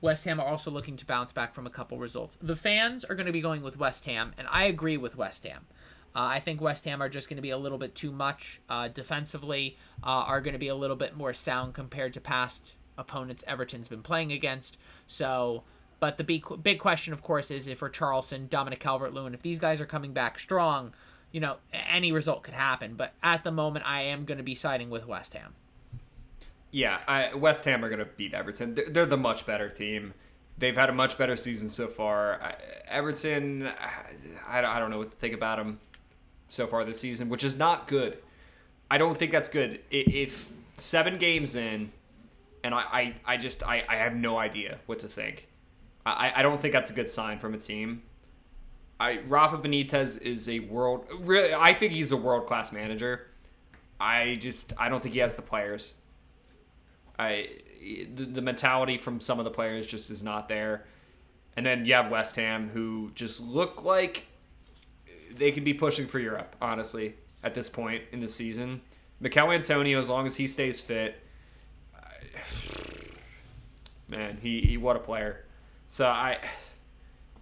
West 0.02 0.24
Ham 0.26 0.40
are 0.40 0.46
also 0.46 0.70
looking 0.70 0.98
to 0.98 1.06
bounce 1.06 1.34
back 1.34 1.56
from 1.56 1.66
a 1.66 1.72
couple 1.72 1.98
results. 1.98 2.38
The 2.40 2.56
fans 2.56 3.04
are 3.04 3.16
going 3.16 3.26
to 3.26 3.32
be 3.32 3.42
going 3.42 3.64
with 3.64 3.80
West 3.80 4.06
Ham, 4.06 4.34
and 4.38 4.48
I 4.52 4.66
agree 4.66 4.98
with 4.98 5.18
West 5.18 5.44
Ham. 5.46 5.66
Uh, 6.16 6.20
I 6.20 6.40
think 6.40 6.62
West 6.62 6.86
Ham 6.86 7.02
are 7.02 7.10
just 7.10 7.28
going 7.28 7.36
to 7.36 7.42
be 7.42 7.50
a 7.50 7.58
little 7.58 7.78
bit 7.78 7.94
too 7.94 8.12
much 8.12 8.62
uh, 8.70 8.88
defensively, 8.88 9.78
uh, 10.02 10.08
are 10.08 10.40
going 10.40 10.54
to 10.54 10.60
be 10.60 10.70
a 10.70 10.76
little 10.76 10.96
bit 10.96 11.16
more 11.16 11.34
sound 11.34 11.74
compared 11.74 12.14
to 12.14 12.22
past 12.22 12.76
opponents 12.98 13.44
Everton's 13.48 13.90
been 13.90 14.02
playing 14.02 14.32
against. 14.32 14.78
So, 15.08 15.64
but 16.00 16.18
the 16.18 16.24
big, 16.24 16.46
big 16.64 16.80
question, 16.80 17.12
of 17.12 17.22
course, 17.22 17.52
is 17.52 17.68
if 17.68 17.82
Richarlison, 17.82 18.50
Dominic 18.50 18.80
Calvert 18.80 19.14
Lewin, 19.14 19.34
if 19.34 19.42
these 19.42 19.60
guys 19.60 19.82
are 19.82 19.86
coming 19.86 20.14
back 20.14 20.40
strong, 20.40 20.94
you 21.34 21.42
know, 21.42 21.58
any 21.74 22.14
result 22.14 22.44
could 22.44 22.54
happen. 22.54 22.96
But 22.96 23.14
at 23.22 23.44
the 23.44 23.52
moment, 23.52 23.86
I 23.86 24.04
am 24.04 24.24
going 24.24 24.38
to 24.38 24.44
be 24.44 24.56
siding 24.56 24.90
with 24.90 25.06
West 25.06 25.34
Ham. 25.34 25.54
Yeah, 26.72 27.02
I, 27.10 27.34
West 27.34 27.66
Ham 27.66 27.84
are 27.84 27.90
going 27.90 28.00
to 28.00 28.06
beat 28.06 28.34
Everton. 28.34 28.74
They're, 28.76 28.90
they're 28.90 29.06
the 29.06 29.18
much 29.18 29.46
better 29.46 29.68
team. 29.68 30.14
They've 30.58 30.76
had 30.76 30.90
a 30.90 30.94
much 30.94 31.18
better 31.18 31.36
season 31.36 31.68
so 31.68 31.88
far. 31.88 32.56
Everton, 32.88 33.68
I, 34.48 34.60
I 34.60 34.80
don't 34.80 34.90
know 34.90 35.00
what 35.00 35.12
to 35.12 35.18
think 35.18 35.34
about 35.34 35.58
them 35.58 35.80
so 36.50 36.68
far 36.68 36.84
this 36.86 37.00
season, 37.00 37.30
which 37.30 37.44
is 37.44 37.58
not 37.58 37.88
good. 37.88 38.18
I 38.90 38.98
don't 38.98 39.18
think 39.18 39.32
that's 39.32 39.50
good. 39.50 39.80
If 39.90 40.50
seven 40.78 41.18
games 41.18 41.56
in, 41.56 41.92
and 42.64 42.74
I, 42.74 42.80
I, 42.80 43.16
I 43.26 43.38
just 43.38 43.64
I, 43.64 43.84
I 43.88 43.96
have 43.98 44.16
no 44.16 44.38
idea 44.38 44.80
what 44.86 45.00
to 45.00 45.08
think. 45.08 45.48
I, 46.06 46.34
I 46.36 46.42
don't 46.42 46.60
think 46.60 46.74
that's 46.74 46.90
a 46.90 46.94
good 46.94 47.10
sign 47.10 47.40
from 47.40 47.54
a 47.54 47.58
team. 47.58 48.04
I 49.00 49.20
Rafa 49.28 49.58
Benitez 49.58 50.22
is 50.22 50.48
a 50.48 50.60
world 50.60 51.08
really 51.20 51.54
I 51.54 51.74
think 51.74 51.92
he's 51.92 52.12
a 52.12 52.18
world 52.18 52.48
class 52.48 52.72
manager. 52.72 53.28
I 54.00 54.36
just 54.40 54.74
I 54.78 54.90
don't 54.90 55.02
think 55.02 55.14
he 55.14 55.20
has 55.20 55.36
the 55.36 55.42
players. 55.42 55.94
I 57.20 57.50
the, 58.16 58.26
the 58.26 58.42
mentality 58.42 58.98
from 58.98 59.20
some 59.20 59.40
of 59.40 59.46
the 59.46 59.52
players 59.52 59.86
just 59.86 60.10
is 60.10 60.24
not 60.24 60.48
there. 60.48 60.86
And 61.58 61.66
then 61.66 61.86
you 61.86 61.94
have 61.94 62.10
West 62.10 62.36
Ham 62.36 62.70
who 62.74 63.12
just 63.16 63.42
look 63.42 63.84
like 63.84 64.28
they 65.36 65.52
could 65.52 65.64
be 65.64 65.74
pushing 65.74 66.08
for 66.08 66.20
Europe, 66.20 66.56
honestly, 66.62 67.16
at 67.44 67.54
this 67.54 67.70
point 67.70 68.04
in 68.12 68.20
the 68.20 68.28
season. 68.28 68.82
Michail 69.20 69.52
Antonio, 69.52 70.00
as 70.00 70.10
long 70.10 70.26
as 70.26 70.36
he 70.36 70.48
stays 70.48 70.82
fit, 70.82 71.22
man, 74.08 74.38
he, 74.42 74.62
he 74.62 74.78
what 74.78 74.96
a 74.96 75.00
player. 75.00 75.46
So 75.88 76.08
I, 76.08 76.40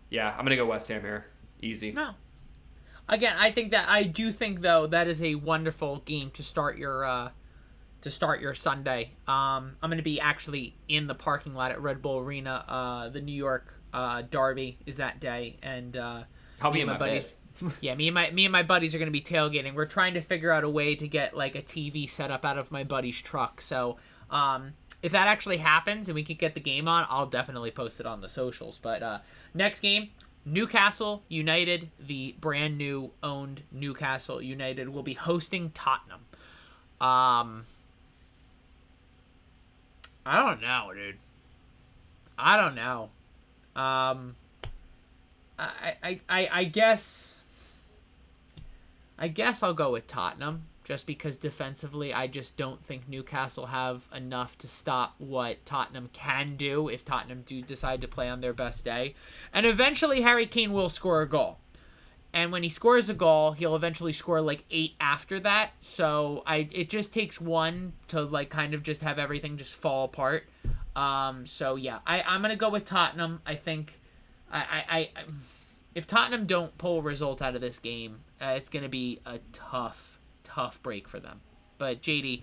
yeah, 0.09 0.33
I'm 0.37 0.45
gonna 0.45 0.55
go 0.55 0.65
West 0.65 0.87
Ham 0.89 1.01
here, 1.01 1.25
easy. 1.61 1.91
No. 1.91 2.11
Again, 3.09 3.35
I 3.37 3.51
think 3.51 3.71
that 3.71 3.89
I 3.89 4.03
do 4.03 4.31
think 4.31 4.61
though 4.61 4.87
that 4.87 5.07
is 5.07 5.21
a 5.21 5.35
wonderful 5.35 6.01
game 6.05 6.31
to 6.31 6.43
start 6.43 6.77
your 6.77 7.03
uh, 7.03 7.29
to 8.01 8.11
start 8.11 8.41
your 8.41 8.53
Sunday. 8.53 9.11
Um, 9.27 9.75
I'm 9.81 9.89
gonna 9.89 10.01
be 10.01 10.19
actually 10.19 10.75
in 10.87 11.07
the 11.07 11.15
parking 11.15 11.53
lot 11.53 11.71
at 11.71 11.81
Red 11.81 12.01
Bull 12.01 12.19
Arena. 12.19 12.63
Uh, 12.67 13.09
the 13.09 13.21
New 13.21 13.35
York 13.35 13.73
uh, 13.93 14.23
Derby 14.29 14.77
is 14.85 14.97
that 14.97 15.19
day, 15.19 15.57
and 15.61 15.97
uh, 15.97 16.23
I'll 16.61 16.71
be 16.71 16.75
me 16.75 16.81
in 16.81 16.89
and 16.89 16.99
my 16.99 17.07
buddies. 17.07 17.35
Yeah, 17.81 17.95
me 17.95 18.07
and 18.07 18.15
my 18.15 18.31
me 18.31 18.45
and 18.45 18.51
my 18.51 18.63
buddies 18.63 18.93
are 18.95 18.99
gonna 18.99 19.11
be 19.11 19.21
tailgating. 19.21 19.73
We're 19.75 19.85
trying 19.85 20.13
to 20.15 20.21
figure 20.21 20.51
out 20.51 20.63
a 20.63 20.69
way 20.69 20.95
to 20.95 21.07
get 21.07 21.35
like 21.35 21.55
a 21.55 21.61
TV 21.61 22.09
set 22.09 22.31
up 22.31 22.45
out 22.45 22.57
of 22.57 22.71
my 22.71 22.83
buddy's 22.83 23.21
truck. 23.21 23.61
So 23.61 23.97
um, 24.29 24.73
if 25.01 25.11
that 25.11 25.27
actually 25.27 25.57
happens 25.57 26.07
and 26.07 26.15
we 26.15 26.23
can 26.23 26.37
get 26.37 26.53
the 26.53 26.59
game 26.59 26.87
on, 26.87 27.05
I'll 27.09 27.27
definitely 27.27 27.71
post 27.71 27.99
it 27.99 28.05
on 28.05 28.21
the 28.21 28.29
socials. 28.29 28.79
But 28.81 29.03
uh, 29.03 29.19
next 29.53 29.81
game, 29.81 30.09
Newcastle 30.45 31.23
United, 31.29 31.89
the 31.99 32.35
brand 32.39 32.77
new 32.77 33.11
owned 33.21 33.63
Newcastle 33.71 34.41
United, 34.41 34.89
will 34.89 35.03
be 35.03 35.13
hosting 35.13 35.71
Tottenham. 35.71 36.21
Um, 36.99 37.65
I 40.25 40.37
don't 40.37 40.61
know, 40.61 40.91
dude. 40.93 41.17
I 42.37 42.57
don't 42.57 42.75
know. 42.75 43.09
Um, 43.75 44.35
I, 45.59 45.95
I, 46.01 46.19
I, 46.29 46.49
I 46.51 46.63
guess. 46.65 47.37
I 49.17 49.27
guess 49.27 49.63
I'll 49.63 49.73
go 49.73 49.91
with 49.91 50.07
Tottenham 50.07 50.67
just 50.83 51.07
because 51.07 51.37
defensively 51.37 52.13
I 52.13 52.27
just 52.27 52.57
don't 52.57 52.83
think 52.83 53.07
Newcastle 53.07 53.67
have 53.67 54.07
enough 54.13 54.57
to 54.59 54.67
stop 54.67 55.15
what 55.17 55.65
Tottenham 55.65 56.09
can 56.11 56.55
do 56.57 56.89
if 56.89 57.05
Tottenham 57.05 57.43
do 57.45 57.61
decide 57.61 58.01
to 58.01 58.07
play 58.07 58.29
on 58.29 58.41
their 58.41 58.53
best 58.53 58.83
day. 58.83 59.15
And 59.53 59.65
eventually 59.65 60.21
Harry 60.21 60.45
Kane 60.45 60.73
will 60.73 60.89
score 60.89 61.21
a 61.21 61.29
goal. 61.29 61.59
And 62.33 62.51
when 62.51 62.63
he 62.63 62.69
scores 62.69 63.09
a 63.09 63.13
goal, 63.13 63.51
he'll 63.51 63.75
eventually 63.75 64.11
score 64.11 64.41
like 64.41 64.65
8 64.71 64.95
after 64.99 65.39
that. 65.41 65.71
So 65.79 66.43
I 66.45 66.67
it 66.71 66.89
just 66.89 67.13
takes 67.13 67.39
one 67.39 67.93
to 68.07 68.23
like 68.23 68.49
kind 68.49 68.73
of 68.73 68.81
just 68.83 69.01
have 69.03 69.19
everything 69.19 69.55
just 69.57 69.75
fall 69.75 70.05
apart. 70.05 70.49
Um 70.95 71.45
so 71.45 71.75
yeah, 71.75 71.99
I 72.05 72.23
I'm 72.23 72.41
going 72.41 72.49
to 72.49 72.57
go 72.57 72.69
with 72.69 72.85
Tottenham. 72.85 73.41
I 73.45 73.55
think 73.55 73.99
I 74.51 74.83
I, 74.89 74.97
I 74.97 75.09
if 75.95 76.07
Tottenham 76.07 76.45
don't 76.45 76.77
pull 76.77 76.99
a 76.99 77.01
result 77.01 77.41
out 77.41 77.55
of 77.55 77.61
this 77.61 77.79
game, 77.79 78.21
uh, 78.41 78.53
it's 78.55 78.69
going 78.69 78.83
to 78.83 78.89
be 78.89 79.19
a 79.25 79.39
tough, 79.51 80.19
tough 80.43 80.81
break 80.81 81.07
for 81.07 81.19
them. 81.19 81.41
But 81.77 82.01
JD, 82.01 82.41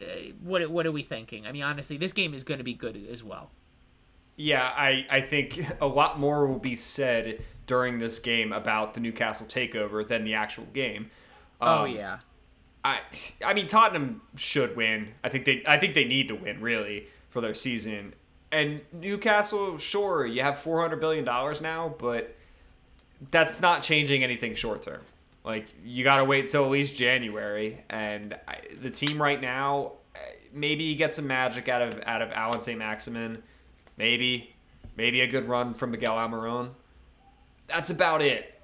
uh, 0.00 0.04
what 0.42 0.68
what 0.70 0.86
are 0.86 0.92
we 0.92 1.02
thinking? 1.02 1.46
I 1.46 1.52
mean, 1.52 1.62
honestly, 1.62 1.96
this 1.96 2.12
game 2.12 2.34
is 2.34 2.44
going 2.44 2.58
to 2.58 2.64
be 2.64 2.74
good 2.74 2.96
as 3.10 3.24
well. 3.24 3.50
Yeah, 4.36 4.72
I, 4.76 5.04
I 5.10 5.20
think 5.20 5.60
a 5.80 5.86
lot 5.86 6.18
more 6.18 6.46
will 6.46 6.60
be 6.60 6.76
said 6.76 7.42
during 7.66 7.98
this 7.98 8.18
game 8.18 8.52
about 8.52 8.94
the 8.94 9.00
Newcastle 9.00 9.46
takeover 9.46 10.06
than 10.06 10.24
the 10.24 10.34
actual 10.34 10.64
game. 10.72 11.10
oh 11.60 11.84
Um, 11.84 11.90
yeah, 11.90 12.18
I 12.84 13.00
I 13.44 13.54
mean 13.54 13.66
Tottenham 13.66 14.22
should 14.36 14.76
win. 14.76 15.14
I 15.24 15.28
think 15.28 15.44
they 15.44 15.62
I 15.66 15.78
think 15.78 15.94
they 15.94 16.04
need 16.04 16.28
to 16.28 16.34
win 16.34 16.60
really 16.60 17.08
for 17.28 17.40
their 17.40 17.54
season. 17.54 18.14
And 18.50 18.80
Newcastle, 18.92 19.76
sure, 19.78 20.26
you 20.26 20.42
have 20.42 20.58
four 20.58 20.80
hundred 20.80 21.00
billion 21.00 21.24
dollars 21.24 21.60
now, 21.60 21.94
but 21.98 22.34
that's 23.30 23.60
not 23.60 23.82
changing 23.82 24.24
anything 24.24 24.54
short 24.54 24.82
term. 24.82 25.02
Like 25.44 25.66
you 25.84 26.04
got 26.04 26.16
to 26.18 26.24
wait 26.24 26.48
till 26.48 26.64
at 26.64 26.70
least 26.70 26.96
January, 26.96 27.82
and 27.90 28.34
I, 28.46 28.60
the 28.80 28.90
team 28.90 29.20
right 29.20 29.40
now, 29.40 29.92
maybe 30.52 30.84
you 30.84 30.94
get 30.96 31.14
some 31.14 31.26
magic 31.26 31.68
out 31.68 31.82
of 31.82 32.00
out 32.06 32.22
of 32.22 32.32
Alan 32.32 32.60
St. 32.60 32.78
Maximin, 32.78 33.42
maybe, 33.96 34.54
maybe 34.96 35.20
a 35.20 35.26
good 35.26 35.48
run 35.48 35.74
from 35.74 35.90
Miguel 35.90 36.16
Almiron. 36.16 36.70
That's 37.66 37.90
about 37.90 38.22
it. 38.22 38.58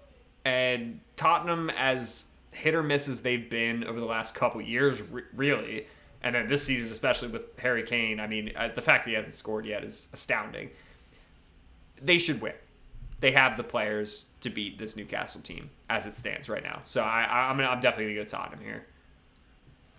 And 0.44 1.00
Tottenham, 1.16 1.70
as 1.70 2.26
hit 2.52 2.74
or 2.74 2.82
miss 2.82 3.08
as 3.08 3.20
they've 3.20 3.48
been 3.48 3.84
over 3.84 3.98
the 4.00 4.06
last 4.06 4.34
couple 4.34 4.60
years, 4.60 5.02
re- 5.02 5.22
really, 5.34 5.86
and 6.24 6.34
then 6.34 6.48
this 6.48 6.64
season 6.64 6.90
especially 6.90 7.28
with 7.28 7.42
Harry 7.58 7.84
Kane. 7.84 8.18
I 8.18 8.26
mean, 8.26 8.52
uh, 8.56 8.70
the 8.74 8.80
fact 8.80 9.04
that 9.04 9.10
he 9.10 9.16
hasn't 9.16 9.34
scored 9.34 9.66
yet 9.66 9.84
is 9.84 10.08
astounding. 10.12 10.70
They 12.02 12.18
should 12.18 12.40
win. 12.40 12.54
They 13.20 13.30
have 13.32 13.56
the 13.56 13.62
players 13.62 14.24
to 14.40 14.50
beat 14.50 14.76
this 14.78 14.96
Newcastle 14.96 15.40
team 15.40 15.70
as 15.88 16.06
it 16.06 16.14
stands 16.14 16.48
right 16.48 16.62
now. 16.62 16.80
So 16.82 17.02
I, 17.02 17.48
I'm, 17.50 17.60
I'm 17.60 17.80
definitely 17.80 18.14
gonna 18.14 18.24
go 18.24 18.28
Tottenham 18.28 18.60
here. 18.64 18.84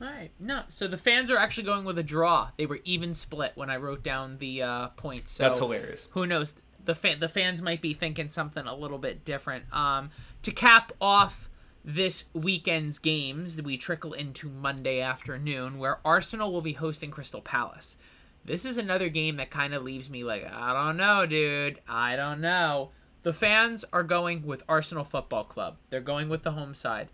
all 0.01 0.07
right. 0.07 0.29
No, 0.39 0.63
so 0.67 0.87
the 0.87 0.97
fans 0.97 1.31
are 1.31 1.37
actually 1.37 1.63
going 1.63 1.85
with 1.85 1.97
a 1.97 2.03
draw. 2.03 2.49
They 2.57 2.65
were 2.65 2.79
even 2.83 3.13
split 3.13 3.53
when 3.55 3.69
I 3.69 3.77
wrote 3.77 4.03
down 4.03 4.37
the 4.37 4.61
uh, 4.61 4.87
points. 4.89 5.31
So 5.31 5.43
That's 5.43 5.57
hilarious. 5.57 6.09
who 6.11 6.27
knows 6.27 6.53
the 6.83 6.93
fan 6.93 7.19
the 7.19 7.29
fans 7.29 7.61
might 7.63 7.81
be 7.81 7.93
thinking 7.95 8.29
something 8.29 8.67
a 8.67 8.75
little 8.75 8.99
bit 8.99 9.25
different 9.25 9.65
um 9.73 10.11
to 10.43 10.51
cap 10.51 10.91
off 11.01 11.49
this 11.87 12.25
weekend's 12.33 12.97
games 12.97 13.61
we 13.61 13.77
trickle 13.77 14.13
into 14.13 14.49
monday 14.49 14.99
afternoon 14.99 15.77
where 15.77 15.99
arsenal 16.03 16.51
will 16.51 16.61
be 16.61 16.73
hosting 16.73 17.11
crystal 17.11 17.41
palace. 17.41 17.95
This 18.43 18.65
is 18.65 18.77
another 18.77 19.07
game 19.09 19.37
that 19.37 19.51
kind 19.51 19.73
of 19.73 19.83
leaves 19.83 20.09
me 20.09 20.23
like 20.23 20.51
i 20.51 20.73
don't 20.73 20.97
know 20.97 21.25
dude. 21.25 21.79
I 21.87 22.15
don't 22.15 22.41
know. 22.41 22.89
The 23.23 23.33
fans 23.33 23.85
are 23.93 24.03
going 24.03 24.45
with 24.45 24.63
arsenal 24.67 25.03
football 25.03 25.43
club. 25.43 25.77
They're 25.89 26.01
going 26.01 26.29
with 26.29 26.43
the 26.43 26.51
home 26.51 26.73
side. 26.73 27.09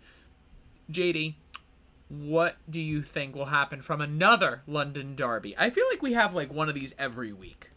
Jd 0.90 1.34
what 2.08 2.56
do 2.68 2.78
you 2.78 3.00
think 3.02 3.34
will 3.34 3.46
happen 3.46 3.80
from 3.80 4.02
another 4.02 4.62
london 4.66 5.14
derby? 5.14 5.54
I 5.56 5.70
feel 5.70 5.86
like 5.90 6.02
we 6.02 6.12
have 6.12 6.34
like 6.34 6.52
one 6.52 6.68
of 6.68 6.74
these 6.74 6.94
every 6.98 7.32
week. 7.32 7.70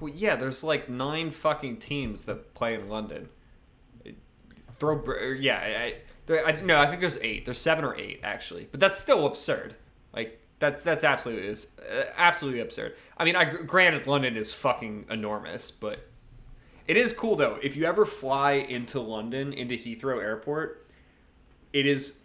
Well, 0.00 0.12
yeah, 0.14 0.36
there's 0.36 0.62
like 0.62 0.88
nine 0.88 1.30
fucking 1.30 1.78
teams 1.78 2.24
that 2.26 2.54
play 2.54 2.74
in 2.74 2.88
London. 2.88 3.28
Throw, 4.78 5.02
yeah, 5.38 5.58
I, 5.58 5.94
there, 6.26 6.46
I, 6.46 6.60
no, 6.60 6.78
I 6.80 6.86
think 6.86 7.00
there's 7.00 7.18
eight. 7.18 7.44
There's 7.44 7.58
seven 7.58 7.84
or 7.84 7.96
eight 7.96 8.20
actually, 8.22 8.68
but 8.70 8.80
that's 8.80 8.98
still 8.98 9.26
absurd. 9.26 9.74
Like 10.12 10.40
that's 10.58 10.82
that's 10.82 11.04
absolutely 11.04 11.48
is 11.48 11.68
uh, 11.78 12.04
absolutely 12.16 12.60
absurd. 12.60 12.94
I 13.16 13.24
mean, 13.24 13.36
I 13.36 13.44
granted 13.44 14.06
London 14.06 14.36
is 14.36 14.52
fucking 14.52 15.06
enormous, 15.10 15.70
but 15.70 16.06
it 16.86 16.96
is 16.96 17.12
cool 17.12 17.36
though. 17.36 17.58
If 17.62 17.76
you 17.76 17.84
ever 17.84 18.04
fly 18.04 18.52
into 18.52 19.00
London 19.00 19.52
into 19.52 19.74
Heathrow 19.76 20.20
Airport, 20.20 20.86
it 21.72 21.86
is 21.86 22.20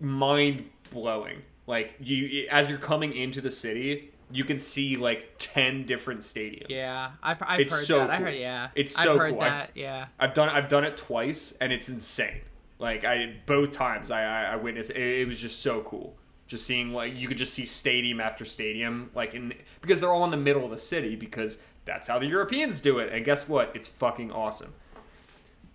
mind 0.00 0.68
blowing. 0.90 1.42
Like 1.66 1.94
you, 2.00 2.48
as 2.50 2.70
you're 2.70 2.78
coming 2.78 3.14
into 3.14 3.40
the 3.40 3.50
city, 3.50 4.10
you 4.30 4.44
can 4.44 4.58
see 4.58 4.96
like 4.96 5.34
ten 5.38 5.84
different 5.84 6.20
stadiums. 6.20 6.66
Yeah, 6.70 7.10
I've, 7.22 7.42
I've 7.42 7.60
It's 7.60 7.74
heard 7.74 7.84
so 7.84 7.98
that. 7.98 8.10
I 8.10 8.16
heard, 8.16 8.34
yeah. 8.34 8.68
It's 8.74 8.98
I've 8.98 9.04
so 9.04 9.18
heard 9.18 9.30
cool. 9.32 9.40
That. 9.40 9.70
yeah. 9.74 10.06
I've 10.18 10.34
done 10.34 10.48
I've 10.48 10.68
done 10.68 10.84
it 10.84 10.96
twice 10.96 11.56
and 11.60 11.72
it's 11.72 11.88
insane. 11.88 12.40
Like 12.78 13.04
I 13.04 13.36
both 13.46 13.72
times 13.72 14.10
I 14.10 14.22
I, 14.22 14.52
I 14.52 14.56
witnessed 14.56 14.90
it, 14.90 14.96
it 14.96 15.26
was 15.26 15.40
just 15.40 15.60
so 15.60 15.82
cool. 15.82 16.16
Just 16.46 16.64
seeing 16.64 16.92
like 16.92 17.14
you 17.14 17.28
could 17.28 17.36
just 17.36 17.52
see 17.52 17.66
stadium 17.66 18.20
after 18.20 18.44
stadium 18.44 19.10
like 19.14 19.34
in 19.34 19.52
because 19.80 20.00
they're 20.00 20.12
all 20.12 20.24
in 20.24 20.30
the 20.30 20.36
middle 20.36 20.64
of 20.64 20.70
the 20.70 20.78
city 20.78 21.16
because 21.16 21.62
that's 21.84 22.08
how 22.08 22.18
the 22.18 22.26
Europeans 22.26 22.80
do 22.80 22.98
it. 22.98 23.12
And 23.12 23.24
guess 23.24 23.48
what? 23.48 23.72
It's 23.74 23.88
fucking 23.88 24.30
awesome. 24.30 24.72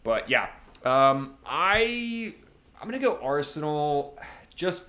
But 0.04 0.30
yeah, 0.30 0.50
um, 0.84 1.36
I 1.46 2.36
I'm 2.82 2.88
gonna 2.88 3.00
go 3.00 3.20
Arsenal. 3.22 4.18
Just 4.56 4.88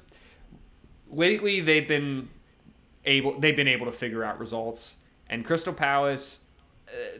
lately 1.10 1.60
they've 1.60 1.86
been 1.86 2.28
able 3.04 3.38
they've 3.38 3.56
been 3.56 3.68
able 3.68 3.86
to 3.86 3.92
figure 3.92 4.24
out 4.24 4.38
results 4.38 4.96
and 5.28 5.44
Crystal 5.44 5.72
Palace 5.72 6.43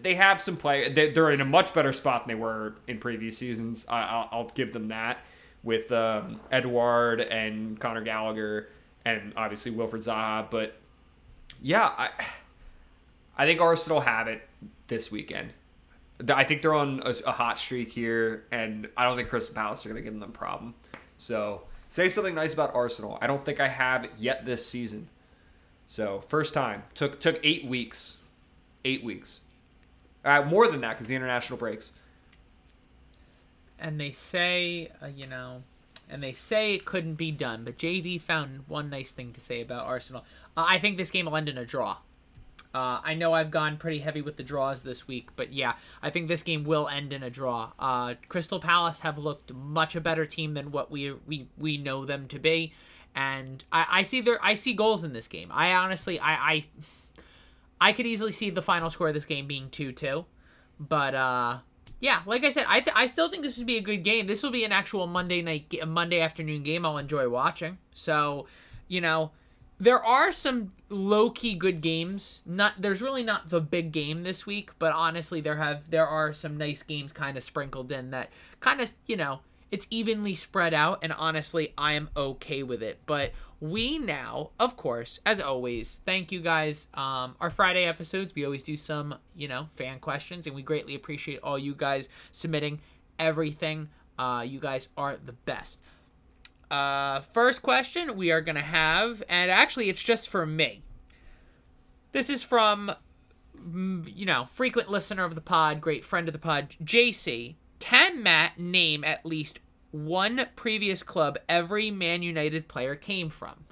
they 0.00 0.14
have 0.14 0.40
some 0.40 0.56
play 0.56 0.92
they- 0.92 1.10
they're 1.10 1.30
in 1.30 1.40
a 1.40 1.44
much 1.44 1.74
better 1.74 1.92
spot 1.92 2.26
than 2.26 2.36
they 2.36 2.40
were 2.40 2.74
in 2.86 2.98
previous 2.98 3.38
seasons 3.38 3.86
I, 3.88 4.02
I'll, 4.02 4.28
I'll 4.32 4.48
give 4.54 4.72
them 4.72 4.88
that 4.88 5.18
with 5.62 5.90
um, 5.92 6.40
Edouard 6.52 7.20
and 7.20 7.78
Conor 7.80 8.02
Gallagher 8.02 8.68
and 9.04 9.32
obviously 9.36 9.72
Wilfried 9.72 10.04
Zaha 10.04 10.50
but 10.50 10.76
yeah 11.60 11.90
I 11.96 12.10
I 13.36 13.46
think 13.46 13.60
Arsenal 13.60 14.00
have 14.00 14.28
it 14.28 14.46
this 14.86 15.10
weekend 15.10 15.52
I 16.28 16.44
think 16.44 16.62
they're 16.62 16.74
on 16.74 17.02
a, 17.04 17.14
a 17.26 17.32
hot 17.32 17.58
streak 17.58 17.90
here, 17.90 18.44
and 18.52 18.88
I 18.96 19.04
don't 19.04 19.16
think 19.16 19.28
Crystal 19.28 19.54
Palace 19.54 19.84
are 19.84 19.88
going 19.88 20.02
to 20.02 20.08
give 20.08 20.18
them 20.18 20.22
a 20.28 20.32
problem. 20.32 20.74
So 21.16 21.62
say 21.88 22.08
something 22.08 22.34
nice 22.34 22.54
about 22.54 22.74
Arsenal. 22.74 23.18
I 23.20 23.26
don't 23.26 23.44
think 23.44 23.60
I 23.60 23.68
have 23.68 24.08
yet 24.18 24.44
this 24.44 24.66
season. 24.66 25.08
So 25.86 26.20
first 26.20 26.54
time 26.54 26.84
took 26.94 27.20
took 27.20 27.38
eight 27.42 27.66
weeks, 27.66 28.18
eight 28.84 29.04
weeks, 29.04 29.40
uh, 30.24 30.42
more 30.42 30.68
than 30.68 30.80
that 30.80 30.90
because 30.90 31.08
the 31.08 31.14
international 31.14 31.58
breaks. 31.58 31.92
And 33.78 34.00
they 34.00 34.10
say, 34.10 34.90
uh, 35.02 35.06
you 35.06 35.26
know, 35.26 35.62
and 36.08 36.22
they 36.22 36.32
say 36.32 36.74
it 36.74 36.84
couldn't 36.84 37.14
be 37.14 37.30
done, 37.30 37.64
but 37.64 37.78
JD 37.78 38.20
found 38.20 38.64
one 38.68 38.90
nice 38.90 39.12
thing 39.12 39.32
to 39.32 39.40
say 39.40 39.60
about 39.60 39.86
Arsenal. 39.86 40.24
Uh, 40.56 40.64
I 40.68 40.78
think 40.78 40.96
this 40.96 41.10
game 41.10 41.26
will 41.26 41.36
end 41.36 41.48
in 41.48 41.58
a 41.58 41.64
draw. 41.64 41.98
Uh, 42.74 43.00
I 43.04 43.14
know 43.14 43.32
I've 43.32 43.52
gone 43.52 43.76
pretty 43.76 44.00
heavy 44.00 44.20
with 44.20 44.36
the 44.36 44.42
draws 44.42 44.82
this 44.82 45.06
week, 45.06 45.28
but 45.36 45.52
yeah, 45.52 45.74
I 46.02 46.10
think 46.10 46.26
this 46.26 46.42
game 46.42 46.64
will 46.64 46.88
end 46.88 47.12
in 47.12 47.22
a 47.22 47.30
draw. 47.30 47.70
Uh, 47.78 48.14
Crystal 48.28 48.58
Palace 48.58 49.00
have 49.00 49.16
looked 49.16 49.52
much 49.52 49.94
a 49.94 50.00
better 50.00 50.26
team 50.26 50.54
than 50.54 50.72
what 50.72 50.90
we 50.90 51.12
we 51.12 51.46
we 51.56 51.76
know 51.76 52.04
them 52.04 52.26
to 52.28 52.38
be, 52.40 52.72
and 53.14 53.62
I, 53.70 53.86
I 53.90 54.02
see 54.02 54.20
there 54.20 54.44
I 54.44 54.54
see 54.54 54.72
goals 54.72 55.04
in 55.04 55.12
this 55.12 55.28
game. 55.28 55.50
I 55.52 55.72
honestly 55.72 56.18
I 56.18 56.32
I, 56.32 56.64
I 57.85 57.93
could 57.93 58.07
easily 58.07 58.32
see 58.32 58.49
the 58.49 58.62
final 58.62 58.89
score 58.89 59.09
of 59.09 59.14
this 59.14 59.26
game 59.26 59.47
being 59.47 59.68
two 59.68 59.93
two, 59.93 60.24
but 60.80 61.14
uh 61.14 61.59
yeah, 62.01 62.22
like 62.24 62.43
I 62.43 62.49
said, 62.49 62.64
I 62.66 62.80
th- 62.80 62.97
I 62.97 63.07
still 63.07 63.28
think 63.28 63.43
this 63.43 63.59
would 63.59 63.66
be 63.66 63.76
a 63.76 63.82
good 63.82 64.03
game. 64.03 64.26
This 64.26 64.43
will 64.43 64.51
be 64.51 64.64
an 64.64 64.72
actual 64.72 65.07
Monday 65.07 65.43
night 65.43 65.74
Monday 65.87 66.20
afternoon 66.20 66.62
game 66.62 66.87
I'll 66.87 66.97
enjoy 66.97 67.28
watching. 67.28 67.76
So, 67.93 68.47
you 68.89 69.03
know, 69.03 69.32
there 69.78 70.03
are 70.03 70.32
some 70.32 70.72
low 70.89 71.28
key 71.28 71.55
good 71.55 71.82
games. 71.82 72.43
Not 72.47 72.74
there's 72.78 73.03
really 73.03 73.22
not 73.22 73.51
the 73.51 73.61
big 73.61 73.93
game 73.93 74.22
this 74.22 74.47
week, 74.47 74.70
but 74.78 74.93
honestly, 74.93 75.43
there 75.43 75.57
have 75.57 75.91
there 75.91 76.07
are 76.07 76.32
some 76.32 76.57
nice 76.57 76.82
games 76.82 77.12
kind 77.12 77.37
of 77.37 77.43
sprinkled 77.43 77.93
in 77.93 78.12
that 78.12 78.30
kind 78.61 78.80
of 78.80 78.95
you 79.07 79.16
know 79.16 79.41
it's 79.70 79.86
evenly 79.90 80.34
spread 80.34 80.74
out, 80.74 81.00
and 81.02 81.12
honestly, 81.12 81.74
I 81.76 81.94
am 81.94 82.10
okay 82.16 82.62
with 82.62 82.82
it. 82.82 83.00
But 83.06 83.32
we 83.60 83.98
now, 83.98 84.50
of 84.60 84.76
course, 84.76 85.20
as 85.24 85.40
always, 85.40 86.00
thank 86.04 86.30
you 86.30 86.40
guys. 86.40 86.88
Um, 86.94 87.34
our 87.40 87.50
Friday 87.50 87.84
episodes, 87.84 88.34
we 88.34 88.44
always 88.44 88.62
do 88.62 88.76
some, 88.76 89.16
you 89.34 89.48
know, 89.48 89.68
fan 89.74 89.98
questions, 90.00 90.46
and 90.46 90.54
we 90.54 90.62
greatly 90.62 90.94
appreciate 90.94 91.40
all 91.42 91.58
you 91.58 91.74
guys 91.74 92.08
submitting 92.30 92.80
everything. 93.18 93.88
Uh, 94.18 94.44
you 94.46 94.60
guys 94.60 94.88
are 94.96 95.16
the 95.24 95.32
best. 95.32 95.80
Uh, 96.70 97.20
first 97.20 97.62
question 97.62 98.16
we 98.16 98.30
are 98.30 98.40
gonna 98.40 98.60
have, 98.60 99.22
and 99.28 99.50
actually, 99.50 99.88
it's 99.88 100.02
just 100.02 100.28
for 100.28 100.46
me. 100.46 100.82
This 102.12 102.30
is 102.30 102.42
from, 102.42 102.92
mm, 103.58 104.12
you 104.14 104.26
know, 104.26 104.46
frequent 104.46 104.88
listener 104.88 105.24
of 105.24 105.34
the 105.34 105.40
pod, 105.40 105.80
great 105.80 106.04
friend 106.04 106.28
of 106.28 106.32
the 106.32 106.38
pod, 106.38 106.76
JC. 106.84 107.56
Can 107.78 108.22
Matt 108.22 108.58
name 108.58 109.04
at 109.04 109.24
least 109.26 109.60
one 109.90 110.46
previous 110.56 111.02
club 111.02 111.38
every 111.48 111.90
Man 111.90 112.22
United 112.22 112.68
player 112.68 112.94
came 112.96 113.30
from? 113.30 113.64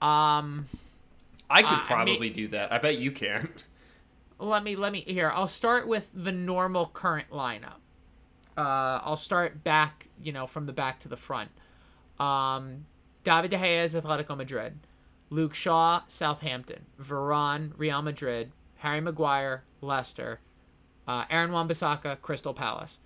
Um, 0.00 0.66
I 1.48 1.62
could 1.62 1.70
Uh, 1.72 1.82
I 1.82 1.84
probably 1.86 2.18
mean- 2.20 2.32
do 2.32 2.48
that. 2.48 2.72
I 2.72 2.78
bet 2.78 2.98
you 2.98 3.10
can. 3.12 3.48
let 4.38 4.62
me 4.62 4.76
let 4.76 4.92
me 4.92 5.00
here. 5.02 5.30
I'll 5.30 5.46
start 5.48 5.86
with 5.86 6.10
the 6.14 6.32
normal 6.32 6.86
current 6.86 7.30
lineup. 7.30 7.80
Uh, 8.56 9.00
I'll 9.04 9.16
start 9.16 9.62
back, 9.62 10.06
you 10.22 10.32
know, 10.32 10.46
from 10.46 10.66
the 10.66 10.72
back 10.72 11.00
to 11.00 11.08
the 11.08 11.16
front. 11.16 11.50
Um, 12.18 12.86
David 13.22 13.50
De 13.50 13.58
Gea 13.58 13.84
is 13.84 13.94
Atletico 13.94 14.36
Madrid. 14.36 14.78
Luke 15.28 15.54
Shaw, 15.54 16.02
Southampton. 16.08 16.86
Varane, 17.00 17.72
Real 17.76 18.00
Madrid. 18.00 18.52
Harry 18.76 19.00
Maguire, 19.00 19.64
Leicester. 19.80 20.40
Uh, 21.06 21.24
Aaron 21.28 21.52
Wan-Bissaka, 21.52 22.20
Crystal 22.22 22.54
Palace. 22.54 23.00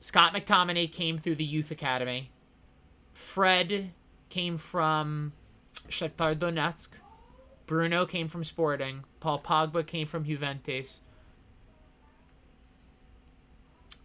Scott 0.00 0.34
McTominay 0.34 0.90
came 0.90 1.18
through 1.18 1.34
the 1.36 1.44
youth 1.44 1.70
academy. 1.70 2.30
Fred 3.12 3.92
came 4.30 4.56
from 4.56 5.32
Shakhtar 5.88 6.34
Donetsk. 6.34 6.88
Bruno 7.66 8.06
came 8.06 8.26
from 8.26 8.42
Sporting. 8.42 9.04
Paul 9.20 9.40
Pogba 9.40 9.86
came 9.86 10.06
from 10.06 10.24
Juventus. 10.24 11.02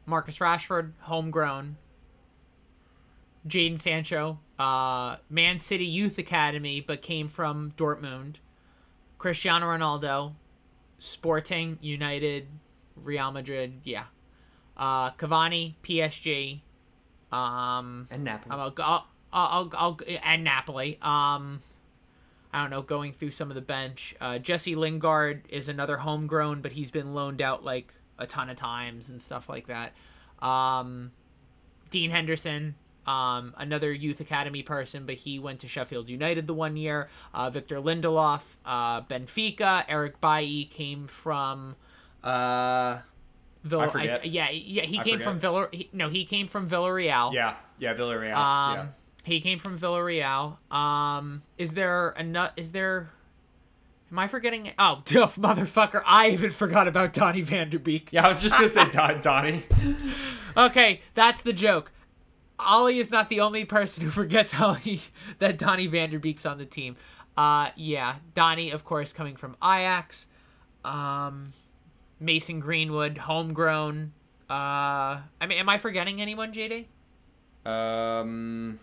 Marcus 0.06 0.40
Rashford, 0.40 0.92
homegrown. 1.00 1.78
Jadon 3.48 3.80
Sancho, 3.80 4.40
uh, 4.60 5.18
Man 5.30 5.60
City 5.60 5.86
Youth 5.86 6.18
Academy, 6.18 6.82
but 6.82 7.02
came 7.02 7.30
from 7.30 7.72
Dortmund. 7.78 8.36
Cristiano 9.18 9.68
Ronaldo, 9.68 10.34
Sporting, 10.98 11.78
United, 11.82 12.48
Real 12.96 13.32
Madrid, 13.32 13.82
yeah. 13.84 14.06
Uh, 14.78 15.12
Cavani, 15.12 15.76
PSG. 15.84 16.62
Um, 17.32 18.08
And 18.12 18.24
Napoli. 18.24 18.52
I'll, 18.52 18.74
I'll, 18.80 19.08
I'll, 19.34 19.72
I'll, 19.76 20.00
and 20.24 20.44
Napoli. 20.44 20.98
Um, 21.02 21.62
I 22.54 22.62
don't 22.62 22.70
know, 22.70 22.82
going 22.82 23.12
through 23.12 23.32
some 23.32 23.52
of 23.52 23.56
the 23.56 23.62
bench. 23.62 24.16
Uh, 24.22 24.38
Jesse 24.38 24.76
Lingard 24.76 25.44
is 25.50 25.68
another 25.68 25.98
homegrown, 25.98 26.62
but 26.62 26.72
he's 26.72 26.90
been 26.90 27.14
loaned 27.14 27.42
out 27.42 27.66
like 27.66 27.94
a 28.18 28.26
ton 28.26 28.50
of 28.50 28.56
times 28.56 29.10
and 29.10 29.22
stuff 29.22 29.50
like 29.50 29.68
that. 29.68 29.94
Um, 30.46 31.12
Dean 31.90 32.12
Henderson, 32.12 32.76
um, 33.06 33.54
another 33.58 33.92
youth 33.92 34.22
academy 34.22 34.64
person, 34.64 35.06
but 35.06 35.16
he 35.16 35.38
went 35.38 35.60
to 35.62 35.68
Sheffield 35.68 36.08
United 36.08 36.48
the 36.48 36.54
one 36.54 36.78
year. 36.78 37.10
Uh, 37.34 37.50
Victor 37.50 37.82
Lindelof, 37.82 38.56
uh, 38.66 39.02
Benfica. 39.02 39.84
Eric 39.90 40.22
Bailly 40.22 40.64
came 40.66 41.08
from. 41.08 41.76
Uh, 42.24 43.00
Villa, 43.66 43.86
I 43.86 43.88
forget. 43.90 44.26
yeah, 44.26 44.50
yeah, 44.52 44.84
he 44.84 45.00
I 45.00 45.04
came 45.04 45.20
from 45.20 45.40
forget. 45.40 45.42
Villa. 45.42 45.68
He, 45.72 45.90
no, 45.92 46.10
he 46.10 46.24
came 46.24 46.48
from 46.48 46.70
Villarreal. 46.70 47.34
yeah, 47.34 47.56
yeah, 47.80 47.96
Villarreal. 47.96 48.36
Um, 48.36 48.76
yeah. 48.76 48.86
he 49.24 49.42
came 49.42 49.58
from 49.58 49.80
Villarreal. 49.80 50.58
Um, 50.72 51.42
is 51.58 51.72
there 51.72 52.10
a 52.12 52.24
nut? 52.24 52.54
Is 52.58 52.72
there? 52.72 53.10
Am 54.12 54.20
I 54.20 54.28
forgetting? 54.28 54.72
Oh, 54.78 55.02
duff, 55.06 55.36
motherfucker! 55.36 56.04
I 56.06 56.30
even 56.30 56.52
forgot 56.52 56.88
about 56.88 57.12
Donny 57.12 57.42
Van 57.42 57.72
Der 57.72 57.80
Beek. 57.80 58.10
Yeah, 58.14 58.26
I 58.26 58.28
was 58.28 58.40
just 58.40 58.56
gonna 58.56 58.70
say 58.70 58.88
Don, 58.92 59.20
Donnie. 59.20 59.64
Okay, 60.56 61.02
that's 61.16 61.42
the 61.42 61.54
joke. 61.54 61.92
Ollie 62.60 63.00
is 63.00 63.10
not 63.12 63.30
the 63.30 63.42
only 63.42 63.66
person 63.66 64.04
who 64.06 64.12
forgets 64.12 64.52
how 64.54 64.74
he 64.74 65.02
that 65.40 65.58
Donny 65.58 65.88
Van 65.88 66.12
Der 66.12 66.20
Beek's 66.20 66.46
on 66.46 66.60
the 66.60 66.66
team. 66.66 66.96
Uh, 67.36 67.70
yeah, 67.76 68.18
Donny, 68.36 68.70
of 68.70 68.86
course, 68.86 69.12
coming 69.12 69.36
from 69.36 69.58
Ajax. 69.62 70.28
Um, 70.86 71.52
Mason 72.20 72.60
Greenwood, 72.60 73.18
homegrown. 73.18 74.14
Uh, 74.50 74.54
I 75.42 75.46
mean, 75.48 75.58
am 75.58 75.70
I 75.70 75.78
forgetting 75.78 76.22
anyone, 76.22 76.54
JD? 76.54 76.86
Um, 77.66 78.80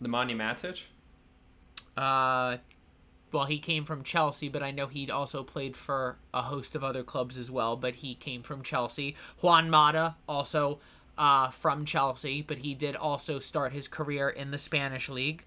the 0.00 0.08
Matic. 0.08 0.82
Uh, 1.96 2.58
well, 3.32 3.44
he 3.46 3.58
came 3.58 3.84
from 3.84 4.02
Chelsea, 4.04 4.48
but 4.48 4.62
I 4.62 4.70
know 4.70 4.86
he'd 4.86 5.10
also 5.10 5.42
played 5.42 5.76
for 5.76 6.16
a 6.32 6.42
host 6.42 6.74
of 6.76 6.84
other 6.84 7.02
clubs 7.02 7.36
as 7.36 7.50
well. 7.50 7.76
But 7.76 7.96
he 7.96 8.14
came 8.14 8.42
from 8.42 8.62
Chelsea. 8.62 9.16
Juan 9.42 9.68
Mata 9.68 10.14
also 10.28 10.78
uh, 11.18 11.50
from 11.50 11.84
Chelsea, 11.84 12.42
but 12.42 12.58
he 12.58 12.74
did 12.74 12.94
also 12.96 13.38
start 13.38 13.72
his 13.72 13.88
career 13.88 14.28
in 14.28 14.50
the 14.50 14.58
Spanish 14.58 15.08
league. 15.08 15.44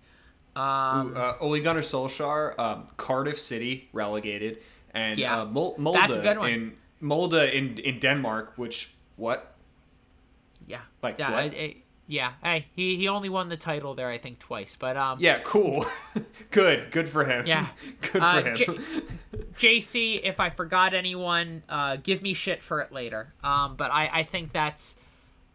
Um, 0.56 1.14
uh, 1.16 1.34
Ole 1.40 1.62
Gunnar 1.62 1.82
Solskjaer, 1.82 2.58
um, 2.60 2.88
Cardiff 2.98 3.40
City 3.40 3.88
relegated, 3.94 4.58
and 4.94 5.18
Yeah. 5.18 5.42
uh, 5.42 5.46
Mol- 5.46 5.76
Molde 5.78 5.96
That's 5.96 6.18
a 6.18 6.22
good 6.22 6.38
one. 6.40 6.52
in 6.52 6.74
Molde 7.02 7.54
in 7.54 7.78
in 7.80 8.00
Denmark. 8.00 8.54
Which 8.58 8.92
what? 9.16 9.56
yeah, 10.68 10.82
Like 11.02 11.18
yeah, 11.20 11.32
what? 11.32 11.46
it- 11.46 11.54
it- 11.54 11.78
yeah. 12.08 12.32
Hey, 12.44 12.66
he 12.76 12.96
he 12.96 13.08
only 13.08 13.30
won 13.30 13.50
the 13.50 13.58
title 13.58 13.94
there, 13.94 14.10
I 14.10 14.18
think, 14.18 14.40
twice. 14.40 14.76
But 14.76 14.98
um, 14.98 15.20
Yeah, 15.22 15.40
cool. 15.44 15.86
good, 16.52 16.90
good 16.92 17.08
for 17.08 17.24
him. 17.24 17.46
Yeah. 17.46 17.68
good 18.02 18.10
for 18.14 18.22
Uh, 18.22 18.42
him. 18.44 18.56
J- 18.56 18.80
JC, 19.58 20.22
if 20.24 20.40
I 20.40 20.50
forgot 20.50 20.94
anyone, 20.96 21.62
uh, 21.70 21.98
give 22.02 22.22
me 22.24 22.34
shit 22.34 22.64
for 22.64 22.82
it 22.82 22.92
later. 22.92 23.34
Um, 23.44 23.76
but 23.76 23.92
I, 23.92 24.10
I 24.12 24.24
think 24.24 24.54
that's, 24.54 24.96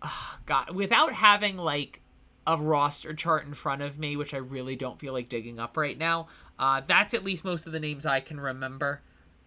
uh, 0.02 0.08
God, 0.46 0.70
without 0.70 1.12
having 1.12 1.56
like 1.56 2.00
a 2.46 2.56
roster 2.56 3.14
chart 3.14 3.46
in 3.46 3.54
front 3.54 3.82
of 3.82 3.98
me, 3.98 4.16
which 4.16 4.32
I 4.34 4.38
really 4.38 4.76
don't 4.76 4.98
feel 5.00 5.12
like 5.12 5.28
digging 5.28 5.58
up 5.58 5.76
right 5.76 5.98
now. 5.98 6.28
Uh, 6.58 6.82
that's 6.86 7.14
at 7.14 7.24
least 7.24 7.44
most 7.44 7.66
of 7.66 7.72
the 7.72 7.80
names 7.80 8.06
I 8.06 8.20
can 8.20 8.38
remember. 8.38 9.00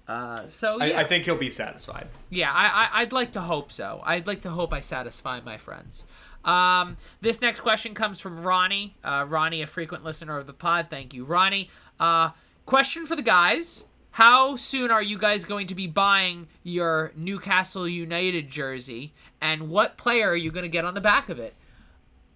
Uh, 0.08 0.48
so 0.48 0.78
yeah, 0.82 0.98
I, 0.98 1.02
I 1.02 1.04
think 1.04 1.26
he'll 1.26 1.36
be 1.36 1.50
satisfied. 1.50 2.08
yeah, 2.30 2.52
I, 2.54 2.90
I 2.98 3.02
I'd 3.02 3.12
like 3.12 3.34
to 3.34 3.42
hope 3.42 3.72
so. 3.72 4.02
I'd 4.06 4.26
like 4.28 4.42
to 4.42 4.50
hope 4.50 4.72
I 4.74 4.80
satisfy 4.80 5.42
my 5.42 5.58
friends. 5.58 6.06
Um, 6.46 6.96
this 7.20 7.42
next 7.42 7.60
question 7.60 7.94
comes 7.94 8.22
from 8.22 8.42
Ronnie. 8.42 8.96
Uh, 9.04 9.26
Ronnie, 9.28 9.62
a 9.62 9.68
frequent 9.68 10.06
listener 10.06 10.38
of 10.38 10.48
the 10.48 10.54
pod. 10.54 10.88
Thank 10.90 11.14
you, 11.14 11.26
Ronnie. 11.26 11.70
Uh, 12.00 12.30
question 12.66 13.06
for 13.06 13.18
the 13.18 13.22
guys: 13.22 13.84
How 14.12 14.56
soon 14.56 14.92
are 14.92 15.04
you 15.04 15.18
guys 15.18 15.44
going 15.44 15.68
to 15.68 15.76
be 15.76 15.88
buying 15.88 16.48
your 16.64 17.12
Newcastle 17.18 17.86
United 17.88 18.50
jersey, 18.50 19.14
and 19.42 19.70
what 19.70 19.98
player 19.98 20.30
are 20.30 20.36
you 20.38 20.52
going 20.52 20.64
to 20.64 20.70
get 20.70 20.86
on 20.86 20.94
the 20.94 21.02
back 21.02 21.28
of 21.30 21.38
it? 21.40 21.54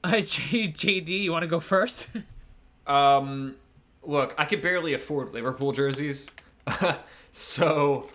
Uh, 0.03 0.19
J- 0.21 0.71
JD, 0.73 1.09
you 1.21 1.31
want 1.31 1.43
to 1.43 1.47
go 1.47 1.59
first? 1.59 2.07
Um, 2.87 3.55
look, 4.01 4.33
I 4.37 4.45
could 4.45 4.61
barely 4.63 4.93
afford 4.95 5.31
Liverpool 5.31 5.71
jerseys, 5.71 6.31
so, 7.31 8.09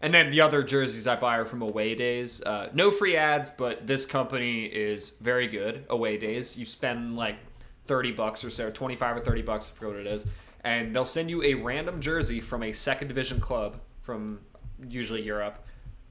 and 0.00 0.12
then 0.12 0.30
the 0.30 0.40
other 0.40 0.62
jerseys 0.62 1.06
I 1.06 1.16
buy 1.16 1.38
are 1.38 1.44
from 1.44 1.62
away 1.62 1.94
days. 1.94 2.42
Uh, 2.42 2.70
no 2.72 2.90
free 2.90 3.16
ads, 3.16 3.50
but 3.50 3.86
this 3.86 4.06
company 4.06 4.64
is 4.64 5.10
very 5.20 5.46
good. 5.46 5.84
Away 5.88 6.18
days, 6.18 6.56
you 6.56 6.66
spend 6.66 7.16
like 7.16 7.36
thirty 7.86 8.12
bucks 8.12 8.44
or 8.44 8.50
so, 8.50 8.70
twenty 8.70 8.96
five 8.96 9.16
or 9.16 9.20
thirty 9.20 9.42
bucks, 9.42 9.68
I 9.68 9.76
forget 9.76 9.96
what 9.96 10.00
it 10.00 10.06
is, 10.06 10.26
and 10.64 10.94
they'll 10.94 11.06
send 11.06 11.30
you 11.30 11.42
a 11.42 11.54
random 11.54 12.00
jersey 12.00 12.40
from 12.40 12.62
a 12.62 12.72
second 12.72 13.08
division 13.08 13.40
club 13.40 13.80
from 14.00 14.40
usually 14.88 15.22
Europe, 15.22 15.64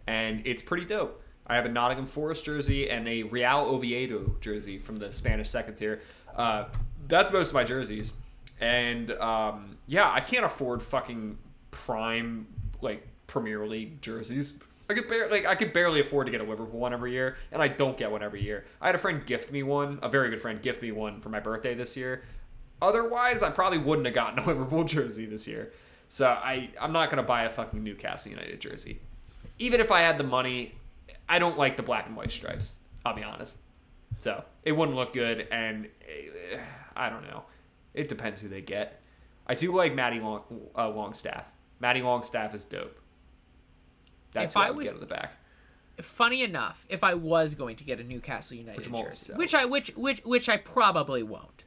and 0.08 0.41
it's 0.45 0.62
pretty 0.62 0.86
dope. 0.86 1.22
I 1.47 1.56
have 1.56 1.66
a 1.66 1.70
Nottingham 1.70 2.06
Forest 2.06 2.45
jersey 2.45 2.89
and 2.89 3.08
a 3.08 3.24
Real 3.24 3.66
Oviedo 3.68 4.38
jersey 4.39 4.78
from 4.78 4.97
the 4.97 5.12
Spanish 5.12 5.49
second 5.49 5.76
tier. 5.76 5.99
Uh, 6.34 6.66
that's 7.08 7.32
most 7.32 7.49
of 7.49 7.54
my 7.56 7.66
jerseys, 7.66 8.14
and 8.62 9.12
um, 9.12 9.78
yeah, 9.88 10.10
I 10.10 10.22
can't 10.22 10.45
afford 10.45 10.82
fucking 10.82 11.38
prime 11.72 12.47
like 12.82 13.07
Premier 13.28 13.65
League 13.65 14.01
jerseys. 14.01 14.59
I 14.89 14.93
could 14.93 15.07
barely 15.07 15.32
like 15.32 15.45
I 15.45 15.55
could 15.55 15.72
barely 15.72 16.01
afford 16.01 16.28
to 16.28 16.32
get 16.32 16.41
a 16.41 16.43
Liverpool 16.43 16.80
one 16.80 16.93
every 16.93 17.13
year, 17.13 17.38
and 17.51 17.61
I 17.61 17.69
don't 17.69 17.97
get 17.97 18.11
one 18.11 18.22
every 18.22 18.43
year. 18.43 18.65
I 18.82 18.88
had 18.88 18.95
a 18.95 18.97
friend 18.97 19.26
gift 19.26 19.51
me 19.51 19.63
one, 19.63 19.99
a 20.01 20.09
very 20.09 20.30
good 20.30 20.41
friend 20.41 20.61
gift 20.61 20.82
me 20.82 20.91
one 20.91 21.22
for 21.22 21.30
my 21.30 21.39
birthday 21.39 21.74
this 21.74 21.95
year. 21.95 22.24
otherwise, 22.82 23.41
I 23.43 23.51
probably 23.51 23.78
wouldn't 23.78 24.05
have 24.05 24.15
gotten 24.15 24.39
a 24.39 24.45
Liverpool 24.47 24.84
jersey 24.84 25.26
this 25.26 25.47
year. 25.47 25.72
So 26.09 26.28
I 26.28 26.72
I'm 26.80 26.91
not 26.91 27.09
gonna 27.09 27.24
buy 27.24 27.43
a 27.43 27.49
fucking 27.49 27.82
Newcastle 27.82 28.32
United 28.32 28.59
jersey. 28.59 28.99
Even 29.59 29.80
if 29.80 29.91
I 29.91 30.01
had 30.01 30.17
the 30.17 30.26
money, 30.26 30.76
I 31.30 31.39
don't 31.39 31.57
like 31.57 31.78
the 31.78 31.84
black 31.84 32.07
and 32.07 32.17
white 32.17 32.32
stripes. 32.32 32.74
I'll 33.05 33.15
be 33.15 33.24
honest. 33.24 33.59
So 34.17 34.43
it 34.63 34.74
wouldn't 34.74 34.97
look 34.97 35.13
good, 35.13 35.47
and 35.51 35.88
eh, 36.07 36.59
I 36.95 37.09
don't 37.09 37.24
know. 37.24 37.43
It 37.93 38.09
depends 38.09 38.41
who 38.41 38.49
they 38.49 38.61
get. 38.61 39.01
I 39.47 39.55
do 39.55 39.74
like 39.74 39.95
Matty 39.95 40.19
Long, 40.19 40.43
uh, 40.78 40.89
Longstaff. 40.89 41.45
Matty 41.82 42.02
Longstaff 42.02 42.54
is 42.56 42.64
dope. 42.64 42.98
That's 44.34 44.54
If 44.54 44.56
what 44.56 44.64
I 44.64 44.68
I 44.68 44.72
would 44.72 44.78
was- 44.78 44.88
get 44.88 44.94
on 44.96 45.00
the 45.02 45.06
back. 45.08 45.34
funny 46.02 46.42
enough, 46.44 46.86
if 46.90 47.04
I 47.04 47.14
was 47.16 47.56
going 47.56 47.76
to 47.78 47.84
get 47.84 48.00
a 48.00 48.04
Newcastle 48.04 48.56
United 48.58 48.78
Which 48.78 48.88
I'm 48.88 48.96
jersey, 49.06 49.32
so. 49.34 49.36
which 49.38 49.54
I 49.54 49.66
which 49.66 49.90
which 49.96 50.20
which 50.24 50.48
I 50.50 50.58
probably 50.58 51.24
won't. 51.24 51.64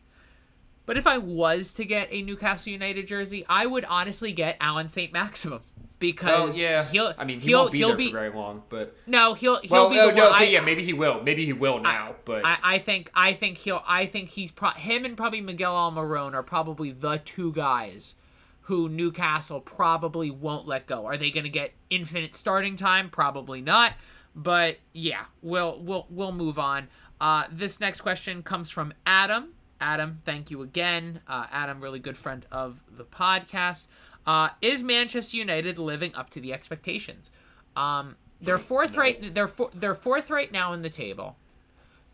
But 0.86 0.96
if 0.98 1.06
I 1.06 1.16
was 1.18 1.72
to 1.74 1.84
get 1.84 2.08
a 2.10 2.20
Newcastle 2.22 2.70
United 2.72 3.06
jersey, 3.08 3.44
I 3.48 3.64
would 3.66 3.84
honestly 3.86 4.32
get 4.32 4.56
Alan 4.60 4.88
St. 4.88 5.12
Maximin 5.12 5.60
Oh 5.62 5.70
because 5.98 6.56
yeah, 6.58 6.84
he'll 6.84 7.14
I 7.16 7.24
mean 7.24 7.40
he 7.40 7.48
he'll 7.48 7.60
won't 7.60 7.72
be 7.72 7.78
he'll 7.78 7.88
there 7.88 7.96
be 7.96 8.08
for 8.08 8.18
very 8.18 8.30
long, 8.30 8.62
but 8.68 8.94
no 9.06 9.32
he'll 9.34 9.60
he'll 9.62 9.70
well, 9.72 9.88
be 9.90 9.96
no, 9.96 10.06
the 10.08 10.14
no, 10.14 10.30
one. 10.30 10.42
I, 10.42 10.44
yeah, 10.44 10.60
maybe 10.60 10.84
he 10.84 10.92
will, 10.92 11.22
maybe 11.22 11.44
he 11.46 11.52
will 11.54 11.80
now, 11.80 12.16
but 12.26 12.44
I, 12.44 12.58
I 12.62 12.78
think 12.78 13.10
I 13.14 13.32
think 13.32 13.58
he'll 13.58 13.82
I 13.86 14.04
think 14.06 14.30
he's 14.30 14.50
pro- 14.50 14.70
him 14.70 15.04
and 15.06 15.16
probably 15.16 15.40
Miguel 15.40 15.72
Almiron 15.74 16.34
are 16.34 16.42
probably 16.42 16.90
the 16.90 17.18
two 17.24 17.52
guys 17.52 18.16
who 18.64 18.88
Newcastle 18.88 19.60
probably 19.60 20.30
won't 20.30 20.66
let 20.66 20.86
go. 20.86 21.06
Are 21.06 21.16
they 21.16 21.30
going 21.30 21.44
to 21.44 21.50
get 21.50 21.72
infinite 21.90 22.34
starting 22.34 22.76
time? 22.76 23.10
Probably 23.10 23.60
not. 23.60 23.94
But 24.34 24.78
yeah, 24.92 25.26
we'll 25.42 25.80
we'll 25.80 26.06
we'll 26.10 26.32
move 26.32 26.58
on. 26.58 26.88
Uh, 27.20 27.44
this 27.50 27.78
next 27.78 28.00
question 28.00 28.42
comes 28.42 28.70
from 28.70 28.92
Adam. 29.06 29.50
Adam, 29.80 30.20
thank 30.24 30.50
you 30.50 30.62
again. 30.62 31.20
Uh, 31.28 31.46
Adam, 31.52 31.80
really 31.80 31.98
good 31.98 32.16
friend 32.16 32.46
of 32.50 32.82
the 32.90 33.04
podcast. 33.04 33.86
Uh, 34.26 34.48
is 34.62 34.82
Manchester 34.82 35.36
United 35.36 35.78
living 35.78 36.14
up 36.14 36.30
to 36.30 36.40
the 36.40 36.52
expectations? 36.52 37.30
Um, 37.76 38.16
they're 38.40 38.58
fourth 38.58 38.96
right. 38.96 39.34
They're 39.34 39.48
four, 39.48 39.70
they're 39.74 39.94
fourth 39.94 40.30
right 40.30 40.50
now 40.50 40.72
in 40.72 40.82
the 40.82 40.90
table. 40.90 41.36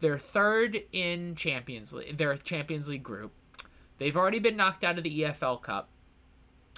They're 0.01 0.19
third 0.19 0.83
in 0.93 1.35
Champions 1.37 1.93
League. 1.93 2.17
Their 2.17 2.37
Champions 2.37 2.89
League 2.89 3.03
group. 3.03 3.33
They've 3.99 4.17
already 4.17 4.39
been 4.39 4.57
knocked 4.57 4.83
out 4.83 4.97
of 4.97 5.05
the 5.05 5.21
EFL 5.21 5.61
Cup, 5.61 5.91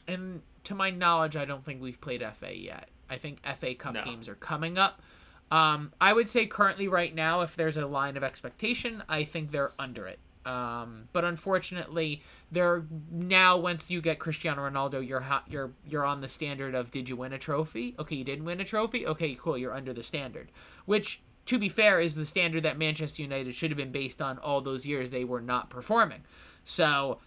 and 0.08 0.42
to 0.64 0.74
my 0.74 0.90
knowledge, 0.90 1.36
I 1.36 1.44
don't 1.44 1.64
think 1.64 1.82
we've 1.82 2.00
played 2.00 2.24
FA 2.34 2.56
yet. 2.56 2.88
I 3.10 3.18
think 3.18 3.40
FA 3.56 3.74
Cup 3.74 3.94
No. 3.94 4.04
games 4.04 4.28
are 4.28 4.34
coming 4.34 4.78
up. 4.78 5.02
Um, 5.50 5.92
I 6.00 6.12
would 6.12 6.28
say 6.28 6.46
currently, 6.46 6.88
right 6.88 7.14
now, 7.14 7.42
if 7.42 7.56
there's 7.56 7.76
a 7.76 7.86
line 7.86 8.16
of 8.16 8.22
expectation, 8.24 9.02
I 9.08 9.24
think 9.24 9.50
they're 9.50 9.72
under 9.78 10.06
it. 10.06 10.18
Um, 10.46 11.08
but 11.12 11.24
unfortunately, 11.24 12.22
they're 12.50 12.84
now 13.10 13.58
once 13.58 13.90
you 13.90 14.00
get 14.00 14.18
Cristiano 14.18 14.68
Ronaldo, 14.68 15.06
you're 15.06 15.20
ha- 15.20 15.44
you're 15.48 15.70
you're 15.86 16.04
on 16.04 16.20
the 16.20 16.26
standard 16.28 16.74
of 16.74 16.90
did 16.90 17.08
you 17.08 17.16
win 17.16 17.32
a 17.32 17.38
trophy? 17.38 17.94
Okay, 17.98 18.16
you 18.16 18.24
didn't 18.24 18.44
win 18.44 18.60
a 18.60 18.64
trophy. 18.64 19.06
Okay, 19.06 19.36
cool, 19.40 19.56
you're 19.58 19.74
under 19.74 19.92
the 19.92 20.02
standard. 20.02 20.50
Which, 20.84 21.20
to 21.46 21.58
be 21.58 21.68
fair, 21.68 22.00
is 22.00 22.14
the 22.16 22.26
standard 22.26 22.64
that 22.64 22.76
Manchester 22.78 23.22
United 23.22 23.54
should 23.54 23.70
have 23.70 23.76
been 23.78 23.92
based 23.92 24.20
on 24.20 24.38
all 24.38 24.60
those 24.62 24.84
years 24.86 25.10
they 25.10 25.24
were 25.24 25.40
not 25.40 25.70
performing. 25.70 26.22
So 26.64 27.18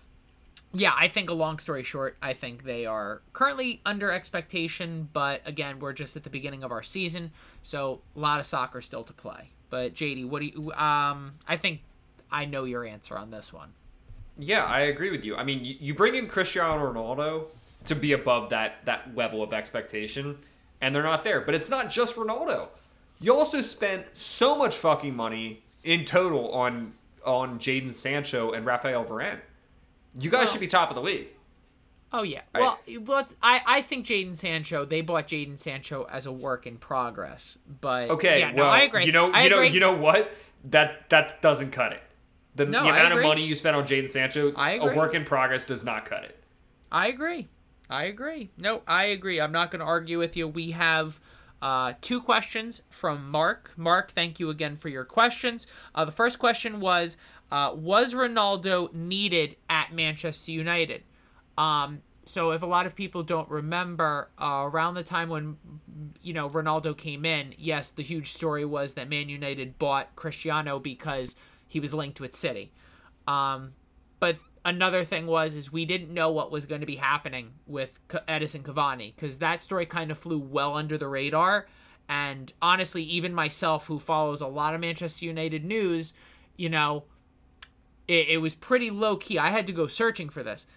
yeah, 0.76 0.94
I 0.98 1.08
think 1.08 1.30
a 1.30 1.34
long 1.34 1.60
story 1.60 1.84
short, 1.84 2.18
I 2.22 2.34
think 2.34 2.64
they 2.64 2.86
are 2.86 3.22
currently 3.34 3.82
under 3.86 4.12
expectation, 4.12 5.10
but 5.14 5.42
again, 5.46 5.80
we're 5.80 5.94
just 5.94 6.16
at 6.16 6.24
the 6.24 6.30
beginning 6.30 6.64
of 6.64 6.72
our 6.72 6.84
season, 6.84 7.32
so 7.62 8.02
a 8.16 8.20
lot 8.20 8.40
of 8.40 8.46
soccer 8.46 8.82
still 8.82 9.04
to 9.04 9.14
play. 9.14 9.52
But 9.70 9.94
JD, 9.94 10.28
what 10.28 10.42
do 10.42 10.48
you 10.48 10.72
um 10.74 11.34
I 11.48 11.58
think 11.58 11.82
I 12.32 12.46
know 12.46 12.66
your 12.66 12.86
answer 12.86 13.18
on 13.18 13.32
this 13.32 13.54
one. 13.54 13.74
Yeah, 14.38 14.66
I 14.66 14.82
agree 14.82 15.12
with 15.12 15.24
you. 15.24 15.38
I 15.38 15.44
mean, 15.44 15.62
you, 15.64 15.94
bring 15.94 16.16
in 16.16 16.28
Cristiano 16.28 16.92
Ronaldo 16.92 17.46
to 17.86 17.96
be 17.96 18.12
above 18.12 18.50
that 18.50 18.84
that 18.84 19.16
level 19.16 19.42
of 19.42 19.54
expectation, 19.54 20.36
and 20.82 20.94
they're 20.94 21.04
not 21.04 21.24
there. 21.24 21.40
But 21.40 21.56
it's 21.56 21.70
not 21.70 21.90
just 21.90 22.18
Ronaldo. 22.18 22.68
You 23.22 23.34
also 23.34 23.62
spent 23.62 24.06
so 24.14 24.58
much 24.58 24.76
fucking 24.76 25.16
money 25.16 25.62
in 25.84 26.04
total 26.04 26.52
on 26.52 26.94
on 27.26 27.60
Jadon 27.60 27.92
Sancho 27.92 28.52
and 28.52 28.66
Rafael 28.66 29.06
Varane. 29.06 29.40
You 30.20 30.30
guys 30.30 30.46
Well- 30.46 30.48
should 30.54 30.62
be 30.62 30.68
top 30.68 30.90
of 30.90 30.96
the 30.96 31.02
league. 31.02 31.28
Oh 32.14 32.24
yeah. 32.24 32.42
Right. 32.54 32.62
Well, 32.62 32.80
let's, 33.08 33.36
I 33.42 33.62
I 33.66 33.82
think 33.82 34.06
Jadon 34.06 34.38
Sancho. 34.38 34.86
They 34.86 35.02
bought 35.02 35.28
Jadon 35.28 35.60
Sancho 35.60 36.08
as 36.10 36.26
a 36.26 36.32
work 36.32 36.66
in 36.66 36.78
progress, 36.78 37.58
but 37.82 38.10
Okay, 38.10 38.40
yeah, 38.40 38.52
no, 38.52 38.64
well, 38.64 38.72
I 38.72 38.82
agree. 38.84 39.06
you 39.06 39.12
know, 39.12 39.32
I 39.34 39.44
you 39.44 39.50
know, 39.50 39.62
you 39.62 39.80
know 39.82 39.94
what? 39.98 40.32
That 40.66 41.10
that 41.10 41.42
doesn't 41.42 41.72
cut 41.72 41.92
it. 41.92 42.02
The, 42.56 42.66
No, 42.66 42.84
the 42.84 42.90
amount 42.90 43.14
of 43.14 43.22
money 43.22 43.44
you 43.44 43.54
spent 43.54 43.76
on 43.76 43.86
Jadon 43.86 44.08
Sancho, 44.08 44.54
I 44.56 44.74
a 44.74 44.84
agree. 44.84 44.96
work 44.96 45.14
in 45.14 45.26
progress, 45.26 45.66
does 45.66 45.84
not 45.84 46.06
cut 46.06 46.24
it. 46.24 46.42
I 46.90 47.08
agree. 47.08 47.50
I 47.90 48.06
agree. 48.06 48.50
No, 48.58 48.82
I 48.88 49.06
agree. 49.06 49.42
I'm 49.42 49.52
not 49.52 49.70
going 49.72 49.82
to 49.82 49.86
argue 49.86 50.18
with 50.18 50.38
you. 50.38 50.48
We 50.48 50.72
have 50.72 51.20
uh, 51.62 51.94
two 52.00 52.22
questions 52.22 52.82
from 52.90 53.30
Mark. 53.30 53.72
Mark, 53.76 54.12
thank 54.12 54.40
you 54.40 54.50
again 54.50 54.78
for 54.78 54.88
your 54.88 55.04
questions. 55.04 55.68
Uh, 55.94 56.06
the 56.06 56.12
first 56.14 56.40
question 56.40 56.80
was 56.80 57.18
uh, 57.52 57.74
Was 57.76 58.14
Ronaldo 58.14 58.94
needed 58.94 59.56
at 59.70 59.94
Manchester 59.94 60.52
United? 60.52 61.04
Um, 61.58 62.02
so, 62.26 62.52
if 62.52 62.64
a 62.64 62.66
lot 62.66 62.86
of 62.86 62.96
people 62.96 63.22
don't 63.22 63.50
remember, 63.50 64.30
uh, 64.42 64.68
around 64.72 64.96
the 64.96 65.04
time 65.04 65.30
when 65.30 65.58
you 66.22 66.34
know 66.34 66.50
Ronaldo 66.50 66.98
came 66.98 67.24
in, 67.24 67.54
yes, 67.58 67.92
the 67.92 68.04
huge 68.04 68.32
story 68.32 68.66
was 68.66 68.96
that 68.96 69.10
Man 69.10 69.30
United 69.30 69.78
bought 69.78 70.16
Cristiano 70.16 70.80
because 70.80 71.36
he 71.68 71.80
was 71.80 71.94
linked 71.94 72.20
with 72.20 72.36
City. 72.36 72.72
Um, 73.28 73.74
but 74.20 74.38
another 74.64 75.04
thing 75.04 75.28
was 75.28 75.56
is 75.56 75.72
we 75.72 75.86
didn't 75.86 76.14
know 76.14 76.32
what 76.32 76.52
was 76.52 76.66
going 76.66 76.82
to 76.82 76.88
be 76.88 76.96
happening 76.96 77.52
with 77.68 78.00
Edison 78.28 78.64
Cavani 78.64 79.16
because 79.16 79.40
that 79.40 79.62
story 79.62 79.86
kind 79.86 80.12
of 80.12 80.18
flew 80.18 80.40
well 80.40 80.76
under 80.76 80.98
the 80.98 81.08
radar. 81.08 81.68
And 82.10 82.52
honestly, 82.62 83.04
even 83.04 83.34
myself, 83.34 83.88
who 83.88 84.00
follows 84.00 84.42
a 84.42 84.48
lot 84.48 84.76
of 84.76 84.82
Manchester 84.82 85.26
United 85.26 85.64
news, 85.64 86.14
you 86.56 86.70
know, 86.70 87.04
it, 88.08 88.30
it 88.30 88.38
was 88.38 88.56
pretty 88.56 88.90
low 88.90 89.18
key. 89.18 89.38
I 89.38 89.50
had 89.50 89.68
to 89.68 89.74
go 89.74 89.88
searching 89.88 90.30
for 90.30 90.44
this. 90.44 90.68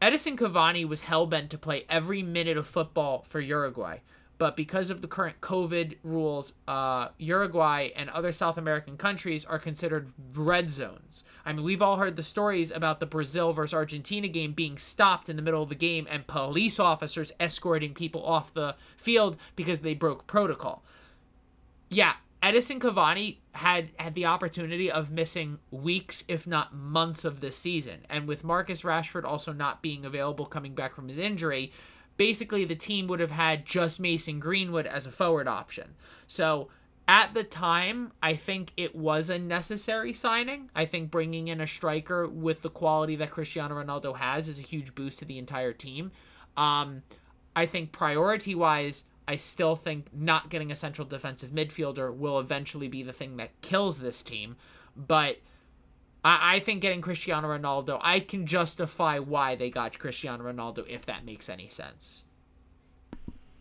Edison 0.00 0.36
Cavani 0.36 0.86
was 0.86 1.02
hell 1.02 1.26
bent 1.26 1.50
to 1.50 1.58
play 1.58 1.84
every 1.88 2.22
minute 2.22 2.58
of 2.58 2.66
football 2.66 3.22
for 3.22 3.40
Uruguay, 3.40 3.98
but 4.36 4.54
because 4.54 4.90
of 4.90 5.00
the 5.00 5.08
current 5.08 5.40
COVID 5.40 5.96
rules, 6.04 6.52
uh, 6.68 7.08
Uruguay 7.16 7.88
and 7.96 8.10
other 8.10 8.30
South 8.30 8.58
American 8.58 8.98
countries 8.98 9.46
are 9.46 9.58
considered 9.58 10.12
red 10.34 10.70
zones. 10.70 11.24
I 11.46 11.54
mean, 11.54 11.64
we've 11.64 11.80
all 11.80 11.96
heard 11.96 12.16
the 12.16 12.22
stories 12.22 12.70
about 12.70 13.00
the 13.00 13.06
Brazil 13.06 13.54
versus 13.54 13.72
Argentina 13.72 14.28
game 14.28 14.52
being 14.52 14.76
stopped 14.76 15.30
in 15.30 15.36
the 15.36 15.42
middle 15.42 15.62
of 15.62 15.70
the 15.70 15.74
game 15.74 16.06
and 16.10 16.26
police 16.26 16.78
officers 16.78 17.32
escorting 17.40 17.94
people 17.94 18.22
off 18.22 18.52
the 18.52 18.76
field 18.98 19.38
because 19.56 19.80
they 19.80 19.94
broke 19.94 20.26
protocol. 20.26 20.82
Yeah, 21.88 22.14
Edison 22.42 22.78
Cavani 22.78 23.38
had 23.52 23.90
had 23.98 24.14
the 24.14 24.26
opportunity 24.26 24.90
of 24.90 25.10
missing 25.10 25.58
weeks, 25.70 26.24
if 26.28 26.46
not 26.46 26.74
months, 26.74 27.24
of 27.24 27.40
this 27.40 27.56
season, 27.56 28.06
and 28.08 28.28
with 28.28 28.44
Marcus 28.44 28.82
Rashford 28.82 29.24
also 29.24 29.52
not 29.52 29.82
being 29.82 30.04
available 30.04 30.46
coming 30.46 30.74
back 30.74 30.94
from 30.94 31.08
his 31.08 31.18
injury, 31.18 31.72
basically 32.16 32.64
the 32.64 32.76
team 32.76 33.06
would 33.08 33.20
have 33.20 33.30
had 33.30 33.66
just 33.66 33.98
Mason 33.98 34.38
Greenwood 34.38 34.86
as 34.86 35.06
a 35.06 35.10
forward 35.10 35.48
option. 35.48 35.94
So 36.26 36.68
at 37.08 37.34
the 37.34 37.44
time, 37.44 38.12
I 38.22 38.34
think 38.34 38.72
it 38.76 38.94
was 38.94 39.30
a 39.30 39.38
necessary 39.38 40.12
signing. 40.12 40.70
I 40.74 40.86
think 40.86 41.10
bringing 41.10 41.48
in 41.48 41.60
a 41.60 41.66
striker 41.66 42.28
with 42.28 42.62
the 42.62 42.70
quality 42.70 43.16
that 43.16 43.30
Cristiano 43.30 43.82
Ronaldo 43.82 44.16
has 44.16 44.48
is 44.48 44.58
a 44.58 44.62
huge 44.62 44.94
boost 44.94 45.20
to 45.20 45.24
the 45.24 45.38
entire 45.38 45.72
team. 45.72 46.10
Um, 46.56 47.02
I 47.54 47.66
think 47.66 47.92
priority 47.92 48.54
wise, 48.54 49.04
I 49.28 49.36
still 49.36 49.74
think 49.74 50.06
not 50.12 50.50
getting 50.50 50.70
a 50.70 50.76
central 50.76 51.06
defensive 51.06 51.50
midfielder 51.50 52.14
will 52.14 52.38
eventually 52.38 52.88
be 52.88 53.02
the 53.02 53.12
thing 53.12 53.36
that 53.38 53.60
kills 53.60 53.98
this 53.98 54.22
team. 54.22 54.56
But 54.96 55.38
I, 56.24 56.56
I 56.56 56.60
think 56.60 56.80
getting 56.80 57.00
Cristiano 57.00 57.48
Ronaldo, 57.48 57.98
I 58.02 58.20
can 58.20 58.46
justify 58.46 59.18
why 59.18 59.56
they 59.56 59.70
got 59.70 59.98
Cristiano 59.98 60.44
Ronaldo 60.44 60.86
if 60.88 61.06
that 61.06 61.24
makes 61.24 61.48
any 61.48 61.68
sense. 61.68 62.24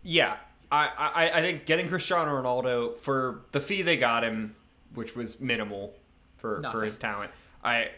Yeah, 0.04 0.38
I, 0.72 0.88
I, 0.98 1.40
I 1.40 1.42
think 1.42 1.66
getting 1.66 1.88
Cristiano 1.88 2.32
Ronaldo 2.42 2.98
for 2.98 3.42
the 3.52 3.60
fee 3.60 3.82
they 3.82 3.98
got 3.98 4.24
him, 4.24 4.56
which 4.94 5.16
was 5.16 5.42
minimal 5.42 5.94
for, 6.38 6.62
for 6.72 6.84
his 6.84 7.00
talent, 7.00 7.32
I 7.64 7.90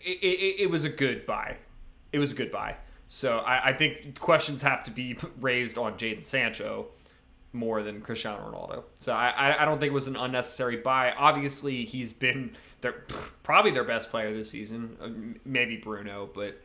it, 0.00 0.18
it, 0.22 0.60
it 0.62 0.70
was 0.70 0.84
a 0.84 0.88
good 0.88 1.26
buy. 1.26 1.56
It 2.12 2.18
was 2.18 2.32
a 2.32 2.34
good 2.34 2.50
buy. 2.50 2.76
So 3.08 3.38
I, 3.38 3.68
I 3.68 3.72
think 3.72 4.18
questions 4.18 4.62
have 4.62 4.82
to 4.84 4.90
be 4.90 5.16
raised 5.40 5.78
on 5.78 5.94
Jadon 5.94 6.22
Sancho 6.22 6.88
more 7.52 7.82
than 7.82 8.00
Cristiano 8.00 8.38
Ronaldo. 8.38 8.84
So 8.98 9.12
I, 9.12 9.62
I, 9.62 9.64
don't 9.64 9.78
think 9.78 9.90
it 9.90 9.94
was 9.94 10.06
an 10.06 10.16
unnecessary 10.16 10.76
buy. 10.76 11.12
Obviously, 11.12 11.84
he's 11.84 12.12
been 12.12 12.56
their 12.82 13.04
probably 13.42 13.70
their 13.70 13.84
best 13.84 14.10
player 14.10 14.32
this 14.34 14.50
season. 14.50 14.96
Uh, 15.00 15.36
Maybe 15.44 15.76
Bruno, 15.76 16.28
but 16.34 16.60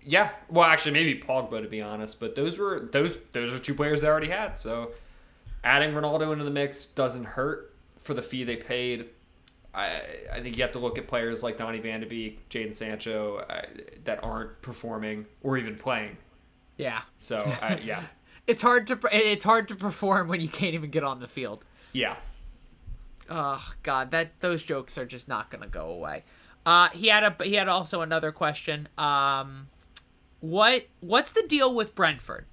yeah. 0.00 0.30
Well, 0.48 0.68
actually, 0.68 0.92
maybe 0.92 1.20
Pogba 1.20 1.62
to 1.62 1.68
be 1.68 1.82
honest. 1.82 2.20
But 2.20 2.34
those 2.34 2.58
were 2.58 2.88
those 2.92 3.18
those 3.32 3.52
are 3.52 3.58
two 3.58 3.74
players 3.74 4.00
they 4.00 4.08
already 4.08 4.28
had. 4.28 4.56
So 4.56 4.92
adding 5.64 5.92
Ronaldo 5.92 6.32
into 6.32 6.44
the 6.44 6.50
mix 6.50 6.86
doesn't 6.86 7.24
hurt 7.24 7.74
for 7.98 8.14
the 8.14 8.22
fee 8.22 8.44
they 8.44 8.56
paid. 8.56 9.08
I 9.74 10.02
I 10.32 10.40
think 10.40 10.56
you 10.56 10.62
have 10.62 10.72
to 10.72 10.78
look 10.78 10.98
at 10.98 11.06
players 11.06 11.42
like 11.42 11.56
Donny 11.58 11.78
Van 11.80 12.00
de 12.00 12.06
Beek, 12.06 12.48
Jadon 12.48 12.72
Sancho 12.72 13.38
uh, 13.48 13.62
that 14.04 14.22
aren't 14.22 14.60
performing 14.62 15.26
or 15.42 15.56
even 15.56 15.76
playing. 15.76 16.16
Yeah. 16.76 17.02
So 17.16 17.38
uh, 17.62 17.76
yeah, 17.82 18.02
It's 18.46 18.62
hard 18.62 18.86
to 18.88 18.98
it's 19.12 19.44
hard 19.44 19.68
to 19.68 19.74
perform 19.76 20.28
when 20.28 20.40
you 20.40 20.48
can't 20.48 20.74
even 20.74 20.90
get 20.90 21.04
on 21.04 21.20
the 21.20 21.28
field. 21.28 21.64
yeah. 21.92 22.16
Oh 23.30 23.72
God, 23.82 24.10
that 24.10 24.40
those 24.40 24.62
jokes 24.62 24.98
are 24.98 25.06
just 25.06 25.28
not 25.28 25.50
gonna 25.50 25.68
go 25.68 25.86
away. 25.90 26.24
Uh, 26.66 26.88
he 26.90 27.06
had 27.08 27.22
a 27.22 27.36
he 27.44 27.54
had 27.54 27.68
also 27.68 28.02
another 28.02 28.30
question. 28.32 28.88
Um, 28.98 29.68
what 30.40 30.86
what's 31.00 31.32
the 31.32 31.44
deal 31.48 31.72
with 31.74 31.94
Brentford? 31.94 32.46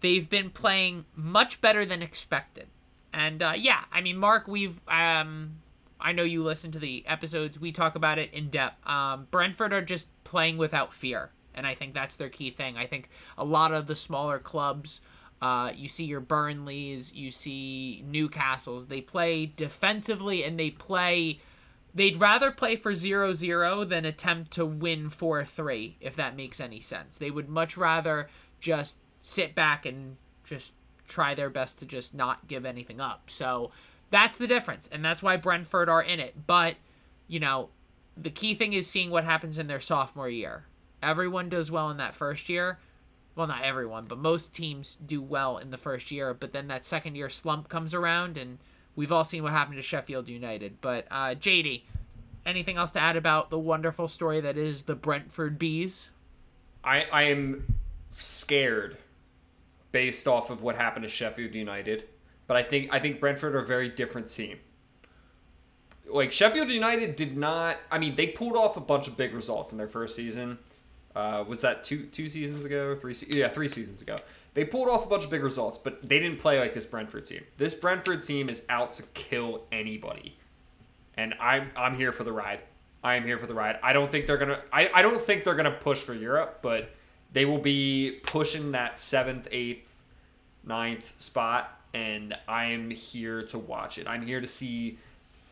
They've 0.00 0.28
been 0.28 0.50
playing 0.50 1.06
much 1.16 1.60
better 1.60 1.84
than 1.84 2.02
expected, 2.02 2.66
and 3.12 3.42
uh, 3.42 3.54
yeah, 3.56 3.84
I 3.90 4.02
mean, 4.02 4.18
Mark, 4.18 4.46
we've 4.46 4.80
um, 4.88 5.56
I 6.02 6.12
know 6.12 6.24
you 6.24 6.42
listen 6.42 6.72
to 6.72 6.78
the 6.78 7.04
episodes. 7.06 7.58
We 7.58 7.72
talk 7.72 7.94
about 7.94 8.18
it 8.18 8.32
in 8.32 8.50
depth. 8.50 8.86
Um, 8.86 9.28
Brentford 9.30 9.72
are 9.72 9.82
just 9.82 10.08
playing 10.24 10.58
without 10.58 10.92
fear, 10.92 11.30
and 11.54 11.66
I 11.66 11.74
think 11.74 11.94
that's 11.94 12.16
their 12.16 12.28
key 12.28 12.50
thing. 12.50 12.76
I 12.76 12.86
think 12.86 13.08
a 13.38 13.44
lot 13.44 13.72
of 13.72 13.86
the 13.86 13.94
smaller 13.94 14.38
clubs. 14.38 15.00
Uh, 15.40 15.72
you 15.74 15.88
see 15.88 16.04
your 16.04 16.20
Burnleys, 16.20 17.14
you 17.14 17.30
see 17.32 18.04
Newcastles. 18.08 18.86
They 18.88 19.00
play 19.00 19.46
defensively 19.46 20.44
and 20.44 20.58
they 20.58 20.70
play. 20.70 21.40
They'd 21.94 22.16
rather 22.16 22.52
play 22.52 22.76
for 22.76 22.94
0 22.94 23.32
0 23.32 23.84
than 23.84 24.04
attempt 24.04 24.52
to 24.52 24.64
win 24.64 25.10
4 25.10 25.44
3, 25.44 25.96
if 26.00 26.14
that 26.16 26.36
makes 26.36 26.60
any 26.60 26.80
sense. 26.80 27.18
They 27.18 27.30
would 27.30 27.48
much 27.48 27.76
rather 27.76 28.28
just 28.60 28.96
sit 29.20 29.54
back 29.54 29.84
and 29.84 30.16
just 30.44 30.74
try 31.08 31.34
their 31.34 31.50
best 31.50 31.78
to 31.80 31.86
just 31.86 32.14
not 32.14 32.46
give 32.46 32.64
anything 32.64 33.00
up. 33.00 33.28
So 33.28 33.72
that's 34.12 34.38
the 34.38 34.46
difference. 34.46 34.88
And 34.92 35.04
that's 35.04 35.22
why 35.22 35.36
Brentford 35.36 35.88
are 35.88 36.02
in 36.02 36.20
it. 36.20 36.46
But, 36.46 36.76
you 37.26 37.40
know, 37.40 37.70
the 38.16 38.30
key 38.30 38.54
thing 38.54 38.72
is 38.72 38.86
seeing 38.86 39.10
what 39.10 39.24
happens 39.24 39.58
in 39.58 39.66
their 39.66 39.80
sophomore 39.80 40.28
year. 40.28 40.66
Everyone 41.02 41.48
does 41.48 41.72
well 41.72 41.90
in 41.90 41.96
that 41.96 42.14
first 42.14 42.48
year 42.48 42.78
well 43.34 43.46
not 43.46 43.62
everyone 43.62 44.04
but 44.04 44.18
most 44.18 44.54
teams 44.54 44.98
do 45.06 45.22
well 45.22 45.56
in 45.56 45.70
the 45.70 45.78
first 45.78 46.10
year 46.10 46.34
but 46.34 46.52
then 46.52 46.68
that 46.68 46.84
second 46.84 47.14
year 47.14 47.30
slump 47.30 47.66
comes 47.66 47.94
around 47.94 48.36
and 48.36 48.58
we've 48.94 49.10
all 49.10 49.24
seen 49.24 49.42
what 49.42 49.52
happened 49.52 49.76
to 49.76 49.80
sheffield 49.82 50.28
united 50.28 50.78
but 50.82 51.06
uh, 51.10 51.34
jd 51.34 51.80
anything 52.44 52.76
else 52.76 52.90
to 52.90 53.00
add 53.00 53.16
about 53.16 53.48
the 53.48 53.58
wonderful 53.58 54.06
story 54.06 54.38
that 54.38 54.58
is 54.58 54.82
the 54.82 54.94
brentford 54.94 55.58
bees 55.58 56.10
I 56.84 57.06
I 57.12 57.22
am 57.24 57.74
scared 58.16 58.96
based 59.92 60.26
off 60.26 60.50
of 60.50 60.62
what 60.62 60.76
happened 60.76 61.02
to 61.04 61.08
Sheffield 61.08 61.54
United, 61.54 62.04
but 62.46 62.56
I 62.56 62.62
think 62.62 62.92
I 62.92 62.98
think 62.98 63.20
Brentford 63.20 63.54
are 63.54 63.60
a 63.60 63.66
very 63.66 63.88
different 63.88 64.28
team. 64.28 64.58
Like 66.08 66.32
Sheffield 66.32 66.68
United 66.68 67.16
did 67.16 67.36
not. 67.36 67.78
I 67.90 67.98
mean, 67.98 68.16
they 68.16 68.26
pulled 68.26 68.56
off 68.56 68.76
a 68.76 68.80
bunch 68.80 69.08
of 69.08 69.16
big 69.16 69.34
results 69.34 69.72
in 69.72 69.78
their 69.78 69.88
first 69.88 70.14
season. 70.14 70.58
Uh, 71.14 71.44
was 71.46 71.60
that 71.60 71.84
two 71.84 72.06
two 72.06 72.28
seasons 72.28 72.64
ago? 72.64 72.94
Three? 72.94 73.14
Yeah, 73.28 73.48
three 73.48 73.68
seasons 73.68 74.02
ago. 74.02 74.16
They 74.54 74.64
pulled 74.64 74.88
off 74.88 75.06
a 75.06 75.08
bunch 75.08 75.24
of 75.24 75.30
big 75.30 75.42
results, 75.42 75.78
but 75.78 76.06
they 76.06 76.18
didn't 76.18 76.38
play 76.38 76.60
like 76.60 76.74
this 76.74 76.84
Brentford 76.84 77.24
team. 77.24 77.44
This 77.56 77.74
Brentford 77.74 78.22
team 78.22 78.48
is 78.48 78.62
out 78.68 78.92
to 78.94 79.02
kill 79.14 79.64
anybody, 79.72 80.36
and 81.16 81.34
I'm 81.40 81.70
I'm 81.76 81.96
here 81.96 82.12
for 82.12 82.24
the 82.24 82.32
ride. 82.32 82.62
I 83.04 83.16
am 83.16 83.24
here 83.24 83.38
for 83.38 83.46
the 83.46 83.54
ride. 83.54 83.78
I 83.82 83.92
don't 83.92 84.10
think 84.10 84.26
they're 84.26 84.38
gonna. 84.38 84.60
I, 84.72 84.90
I 84.94 85.02
don't 85.02 85.20
think 85.20 85.44
they're 85.44 85.54
gonna 85.54 85.70
push 85.70 86.00
for 86.00 86.14
Europe, 86.14 86.58
but 86.62 86.90
they 87.32 87.44
will 87.44 87.58
be 87.58 88.20
pushing 88.24 88.72
that 88.72 88.98
seventh, 88.98 89.48
eighth, 89.50 90.02
ninth 90.64 91.14
spot, 91.18 91.80
and 91.94 92.34
I 92.48 92.66
am 92.66 92.90
here 92.90 93.42
to 93.44 93.58
watch 93.58 93.98
it. 93.98 94.06
I'm 94.06 94.26
here 94.26 94.40
to 94.40 94.46
see 94.46 94.98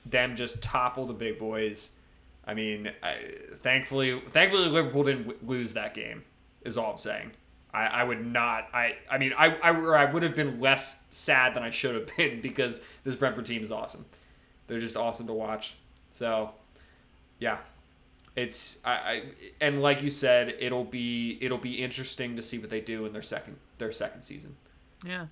them 0.07 0.34
just 0.36 0.62
topple 0.62 1.07
the 1.07 1.12
big 1.12 1.38
boys. 1.38 1.91
I 2.47 2.55
mean, 2.55 2.91
I, 3.03 3.16
thankfully, 3.57 4.20
thankfully 4.30 4.68
Liverpool 4.68 5.05
didn't 5.05 5.24
w- 5.28 5.38
lose 5.47 5.74
that 5.74 5.95
game. 5.95 6.24
Is 6.62 6.76
all 6.76 6.93
I'm 6.93 6.99
saying. 6.99 7.32
I, 7.72 7.86
I 7.86 8.05
would 8.05 8.24
not. 8.24 8.68
I 8.74 8.97
I 9.11 9.18
mean, 9.18 9.32
I 9.36 9.55
I, 9.62 9.70
I 9.70 10.12
would 10.12 10.22
have 10.22 10.34
been 10.34 10.61
less 10.61 11.03
sad 11.11 11.55
than 11.55 11.62
I 11.62 11.70
should 11.70 11.95
have 11.95 12.16
been 12.16 12.41
because 12.43 12.80
this 13.05 13.14
Brentford 13.14 13.47
team 13.47 13.62
is 13.62 13.72
awesome. 13.72 14.05
They're 14.66 14.80
just 14.80 14.97
awesome 14.97 15.26
to 15.26 15.32
watch. 15.32 15.74
So, 16.12 16.51
yeah, 17.38 17.59
it's 18.36 18.78
I, 18.84 18.93
I 18.93 19.22
and 19.61 19.82
like 19.82 20.03
you 20.03 20.11
said, 20.11 20.55
it'll 20.59 20.84
be 20.84 21.38
it'll 21.41 21.59
be 21.59 21.82
interesting 21.82 22.36
to 22.36 22.43
see 22.43 22.59
what 22.59 22.70
they 22.70 22.80
do 22.80 23.07
in 23.07 23.12
their 23.12 23.22
second 23.22 23.57
their 23.78 23.93
second 23.93 24.22
season. 24.22 24.57
yeah 25.05 25.26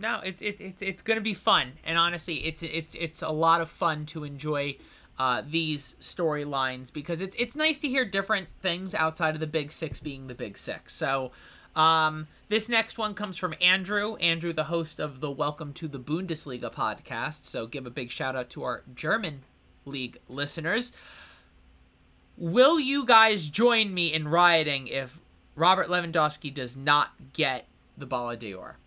no 0.00 0.20
it's 0.24 0.42
it's 0.42 0.60
it's, 0.60 0.82
it's 0.82 1.02
gonna 1.02 1.20
be 1.20 1.34
fun 1.34 1.72
and 1.84 1.98
honestly 1.98 2.44
it's 2.46 2.62
it's 2.62 2.94
it's 2.94 3.22
a 3.22 3.28
lot 3.28 3.60
of 3.60 3.68
fun 3.68 4.04
to 4.06 4.24
enjoy 4.24 4.76
uh, 5.16 5.42
these 5.48 5.94
storylines 6.00 6.92
because 6.92 7.20
it's 7.20 7.36
it's 7.38 7.54
nice 7.54 7.78
to 7.78 7.88
hear 7.88 8.04
different 8.04 8.48
things 8.60 8.96
outside 8.96 9.34
of 9.34 9.40
the 9.40 9.46
big 9.46 9.70
six 9.70 10.00
being 10.00 10.26
the 10.26 10.34
big 10.34 10.58
six 10.58 10.92
so 10.92 11.30
um, 11.76 12.28
this 12.48 12.68
next 12.68 12.98
one 12.98 13.14
comes 13.14 13.36
from 13.36 13.54
Andrew. 13.60 14.14
Andrew, 14.16 14.52
the 14.52 14.64
host 14.64 15.00
of 15.00 15.20
the 15.20 15.30
Welcome 15.30 15.72
to 15.74 15.88
the 15.88 15.98
Bundesliga 15.98 16.72
podcast. 16.72 17.44
So 17.44 17.66
give 17.66 17.86
a 17.86 17.90
big 17.90 18.10
shout 18.10 18.36
out 18.36 18.48
to 18.50 18.62
our 18.62 18.82
German 18.94 19.42
league 19.84 20.18
listeners. 20.28 20.92
Will 22.36 22.78
you 22.78 23.04
guys 23.04 23.46
join 23.46 23.92
me 23.92 24.12
in 24.12 24.28
rioting 24.28 24.86
if 24.86 25.20
Robert 25.56 25.88
Lewandowski 25.88 26.52
does 26.52 26.76
not 26.76 27.32
get 27.32 27.66
the 27.96 28.06
Ballon 28.06 28.38
d'Or? 28.38 28.78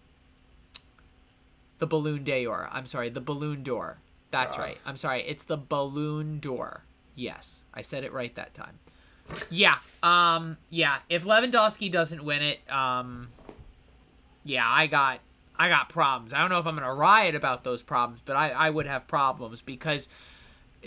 The 1.80 1.88
Balloon 1.88 2.24
d'Or. 2.24 2.70
I'm 2.72 2.86
sorry, 2.86 3.10
the 3.10 3.22
Balloon 3.22 3.64
door. 3.64 4.00
That's 4.32 4.58
Uh. 4.58 4.62
right. 4.62 4.78
I'm 4.86 4.98
sorry. 4.98 5.22
It's 5.24 5.44
the 5.44 5.58
Balloon 5.58 6.40
door. 6.40 6.84
Yes, 7.16 7.64
I 7.74 7.82
said 7.82 8.04
it 8.04 8.12
right 8.14 8.34
that 8.36 8.54
time. 8.54 8.80
Yeah. 9.50 9.78
Um. 10.04 10.58
Yeah. 10.70 11.00
If 11.10 11.24
Lewandowski 11.26 11.92
doesn't 11.92 12.24
win 12.24 12.42
it, 12.42 12.60
um. 12.72 13.30
Yeah, 14.44 14.68
I 14.70 14.88
got 14.88 15.20
I 15.60 15.70
got 15.70 15.90
problems. 15.90 16.34
I 16.34 16.40
don't 16.40 16.50
know 16.50 16.60
if 16.60 16.66
I'm 16.68 16.76
gonna 16.76 16.94
riot 16.94 17.36
about 17.36 17.64
those 17.64 17.84
problems, 17.84 18.22
but 18.26 18.36
I 18.36 18.50
I 18.52 18.70
would 18.70 18.86
have 18.86 19.08
problems 19.08 19.62
because 19.62 20.08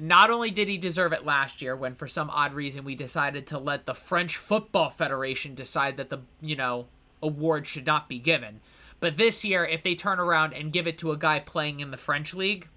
not 0.00 0.30
only 0.30 0.50
did 0.50 0.68
he 0.68 0.78
deserve 0.78 1.12
it 1.12 1.24
last 1.26 1.60
year 1.60 1.76
when 1.76 1.94
for 1.94 2.06
some 2.08 2.30
odd 2.30 2.54
reason 2.54 2.84
we 2.84 2.94
decided 2.94 3.46
to 3.48 3.58
let 3.58 3.84
the 3.86 3.94
French 3.94 4.36
Football 4.36 4.88
Federation 4.88 5.54
decide 5.54 5.96
that 5.98 6.08
the 6.10 6.20
you 6.40 6.56
know 6.56 6.86
award 7.22 7.66
should 7.66 7.84
not 7.84 8.08
be 8.08 8.18
given, 8.18 8.60
but 9.00 9.16
this 9.16 9.44
year 9.44 9.64
if 9.64 9.82
they 9.82 9.94
turn 9.94 10.20
around 10.20 10.52
and 10.54 10.72
give 10.72 10.86
it 10.86 10.98
to 10.98 11.12
a 11.12 11.16
guy 11.16 11.40
playing 11.40 11.80
in 11.80 11.90
the 11.90 11.96
French 11.96 12.34
league, 12.34 12.68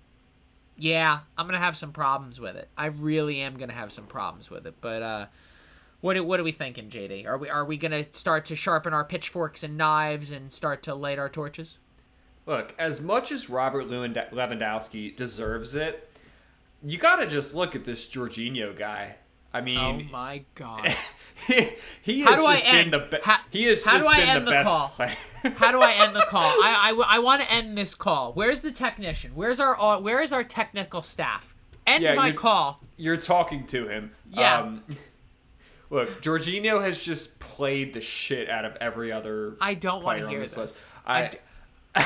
yeah, 0.78 1.20
I'm 1.38 1.46
gonna 1.46 1.60
have 1.60 1.78
some 1.78 1.92
problems 1.92 2.40
with 2.40 2.56
it. 2.56 2.70
I 2.78 2.88
really 2.88 3.42
am 3.42 3.58
gonna 3.58 3.74
have 3.74 3.92
some 3.92 4.08
problems 4.08 4.50
with 4.50 4.66
it. 4.66 4.76
But 4.82 5.02
uh, 5.02 5.26
what 6.02 6.20
what 6.26 6.40
are 6.40 6.44
we 6.44 6.52
thinking, 6.52 6.90
JD? 6.90 7.28
Are 7.28 7.38
we 7.38 7.50
are 7.50 7.66
we 7.66 7.78
gonna 7.78 8.06
start 8.12 8.46
to 8.46 8.56
sharpen 8.56 8.94
our 8.94 9.06
pitchforks 9.06 9.64
and 9.64 9.78
knives 9.78 10.32
and 10.32 10.52
start 10.52 10.84
to 10.84 10.96
light 10.96 11.20
our 11.20 11.30
torches? 11.30 11.78
Look, 12.46 12.74
as 12.78 13.00
much 13.00 13.32
as 13.32 13.50
Robert 13.50 13.90
Lewand- 13.90 14.32
Lewandowski 14.32 15.16
deserves 15.16 15.76
it, 15.76 16.10
you 16.84 16.98
got 16.98 17.18
to 17.18 17.28
just 17.28 17.56
look 17.56 17.76
at 17.76 17.86
this 17.86 18.10
Jorginho 18.10 18.78
guy. 18.78 19.16
I 19.54 19.62
mean, 19.62 19.78
Oh 19.78 20.12
my 20.12 20.44
god! 20.56 20.96
he, 21.48 21.70
he 22.02 22.22
has 22.22 22.40
I 22.40 22.54
just 22.54 22.66
been 22.66 22.76
end? 22.76 22.94
the 22.94 23.00
best. 23.00 23.24
How- 23.24 23.40
he 23.52 23.66
has 23.66 23.84
how 23.84 23.94
just 23.94 24.06
do 24.06 24.12
I 24.12 24.18
been 24.20 24.30
end 24.30 24.42
the 24.42 24.46
the 24.46 24.52
best 24.52 24.70
call? 24.70 24.90
player. 24.90 25.18
How 25.58 25.72
do 25.74 25.82
I 25.82 25.92
end 25.92 26.16
the 26.16 26.22
call? 26.30 26.42
I 26.42 26.94
I, 27.06 27.20
want 27.20 27.42
to 27.42 27.52
end 27.52 27.78
this 27.78 27.96
call. 27.96 28.32
Where's 28.32 28.62
the 28.62 28.72
technician? 28.72 29.32
Where's 29.36 29.60
our 29.60 29.78
uh, 29.78 30.00
where 30.00 30.22
is 30.22 30.32
our 30.32 30.44
technical 30.44 31.02
staff? 31.02 31.54
End 31.86 32.02
Yeah, 32.04 32.14
my 32.14 32.28
you- 32.28 32.34
call. 32.34 32.80
You're 32.96 33.18
talking 33.18 33.68
to 33.68 33.88
him. 33.90 34.12
Yeah. 34.32 34.62
Um, 34.62 34.84
look, 35.90 36.22
Jorginho 36.22 36.82
has 36.82 36.98
just 36.98 37.40
played 37.40 37.94
the 37.94 38.00
shit 38.00 38.50
out 38.50 38.64
of 38.64 38.78
every 38.80 39.12
other. 39.12 39.56
I 39.60 39.74
don't 39.74 40.02
want 40.02 40.20
to 40.20 40.30
hear 40.30 40.40
this 40.40 40.56
this. 40.56 40.82
I 41.06 41.24
I- 41.24 41.28
d- 41.28 42.02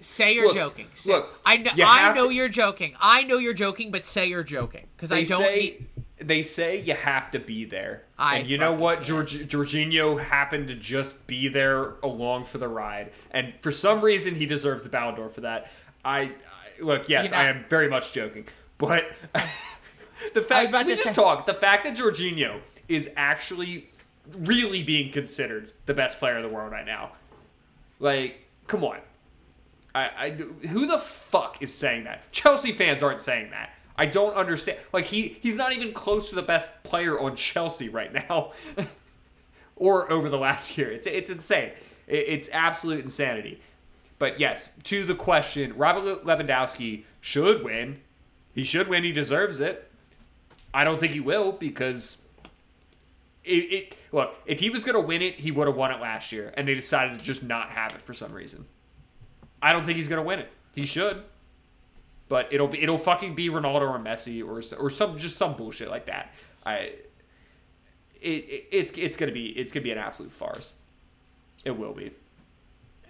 say 0.00 0.32
you're 0.34 0.46
Look, 0.46 0.54
joking. 0.54 0.86
Say, 0.94 1.12
look, 1.12 1.38
I 1.44 1.58
know. 1.58 1.72
I 1.84 2.14
know 2.14 2.28
to... 2.28 2.34
you're 2.34 2.48
joking. 2.48 2.94
I 3.00 3.22
know 3.24 3.36
you're 3.38 3.52
joking, 3.52 3.90
but 3.90 4.06
say 4.06 4.26
you're 4.26 4.42
joking 4.44 4.86
because 4.96 5.12
I 5.12 5.24
don't. 5.24 5.38
say 5.40 5.54
need- 5.56 5.86
they 6.22 6.42
say 6.42 6.80
you 6.80 6.94
have 6.94 7.30
to 7.32 7.38
be 7.38 7.64
there. 7.64 8.04
I 8.18 8.38
and 8.38 8.48
you 8.48 8.58
know 8.58 8.72
what? 8.72 9.02
George, 9.02 9.34
Jorginho 9.48 10.22
happened 10.22 10.68
to 10.68 10.74
just 10.74 11.26
be 11.26 11.48
there 11.48 11.94
along 12.02 12.44
for 12.44 12.58
the 12.58 12.68
ride, 12.68 13.12
and 13.30 13.52
for 13.60 13.72
some 13.72 14.00
reason 14.00 14.34
he 14.34 14.46
deserves 14.46 14.84
the 14.84 14.90
Ballon 14.90 15.14
d'Or 15.16 15.28
for 15.28 15.42
that. 15.42 15.70
I, 16.04 16.20
I 16.20 16.30
look, 16.80 17.08
yes, 17.08 17.26
You 17.26 17.30
know- 17.32 17.36
I 17.38 17.44
am 17.48 17.64
very 17.68 17.88
much 17.88 18.12
joking, 18.12 18.46
but 18.78 19.04
the 20.34 20.42
fact 20.42 20.72
we 20.72 20.84
just 20.84 21.02
say- 21.04 21.12
talk 21.12 21.46
the 21.46 21.54
fact 21.54 21.84
that 21.84 21.96
Jorginho 21.96 22.60
is 22.88 23.10
actually 23.16 23.88
really 24.38 24.82
being 24.82 25.10
considered 25.10 25.72
the 25.86 25.94
best 25.94 26.18
player 26.18 26.36
in 26.36 26.42
the 26.42 26.48
world 26.48 26.70
right 26.72 26.86
now. 26.86 27.12
Like, 27.98 28.46
come 28.66 28.84
on. 28.84 28.98
I, 29.94 30.00
I 30.02 30.30
who 30.68 30.86
the 30.86 30.98
fuck 30.98 31.60
is 31.60 31.72
saying 31.74 32.04
that? 32.04 32.30
Chelsea 32.32 32.72
fans 32.72 33.02
aren't 33.02 33.20
saying 33.20 33.50
that. 33.50 33.70
I 33.96 34.06
don't 34.06 34.34
understand. 34.34 34.78
Like 34.92 35.06
he 35.06 35.38
he's 35.40 35.56
not 35.56 35.72
even 35.72 35.92
close 35.92 36.28
to 36.30 36.34
the 36.34 36.42
best 36.42 36.82
player 36.82 37.18
on 37.18 37.36
Chelsea 37.36 37.88
right 37.88 38.12
now, 38.12 38.52
or 39.76 40.10
over 40.10 40.28
the 40.28 40.38
last 40.38 40.76
year. 40.78 40.90
It's 40.90 41.06
it's 41.06 41.30
insane. 41.30 41.72
It, 42.06 42.24
it's 42.28 42.48
absolute 42.52 43.04
insanity. 43.04 43.60
But 44.18 44.38
yes, 44.38 44.70
to 44.84 45.04
the 45.04 45.14
question, 45.14 45.76
Robert 45.76 46.24
Lewandowski 46.24 47.04
should 47.20 47.64
win. 47.64 48.00
He 48.54 48.64
should 48.64 48.88
win. 48.88 49.04
He 49.04 49.12
deserves 49.12 49.60
it. 49.60 49.90
I 50.72 50.84
don't 50.84 50.98
think 50.98 51.12
he 51.12 51.20
will 51.20 51.52
because 51.52 52.22
it, 53.44 53.50
it 53.50 53.96
look 54.10 54.34
if 54.46 54.60
he 54.60 54.70
was 54.70 54.84
gonna 54.84 55.00
win 55.00 55.22
it, 55.22 55.40
he 55.40 55.50
would 55.50 55.66
have 55.66 55.76
won 55.76 55.90
it 55.90 56.00
last 56.00 56.32
year, 56.32 56.52
and 56.56 56.66
they 56.66 56.74
decided 56.74 57.18
to 57.18 57.24
just 57.24 57.42
not 57.42 57.70
have 57.70 57.92
it 57.94 58.02
for 58.02 58.14
some 58.14 58.32
reason. 58.32 58.64
I 59.60 59.72
don't 59.72 59.84
think 59.84 59.96
he's 59.96 60.08
gonna 60.08 60.22
win 60.22 60.38
it. 60.38 60.48
He 60.74 60.86
should, 60.86 61.22
but 62.28 62.52
it'll 62.52 62.68
be 62.68 62.82
it'll 62.82 62.98
fucking 62.98 63.34
be 63.34 63.48
Ronaldo 63.48 63.82
or 63.90 63.98
Messi 63.98 64.42
or 64.42 64.62
or 64.82 64.90
some 64.90 65.18
just 65.18 65.36
some 65.36 65.56
bullshit 65.56 65.90
like 65.90 66.06
that. 66.06 66.32
I 66.64 66.92
it, 68.20 68.28
it 68.30 68.66
it's 68.70 68.90
it's 68.92 69.16
gonna 69.16 69.32
be 69.32 69.46
it's 69.48 69.72
gonna 69.72 69.84
be 69.84 69.90
an 69.92 69.98
absolute 69.98 70.32
farce. 70.32 70.76
It 71.64 71.72
will 71.78 71.92
be. 71.92 72.12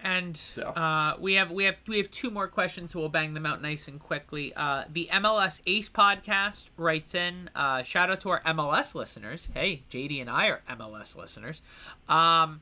And 0.05 0.35
So. 0.35 0.63
uh, 0.63 1.15
we 1.17 1.35
have 1.35 1.49
we 1.51 1.63
have 1.63 1.77
we 1.87 1.95
have 1.97 2.11
two 2.11 2.29
more 2.29 2.49
questions, 2.49 2.91
so 2.91 2.99
we'll 2.99 3.07
bang 3.07 3.33
them 3.33 3.45
out 3.45 3.61
nice 3.61 3.87
and 3.87 4.01
quickly. 4.01 4.53
Uh, 4.53 4.83
the 4.91 5.07
MLS 5.13 5.61
Ace 5.65 5.87
podcast 5.87 6.65
writes 6.75 7.15
in. 7.15 7.49
Uh, 7.55 7.83
shout 7.83 8.09
out 8.11 8.19
to 8.21 8.29
our 8.31 8.41
MLS 8.41 8.95
listeners. 8.95 9.47
Hey, 9.53 9.83
JD 9.89 10.19
and 10.19 10.29
I 10.29 10.47
are 10.47 10.61
MLS 10.71 11.15
listeners. 11.15 11.61
Um, 12.09 12.59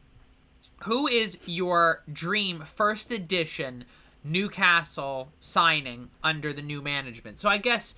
who 0.83 1.07
is 1.07 1.39
your 1.47 2.03
dream 2.13 2.59
first 2.61 3.11
edition 3.11 3.85
Newcastle 4.23 5.31
signing 5.39 6.09
under 6.23 6.53
the 6.53 6.61
new 6.61 6.81
management? 6.81 7.39
So 7.39 7.49
I 7.49 7.57
guess 7.57 7.95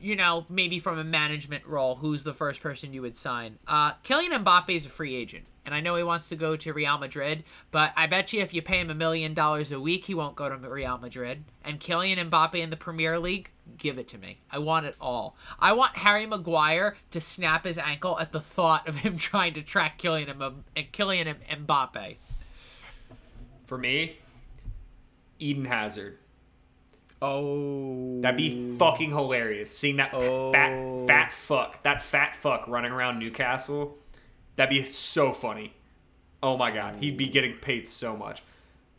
you 0.00 0.16
know 0.16 0.46
maybe 0.48 0.78
from 0.78 0.98
a 0.98 1.04
management 1.04 1.66
role, 1.66 1.96
who's 1.96 2.24
the 2.24 2.34
first 2.34 2.60
person 2.62 2.92
you 2.92 3.02
would 3.02 3.16
sign? 3.16 3.58
Uh, 3.66 3.92
Kylian 4.04 4.44
Mbappe 4.44 4.74
is 4.74 4.86
a 4.86 4.88
free 4.88 5.14
agent, 5.14 5.44
and 5.66 5.74
I 5.74 5.80
know 5.80 5.96
he 5.96 6.02
wants 6.02 6.28
to 6.30 6.36
go 6.36 6.56
to 6.56 6.72
Real 6.72 6.98
Madrid, 6.98 7.44
but 7.70 7.92
I 7.96 8.06
bet 8.06 8.32
you 8.32 8.40
if 8.40 8.54
you 8.54 8.62
pay 8.62 8.80
him 8.80 8.90
a 8.90 8.94
million 8.94 9.34
dollars 9.34 9.70
a 9.72 9.80
week, 9.80 10.06
he 10.06 10.14
won't 10.14 10.36
go 10.36 10.48
to 10.48 10.56
Real 10.56 10.98
Madrid. 10.98 11.44
And 11.64 11.78
Kylian 11.80 12.30
Mbappe 12.30 12.54
in 12.54 12.70
the 12.70 12.76
Premier 12.76 13.18
League, 13.18 13.50
give 13.76 13.98
it 13.98 14.08
to 14.08 14.18
me. 14.18 14.38
I 14.50 14.58
want 14.58 14.86
it 14.86 14.96
all. 15.00 15.36
I 15.58 15.72
want 15.72 15.96
Harry 15.96 16.26
Maguire 16.26 16.96
to 17.10 17.20
snap 17.20 17.64
his 17.64 17.78
ankle 17.78 18.18
at 18.18 18.32
the 18.32 18.40
thought 18.40 18.88
of 18.88 18.96
him 18.96 19.16
trying 19.18 19.54
to 19.54 19.62
track 19.62 19.98
Kylian, 19.98 20.30
M- 20.30 20.64
Kylian 20.76 21.34
Mbappe. 21.66 22.16
For 23.66 23.78
me, 23.78 24.16
Eden 25.40 25.64
Hazard. 25.64 26.18
Oh, 27.22 28.20
That'd 28.22 28.36
be 28.38 28.76
fucking 28.78 29.10
hilarious. 29.10 29.76
Seeing 29.76 29.96
that 29.96 30.14
Oh. 30.14 30.52
fat 30.52 31.06
fat 31.06 31.30
fuck, 31.32 31.82
that 31.82 32.02
fat 32.02 32.34
fuck 32.34 32.66
running 32.66 32.92
around 32.92 33.18
Newcastle. 33.18 33.98
That'd 34.56 34.70
be 34.70 34.84
so 34.84 35.32
funny. 35.32 35.74
Oh 36.42 36.56
my 36.56 36.70
god, 36.70 36.96
he'd 37.00 37.16
be 37.18 37.28
getting 37.28 37.54
paid 37.58 37.86
so 37.86 38.16
much. 38.16 38.42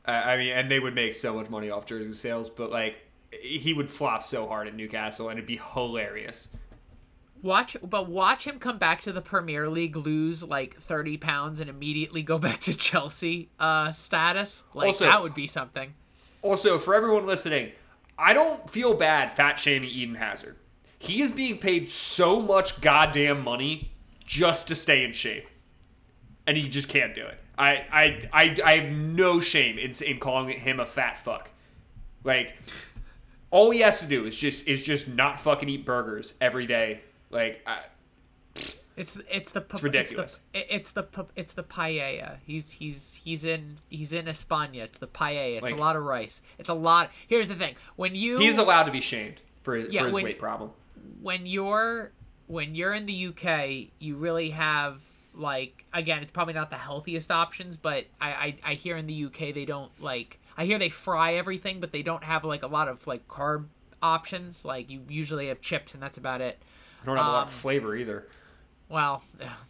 Uh, 0.08 0.12
I 0.12 0.38
mean, 0.38 0.52
and 0.54 0.70
they 0.70 0.80
would 0.80 0.94
make 0.96 1.16
so 1.16 1.34
much 1.34 1.50
money 1.50 1.70
off 1.70 1.86
jersey 1.86 2.14
sales, 2.14 2.50
but 2.50 2.70
like 2.70 2.98
he 3.42 3.74
would 3.74 3.90
flop 3.90 4.22
so 4.24 4.48
hard 4.48 4.68
at 4.68 4.76
Newcastle, 4.76 5.30
and 5.30 5.40
it'd 5.40 5.48
be 5.48 5.60
hilarious. 5.74 6.50
Watch, 7.42 7.76
but 7.82 8.08
watch 8.08 8.46
him 8.46 8.60
come 8.60 8.78
back 8.78 9.02
to 9.02 9.12
the 9.12 9.22
Premier 9.22 9.68
League, 9.68 9.96
lose 9.96 10.44
like 10.44 10.80
thirty 10.80 11.18
pounds, 11.18 11.60
and 11.60 11.72
immediately 11.72 12.22
go 12.22 12.38
back 12.38 12.60
to 12.62 12.76
Chelsea 12.76 13.50
uh, 13.60 13.92
status. 13.92 14.64
Like 14.76 14.88
Also- 14.88 15.06
that 15.06 15.24
would 15.24 15.34
be 15.34 15.48
something. 15.48 15.96
Also, 16.42 16.78
for 16.78 16.96
everyone 16.96 17.26
listening, 17.26 17.72
I 18.18 18.34
don't 18.34 18.70
feel 18.70 18.94
bad 18.94 19.34
fat 19.34 19.60
shaming 19.60 19.90
Eden 19.90 20.16
Hazard. 20.16 20.56
He 20.98 21.22
is 21.22 21.32
being 21.32 21.58
paid 21.58 21.90
so 21.90 22.40
much 22.40 22.82
goddamn 22.82 23.44
money 23.44 23.92
just 24.26 24.68
to 24.68 24.76
stay 24.76 25.04
in 25.04 25.14
shape. 25.14 25.48
And 26.46 26.58
he 26.58 26.70
just 26.70 26.90
can't 26.90 27.16
do 27.16 27.26
it. 27.26 27.40
I 27.58 27.86
I 27.92 28.30
I, 28.34 28.62
I 28.64 28.76
have 28.78 28.92
no 28.92 29.40
shame 29.40 29.78
in, 29.78 29.94
in 30.06 30.20
calling 30.20 30.50
him 30.60 30.80
a 30.80 30.86
fat 30.86 31.20
fuck. 31.20 31.50
Like 32.24 32.56
all 33.52 33.70
he 33.72 33.80
has 33.82 34.00
to 34.00 34.06
do 34.06 34.26
is 34.26 34.38
just 34.38 34.68
is 34.68 34.82
just 34.82 35.08
not 35.08 35.40
fucking 35.40 35.70
eat 35.70 35.86
burgers 35.86 36.34
every 36.42 36.66
day. 36.66 37.02
Like 37.30 37.62
I, 37.68 37.80
It's 39.02 39.18
it's 39.32 39.52
the 39.52 39.66
it's 39.74 39.82
ridiculous. 39.82 40.42
the, 40.54 40.76
it's 40.76 40.92
the 40.92 41.08
it's 41.36 41.54
the 41.54 41.64
paella. 41.64 42.36
He's 42.46 42.74
he's 42.74 43.20
he's 43.24 43.44
in 43.46 43.78
he's 43.90 44.14
in 44.14 44.26
España. 44.26 44.84
It's 44.84 45.00
the 45.00 45.08
paella. 45.08 45.56
It's 45.56 45.64
Like- 45.64 45.74
a 45.74 45.78
lot 45.78 45.96
of 45.96 46.04
rice. 46.04 46.44
It's 46.60 46.70
a 46.70 46.76
lot. 46.76 47.10
Here's 47.28 47.48
the 47.48 47.56
thing: 47.56 47.74
when 47.96 48.14
you 48.14 48.38
he's 48.38 48.60
allowed 48.60 48.84
to 48.84 48.92
be 48.92 49.02
shamed 49.02 49.42
for 49.64 49.76
his, 49.76 49.92
Yeah, 49.92 50.02
for 50.02 50.06
his 50.06 50.14
when- 50.14 50.24
weight 50.26 50.38
problem. 50.40 50.70
when 51.20 51.48
you're 51.48 52.12
when 52.46 52.76
you're 52.76 52.94
in 52.94 53.08
the 53.08 53.28
UK, 53.30 53.92
you 53.98 54.18
really 54.18 54.52
have 54.52 55.02
like 55.34 55.84
again, 55.94 56.22
it's 56.22 56.30
probably 56.30 56.54
not 56.54 56.70
the 56.70 56.78
healthiest 56.78 57.32
options, 57.32 57.78
but 57.78 58.06
I, 58.22 58.30
I 58.30 58.56
I 58.64 58.74
hear 58.76 58.98
in 58.98 59.08
the 59.08 59.26
UK 59.26 59.52
they 59.52 59.66
don't 59.66 59.92
like 60.00 60.38
I 60.56 60.66
hear 60.66 60.78
they 60.78 60.90
fry 60.90 61.34
everything, 61.34 61.80
but 61.80 61.92
they 61.92 62.04
don't 62.04 62.24
have 62.24 62.46
like 62.46 62.62
a 62.62 62.68
lot 62.68 62.88
of 62.88 63.08
like 63.08 63.28
carb 63.28 63.66
options. 64.04 64.64
Like 64.64 64.92
you 64.92 65.02
usually 65.10 65.48
have 65.48 65.60
chips 65.60 65.96
and 65.96 66.04
that's 66.04 66.20
about 66.20 66.42
it. 66.42 66.62
I 67.02 67.06
don't 67.08 67.18
have 67.18 67.26
a 67.26 67.30
lot 67.30 67.38
um, 67.44 67.48
of 67.48 67.50
flavor 67.54 67.96
either. 67.96 68.28
Well, 68.92 69.24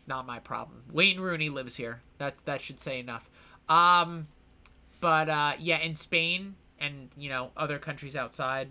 not 0.08 0.26
my 0.26 0.40
problem. 0.40 0.84
Wayne 0.92 1.20
Rooney 1.20 1.50
lives 1.50 1.76
here. 1.76 2.02
That's 2.18 2.42
that 2.42 2.60
should 2.60 2.80
say 2.80 3.00
enough. 3.00 3.30
Um, 3.70 4.28
but 5.00 5.30
uh, 5.30 5.54
yeah, 5.60 5.78
in 5.78 5.96
Spain 5.96 6.56
and 6.80 7.10
you 7.16 7.30
know 7.30 7.52
other 7.56 7.78
countries 7.78 8.16
outside, 8.16 8.70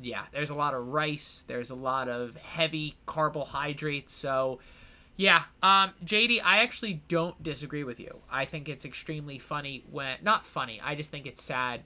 yeah, 0.00 0.24
there's 0.32 0.50
a 0.50 0.54
lot 0.56 0.74
of 0.74 0.88
rice. 0.88 1.44
There's 1.48 1.70
a 1.70 1.74
lot 1.74 2.08
of 2.08 2.36
heavy 2.36 2.96
carbohydrates. 3.06 4.12
So, 4.12 4.60
yeah, 5.16 5.44
um, 5.62 5.92
JD, 6.04 6.40
I 6.44 6.58
actually 6.58 7.02
don't 7.08 7.42
disagree 7.42 7.84
with 7.84 7.98
you. 7.98 8.20
I 8.30 8.44
think 8.44 8.68
it's 8.68 8.84
extremely 8.84 9.38
funny 9.38 9.84
when 9.90 10.18
not 10.22 10.44
funny. 10.44 10.80
I 10.84 10.94
just 10.94 11.10
think 11.10 11.26
it's 11.26 11.42
sad 11.42 11.82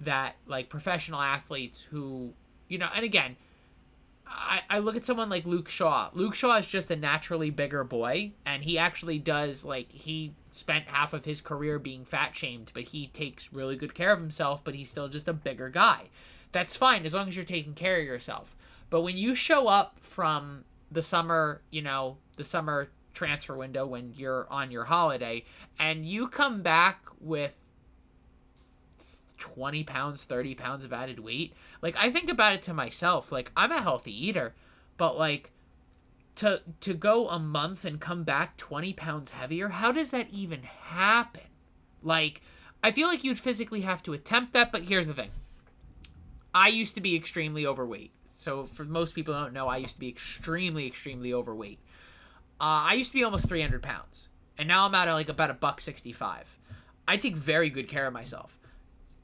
that 0.00 0.36
like 0.46 0.70
professional 0.70 1.20
athletes 1.20 1.82
who 1.82 2.32
you 2.68 2.78
know, 2.78 2.88
and 2.94 3.04
again, 3.04 3.36
I, 4.26 4.62
I 4.70 4.78
look 4.78 4.96
at 4.96 5.04
someone 5.04 5.28
like 5.28 5.44
Luke 5.44 5.68
Shaw. 5.68 6.10
Luke 6.14 6.34
Shaw 6.34 6.56
is 6.56 6.66
just 6.66 6.90
a 6.90 6.96
naturally 6.96 7.50
bigger 7.50 7.84
boy, 7.84 8.32
and 8.46 8.64
he 8.64 8.78
actually 8.78 9.18
does 9.18 9.64
like 9.64 9.92
he 9.92 10.34
spent 10.50 10.86
half 10.86 11.12
of 11.12 11.24
his 11.24 11.40
career 11.40 11.78
being 11.78 12.04
fat 12.04 12.36
shamed, 12.36 12.70
but 12.74 12.84
he 12.84 13.08
takes 13.08 13.52
really 13.52 13.76
good 13.76 13.94
care 13.94 14.12
of 14.12 14.20
himself, 14.20 14.62
but 14.62 14.74
he's 14.74 14.88
still 14.88 15.08
just 15.08 15.28
a 15.28 15.32
bigger 15.32 15.68
guy. 15.68 16.08
That's 16.52 16.76
fine 16.76 17.04
as 17.04 17.12
long 17.12 17.28
as 17.28 17.36
you're 17.36 17.44
taking 17.44 17.74
care 17.74 17.98
of 17.98 18.04
yourself. 18.06 18.56
But 18.90 19.02
when 19.02 19.16
you 19.16 19.34
show 19.34 19.66
up 19.66 19.98
from 20.00 20.64
the 20.90 21.02
summer, 21.02 21.62
you 21.70 21.82
know, 21.82 22.18
the 22.36 22.44
summer 22.44 22.88
transfer 23.12 23.56
window 23.56 23.86
when 23.86 24.12
you're 24.14 24.46
on 24.50 24.70
your 24.70 24.84
holiday, 24.84 25.44
and 25.78 26.06
you 26.06 26.28
come 26.28 26.62
back 26.62 27.06
with 27.20 27.56
20 29.38 29.84
pounds, 29.84 30.24
30 30.24 30.54
pounds 30.54 30.84
of 30.84 30.92
added 30.92 31.18
weight. 31.18 31.54
Like 31.82 31.96
I 31.98 32.10
think 32.10 32.30
about 32.30 32.54
it 32.54 32.62
to 32.62 32.74
myself, 32.74 33.32
like 33.32 33.52
I'm 33.56 33.72
a 33.72 33.82
healthy 33.82 34.26
eater, 34.26 34.54
but 34.96 35.18
like 35.18 35.50
to 36.36 36.62
to 36.80 36.94
go 36.94 37.28
a 37.28 37.38
month 37.38 37.84
and 37.84 38.00
come 38.00 38.24
back 38.24 38.56
20 38.56 38.92
pounds 38.94 39.32
heavier, 39.32 39.68
how 39.68 39.92
does 39.92 40.10
that 40.10 40.28
even 40.30 40.62
happen? 40.62 41.42
Like 42.02 42.42
I 42.82 42.92
feel 42.92 43.08
like 43.08 43.24
you'd 43.24 43.38
physically 43.38 43.82
have 43.82 44.02
to 44.04 44.12
attempt 44.12 44.52
that, 44.52 44.70
but 44.70 44.82
here's 44.82 45.06
the 45.06 45.14
thing. 45.14 45.30
I 46.54 46.68
used 46.68 46.94
to 46.94 47.00
be 47.00 47.16
extremely 47.16 47.66
overweight. 47.66 48.12
So 48.28 48.64
for 48.64 48.84
most 48.84 49.14
people 49.14 49.34
don't 49.34 49.52
know, 49.52 49.68
I 49.68 49.78
used 49.78 49.94
to 49.94 50.00
be 50.00 50.08
extremely 50.08 50.86
extremely 50.86 51.32
overweight. 51.32 51.78
Uh, 52.60 52.86
I 52.88 52.94
used 52.94 53.10
to 53.10 53.18
be 53.18 53.24
almost 53.24 53.48
300 53.48 53.82
pounds, 53.82 54.28
and 54.56 54.68
now 54.68 54.86
I'm 54.86 54.94
at 54.94 55.10
like 55.12 55.28
about 55.28 55.50
a 55.50 55.54
buck 55.54 55.80
65. 55.80 56.56
I 57.06 57.16
take 57.16 57.36
very 57.36 57.68
good 57.68 57.88
care 57.88 58.06
of 58.06 58.12
myself 58.12 58.58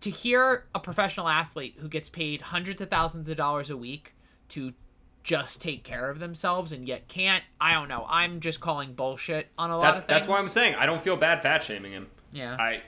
to 0.01 0.11
hear 0.11 0.65
a 0.75 0.81
professional 0.81 1.29
athlete 1.29 1.77
who 1.79 1.89
gets 1.89 2.09
paid 2.09 2.41
hundreds 2.41 2.81
of 2.81 2.89
thousands 2.91 3.29
of 3.29 3.37
dollars 3.37 3.71
a 3.71 3.77
week 3.77 4.15
to 4.51 4.73
just 5.23 5.61
take 5.61 5.85
care 5.85 6.09
of 6.09 6.19
themselves 6.19 6.73
and 6.73 6.89
yet 6.89 7.07
can't 7.07 7.45
i 7.61 7.75
don't 7.75 7.89
know 7.89 8.07
i'm 8.09 8.41
just 8.41 8.59
calling 8.61 8.95
bullshit 8.95 9.49
on 9.59 9.71
a 9.71 9.77
lot 9.77 9.83
That's 9.83 9.99
of 9.99 10.05
things 10.07 10.21
that's 10.21 10.29
why 10.29 10.39
I'm 10.39 10.49
saying 10.49 10.77
I 10.77 10.87
don't 10.87 11.01
feel 11.03 11.15
bad 11.17 11.43
fat 11.43 11.63
shaming 11.63 11.93
him. 11.93 12.07
yeah 12.33 12.57
I 12.59 12.81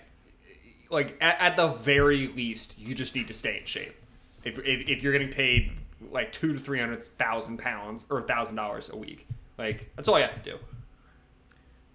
like 0.90 1.16
at, 1.20 1.40
at 1.40 1.56
the 1.56 1.68
very 1.68 2.28
least, 2.28 2.78
you 2.78 2.94
just 2.94 3.14
need 3.14 3.26
to 3.28 3.34
stay 3.34 3.58
in 3.58 3.64
shape. 3.66 3.94
If 4.44 4.58
if, 4.58 4.88
if 4.88 5.02
you're 5.02 5.12
getting 5.12 5.30
paid 5.30 5.72
like 6.10 6.32
two 6.32 6.52
to 6.52 6.58
three 6.60 6.78
hundred 6.80 7.06
thousand 7.18 7.58
pounds 7.58 8.04
or 8.10 8.18
a 8.18 8.22
thousand 8.22 8.56
dollars 8.56 8.90
a 8.90 8.96
week, 8.96 9.26
like 9.58 9.90
that's 9.96 10.06
all 10.08 10.18
you 10.18 10.24
have 10.26 10.42
to 10.42 10.50
do. 10.50 10.58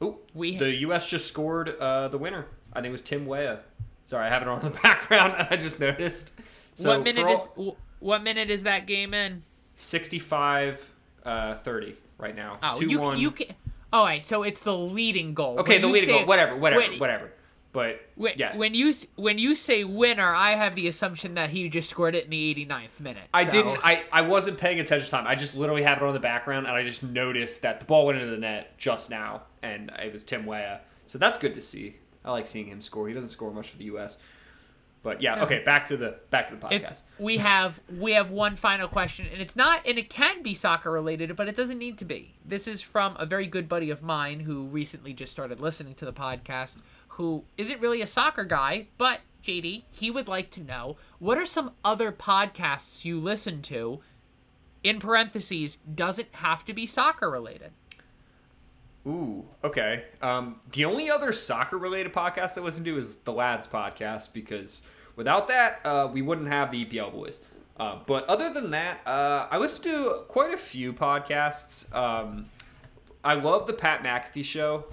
Ooh, 0.03 0.18
We- 0.34 0.57
the 0.57 0.74
U.S. 0.78 1.07
just 1.09 1.28
scored 1.28 1.70
uh, 1.80 2.07
the 2.07 2.18
winner. 2.18 2.45
I 2.74 2.76
think 2.82 2.88
it 2.88 2.91
was 2.91 3.01
Tim 3.01 3.26
Weah. 3.26 3.59
Sorry, 4.08 4.26
I 4.26 4.30
have 4.30 4.41
it 4.41 4.47
on 4.47 4.60
in 4.66 4.72
the 4.72 4.80
background. 4.84 5.34
I 5.51 5.58
just 5.58 5.82
noticed. 5.82 6.32
So 6.76 6.89
what 6.89 7.03
minute 7.03 7.24
for 7.55 7.62
is 7.62 7.74
what 7.99 8.24
minute 8.24 8.49
is 8.49 8.64
that 8.64 8.88
game 8.88 9.14
in 9.14 9.43
65 9.76 10.93
uh, 11.26 11.55
30 11.55 11.95
right 12.18 12.36
now? 12.36 12.53
oh 12.64 12.80
Two 12.80 12.88
you 12.88 12.99
one. 12.99 13.20
you 13.20 13.32
can 13.32 13.47
oh 13.91 14.05
wait 14.05 14.24
so 14.24 14.43
it's 14.43 14.62
the 14.62 14.76
leading 14.78 15.34
goal 15.34 15.60
okay, 15.60 15.74
When 15.74 15.82
the 15.82 15.88
leading 15.89 16.08
say- 16.08 16.18
goal. 16.20 16.26
Whatever, 16.28 16.55
whatever, 16.55 16.82
when- 16.82 16.99
whatever. 16.99 17.32
But 17.74 17.99
when, 18.16 18.34
yes, 18.38 18.58
when 18.58 18.74
you 18.74 18.91
when 19.18 19.38
you 19.38 19.53
say 19.53 19.84
winner 19.84 20.34
i 20.34 20.55
have 20.55 20.74
the 20.76 20.88
assumption 20.88 21.36
that 21.36 21.49
he 21.51 21.68
just 21.70 21.89
scored 21.89 22.16
it 22.16 22.24
in 22.24 22.30
the 22.32 22.55
89th 22.66 22.99
minute 22.99 23.24
I 23.34 23.43
so- 23.43 23.51
didn't. 23.51 23.80
I, 23.84 24.05
I 24.12 24.22
wasn't 24.22 24.58
paying 24.58 24.80
attention 24.80 25.05
to 25.05 25.12
time. 25.12 25.28
I 25.28 25.36
just 25.36 25.55
literally 25.55 25.84
have 25.84 25.97
it 25.97 26.03
on 26.03 26.14
the 26.14 26.20
background, 26.20 26.66
and 26.66 26.76
I 26.76 26.84
just 26.84 27.03
noticed 27.03 27.62
that 27.64 27.80
the 27.80 27.86
ball 27.86 28.05
went 28.08 28.20
into 28.20 28.32
the 28.32 28.38
net 28.38 28.78
just 28.80 29.10
now, 29.12 29.43
and 29.62 29.91
it 30.01 30.14
was 30.14 30.24
Tim 30.24 30.45
Weah. 30.45 30.80
So 31.08 31.18
that's 31.20 31.38
good 31.38 31.53
to 31.55 31.62
see. 31.62 31.97
I 32.28 32.32
like 32.32 32.46
seeing 32.46 32.68
him 32.68 32.82
score. 32.82 33.08
He 33.08 33.14
doesn't 33.14 33.30
score 33.30 33.52
much 33.52 33.70
for 33.70 33.78
the 33.78 33.86
U.S. 33.86 34.18
But 35.02 35.22
yeah, 35.22 35.44
okay, 35.44 35.64
back 35.64 35.86
to 35.88 35.96
the 35.96 36.18
back 36.32 36.50
to 36.50 36.56
the 36.56 36.66
podcast. 36.66 36.72
It's 36.72 37.04
we 37.18 37.38
have 37.38 37.80
we 37.98 38.12
have 38.12 38.30
one 38.30 38.58
final 38.58 38.90
question, 38.90 39.26
and 39.32 39.42
it's 39.42 39.56
not, 39.56 39.88
and 39.88 39.98
it 39.98 40.10
can 40.10 40.44
be 40.44 40.54
soccer 40.54 40.92
related, 40.92 41.34
but 41.38 41.48
it 41.48 41.56
doesn't 41.56 41.78
need 41.78 41.98
to 42.00 42.06
be. 42.06 42.34
This 42.44 42.68
is 42.68 42.82
from 42.82 43.16
a 43.18 43.26
very 43.26 43.48
good 43.48 43.70
buddy 43.70 43.90
of 43.90 44.02
mine 44.02 44.42
who 44.42 44.66
recently 44.66 45.14
just 45.14 45.32
started 45.32 45.62
listening 45.62 45.96
to 45.96 46.06
the 46.06 46.12
podcast, 46.12 46.80
who 47.10 47.46
isn't 47.58 47.80
really 47.80 48.02
a 48.02 48.08
soccer 48.08 48.44
guy, 48.44 48.88
but 48.98 49.22
JD, 49.44 49.84
he 49.92 50.12
would 50.12 50.28
like 50.28 50.52
to 50.52 50.62
know 50.62 50.98
what 51.20 51.38
are 51.38 51.46
some 51.46 51.72
other 51.86 52.12
podcasts 52.12 53.06
you 53.06 53.20
listen 53.20 53.62
to. 53.64 54.02
In 54.84 55.00
parentheses, 55.00 55.78
doesn't 55.96 56.34
have 56.36 56.66
to 56.66 56.74
be 56.74 56.86
soccer 56.86 57.30
related. 57.30 57.72
Ooh, 59.08 59.45
okay. 59.64 60.03
Um, 60.22 60.60
the 60.74 60.84
only 60.84 61.10
other 61.10 61.32
soccer 61.32 61.78
related 61.78 62.12
podcast 62.14 62.58
I 62.58 62.62
listen 62.62 62.84
to 62.84 62.97
is 62.97 63.16
the 63.16 63.32
Lads 63.32 63.66
podcast 63.66 64.34
because 64.34 64.82
without 65.16 65.47
that, 65.47 65.80
uh, 65.86 66.10
we 66.12 66.22
wouldn't 66.22 66.49
have 66.49 66.72
the 66.72 66.84
EPL 66.84 67.14
boys. 67.14 67.39
Uh, 67.80 67.99
but 68.05 68.28
other 68.28 68.51
than 68.51 68.72
that, 68.72 68.99
uh, 69.08 69.47
I 69.49 69.60
listen 69.60 69.84
to 69.86 70.24
quite 70.28 70.53
a 70.53 70.58
few 70.58 70.91
podcasts. 70.91 71.93
Um, 71.95 72.47
I 73.24 73.36
love 73.36 73.68
the 73.68 73.74
Pat 73.74 74.03
McAfee 74.03 74.43
show, 74.43 74.86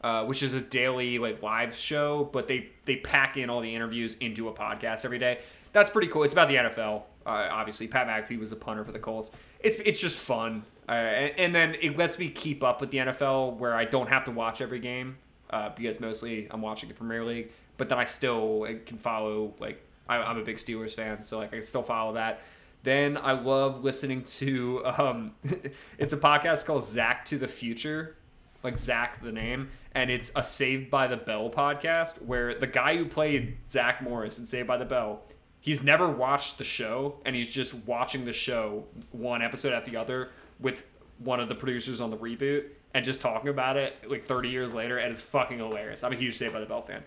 uh, 0.00 0.24
which 0.24 0.42
is 0.42 0.52
a 0.52 0.60
daily 0.60 1.18
like 1.18 1.42
live 1.42 1.74
show, 1.74 2.24
but 2.32 2.48
they 2.48 2.70
they 2.86 2.96
pack 2.96 3.36
in 3.36 3.50
all 3.50 3.60
the 3.60 3.72
interviews 3.72 4.16
into 4.16 4.48
a 4.48 4.52
podcast 4.52 5.04
every 5.04 5.18
day. 5.18 5.40
That's 5.72 5.90
pretty 5.90 6.08
cool. 6.08 6.24
It's 6.24 6.32
about 6.32 6.48
the 6.48 6.56
NFL. 6.56 7.02
Uh, 7.26 7.48
obviously, 7.52 7.86
Pat 7.86 8.08
McAfee 8.08 8.38
was 8.38 8.50
a 8.52 8.56
punter 8.56 8.84
for 8.84 8.92
the 8.92 8.98
Colts. 8.98 9.30
It's 9.60 9.76
it's 9.84 10.00
just 10.00 10.18
fun. 10.18 10.64
Uh, 10.90 10.94
and, 10.94 11.38
and, 11.38 11.54
then 11.54 11.76
it 11.80 11.96
lets 11.96 12.18
me 12.18 12.28
keep 12.28 12.64
up 12.64 12.80
with 12.80 12.90
the 12.90 12.98
NFL 12.98 13.58
where 13.58 13.74
I 13.76 13.84
don't 13.84 14.08
have 14.08 14.24
to 14.24 14.32
watch 14.32 14.60
every 14.60 14.80
game 14.80 15.18
uh, 15.50 15.68
because 15.76 16.00
mostly 16.00 16.48
I'm 16.50 16.62
watching 16.62 16.88
the 16.88 16.96
Premier 16.96 17.24
League. 17.24 17.52
But 17.76 17.88
then 17.88 17.98
I 17.98 18.06
still 18.06 18.66
can 18.86 18.98
follow 18.98 19.54
like 19.60 19.86
I, 20.08 20.28
am 20.28 20.36
a 20.36 20.42
big 20.42 20.56
Steelers 20.56 20.94
fan, 20.94 21.22
so 21.22 21.38
like 21.38 21.50
I 21.50 21.58
can 21.58 21.62
still 21.62 21.84
follow 21.84 22.14
that. 22.14 22.42
Then 22.82 23.16
I 23.16 23.32
love 23.32 23.84
listening 23.84 24.24
to 24.24 24.84
um, 24.84 25.34
it's 25.98 26.12
a 26.12 26.18
podcast 26.18 26.66
called 26.66 26.82
Zack 26.82 27.24
to 27.26 27.38
the 27.38 27.46
Future, 27.46 28.16
like 28.64 28.76
Zach 28.76 29.22
the 29.22 29.30
name, 29.30 29.68
and 29.94 30.10
it's 30.10 30.32
a 30.34 30.42
Saved 30.42 30.90
by 30.90 31.06
the 31.06 31.16
Bell 31.16 31.50
podcast 31.50 32.20
where 32.20 32.58
the 32.58 32.66
guy 32.66 32.96
who 32.96 33.06
played 33.06 33.58
Zack 33.64 34.02
Morris 34.02 34.40
in 34.40 34.46
Saved 34.46 34.66
by 34.66 34.76
the 34.76 34.84
Bell 34.84 35.22
he's 35.60 35.82
never 35.82 36.08
watched 36.08 36.58
the 36.58 36.64
show 36.64 37.20
and 37.24 37.36
he's 37.36 37.48
just 37.48 37.74
watching 37.86 38.24
the 38.24 38.32
show 38.32 38.84
one 39.12 39.42
episode 39.42 39.72
after 39.72 39.90
the 39.90 39.96
other 39.96 40.30
with 40.60 40.84
one 41.18 41.40
of 41.40 41.48
the 41.48 41.54
producers 41.54 42.00
on 42.00 42.10
the 42.10 42.16
reboot 42.16 42.64
and 42.94 43.04
just 43.04 43.20
talking 43.20 43.50
about 43.50 43.76
it 43.76 43.94
like 44.08 44.26
30 44.26 44.48
years 44.48 44.74
later, 44.74 44.98
and 44.98 45.12
it's 45.12 45.20
fucking 45.20 45.58
hilarious. 45.58 46.02
I'm 46.02 46.12
a 46.12 46.16
huge 46.16 46.34
Saved 46.34 46.52
by 46.52 46.60
the 46.60 46.66
Bell 46.66 46.82
fan. 46.82 47.02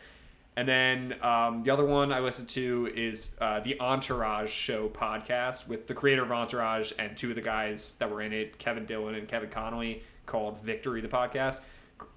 And 0.55 0.67
then 0.67 1.15
um, 1.23 1.63
the 1.63 1.71
other 1.71 1.83
one 1.83 2.11
I 2.13 2.19
listen 2.19 2.45
to 2.47 2.91
is 2.95 3.35
uh, 3.41 3.59
the 3.61 3.79
Entourage 3.79 4.51
Show 4.51 4.87
podcast 4.87 5.67
with 5.67 5.87
the 5.87 5.95
creator 5.95 6.21
of 6.21 6.31
Entourage 6.31 6.93
and 6.99 7.17
two 7.17 7.29
of 7.29 7.35
the 7.35 7.41
guys 7.41 7.95
that 7.95 8.09
were 8.09 8.21
in 8.21 8.33
it, 8.33 8.59
Kevin 8.59 8.85
Dillon 8.85 9.15
and 9.15 9.27
Kevin 9.27 9.49
Connolly, 9.49 10.03
called 10.27 10.59
Victory 10.59 11.01
the 11.01 11.07
podcast. 11.07 11.59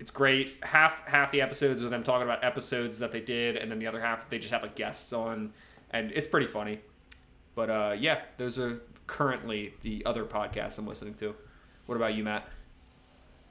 It's 0.00 0.10
great. 0.10 0.54
Half 0.62 1.06
half 1.06 1.30
the 1.30 1.40
episodes 1.40 1.82
are 1.82 1.88
them 1.88 2.02
talking 2.02 2.24
about 2.24 2.44
episodes 2.44 2.98
that 2.98 3.10
they 3.10 3.20
did, 3.20 3.56
and 3.56 3.70
then 3.70 3.78
the 3.78 3.86
other 3.86 4.00
half 4.00 4.28
they 4.28 4.38
just 4.38 4.52
have 4.52 4.62
like 4.62 4.74
guests 4.74 5.12
on, 5.12 5.52
and 5.90 6.12
it's 6.12 6.26
pretty 6.26 6.46
funny. 6.46 6.80
But 7.54 7.70
uh, 7.70 7.94
yeah, 7.98 8.22
those 8.36 8.58
are 8.58 8.80
currently 9.06 9.74
the 9.82 10.04
other 10.04 10.24
podcasts 10.24 10.78
I'm 10.78 10.86
listening 10.86 11.14
to. 11.14 11.34
What 11.86 11.96
about 11.96 12.14
you, 12.14 12.24
Matt? 12.24 12.48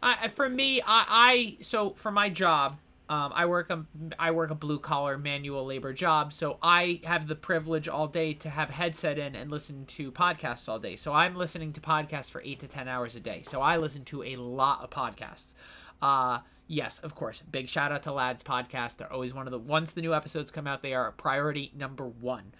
I, 0.04 0.28
for 0.28 0.48
me, 0.50 0.82
I, 0.82 1.06
I 1.08 1.58
so 1.62 1.92
for 1.92 2.12
my 2.12 2.30
job, 2.30 2.78
um, 3.08 3.32
I 3.36 3.46
work 3.46 3.70
a 3.70 3.86
I 4.18 4.32
work 4.32 4.52
a 4.52 4.56
blue 4.56 4.80
collar 4.80 5.18
manual 5.18 5.66
labor 5.66 5.94
job, 5.94 6.34
so 6.34 6.58
I 6.62 7.02
have 7.04 7.28
the 7.28 7.36
privilege 7.36 7.88
all 7.88 8.08
day 8.08 8.34
to 8.36 8.50
have 8.50 8.70
headset 8.70 9.18
in 9.18 9.36
and 9.36 9.52
listen 9.52 9.86
to 9.86 10.12
podcasts 10.12 10.68
all 10.68 10.80
day. 10.80 10.96
So 10.96 11.14
I'm 11.14 11.36
listening 11.36 11.74
to 11.74 11.82
podcasts 11.82 12.32
for 12.32 12.42
eight 12.44 12.60
to 12.60 12.68
ten 12.68 12.88
hours 12.88 13.16
a 13.16 13.20
day. 13.20 13.42
So 13.44 13.62
I 13.62 13.78
listen 13.78 14.04
to 14.06 14.24
a 14.24 14.36
lot 14.36 14.84
of 14.84 14.90
podcasts. 14.90 15.54
Uh, 16.02 16.40
yes, 16.68 17.00
of 17.00 17.16
course. 17.16 17.42
Big 17.52 17.70
shout 17.70 17.92
out 17.92 18.04
to 18.04 18.12
Lads 18.12 18.44
Podcast. 18.44 18.98
They're 18.98 19.12
always 19.14 19.34
one 19.34 19.48
of 19.48 19.52
the 19.52 19.60
once 19.60 19.92
the 19.92 20.02
new 20.02 20.14
episodes 20.14 20.50
come 20.52 20.68
out, 20.68 20.82
they 20.82 20.94
are 20.94 21.08
a 21.08 21.14
priority 21.14 21.72
number 21.76 22.08
one. 22.08 22.54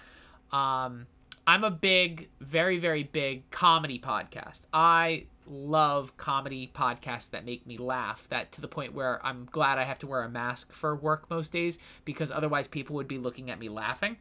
Um, 0.52 1.08
I'm 1.48 1.64
a 1.64 1.72
big, 1.72 2.30
very, 2.40 2.78
very 2.78 3.04
big 3.04 3.50
comedy 3.52 4.00
podcast. 4.00 4.64
I 4.74 5.26
love 5.48 6.18
comedy 6.18 6.72
podcasts 6.74 7.30
that 7.30 7.46
make 7.46 7.68
me 7.68 7.78
laugh 7.78 8.28
that 8.30 8.52
to 8.54 8.62
the 8.62 8.68
point 8.68 8.94
where 8.94 9.24
I'm 9.24 9.48
glad 9.52 9.78
I 9.78 9.84
have 9.84 10.00
to 10.00 10.08
wear 10.08 10.24
a 10.24 10.30
mask 10.30 10.74
for 10.74 10.96
work 10.96 11.30
most 11.30 11.54
days 11.54 11.78
because 12.04 12.32
otherwise 12.32 12.68
people 12.68 12.96
would 12.96 13.08
be 13.08 13.20
looking 13.20 13.52
at 13.52 13.60
me 13.60 13.70
laughing. 13.70 14.18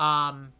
Um, 0.00 0.52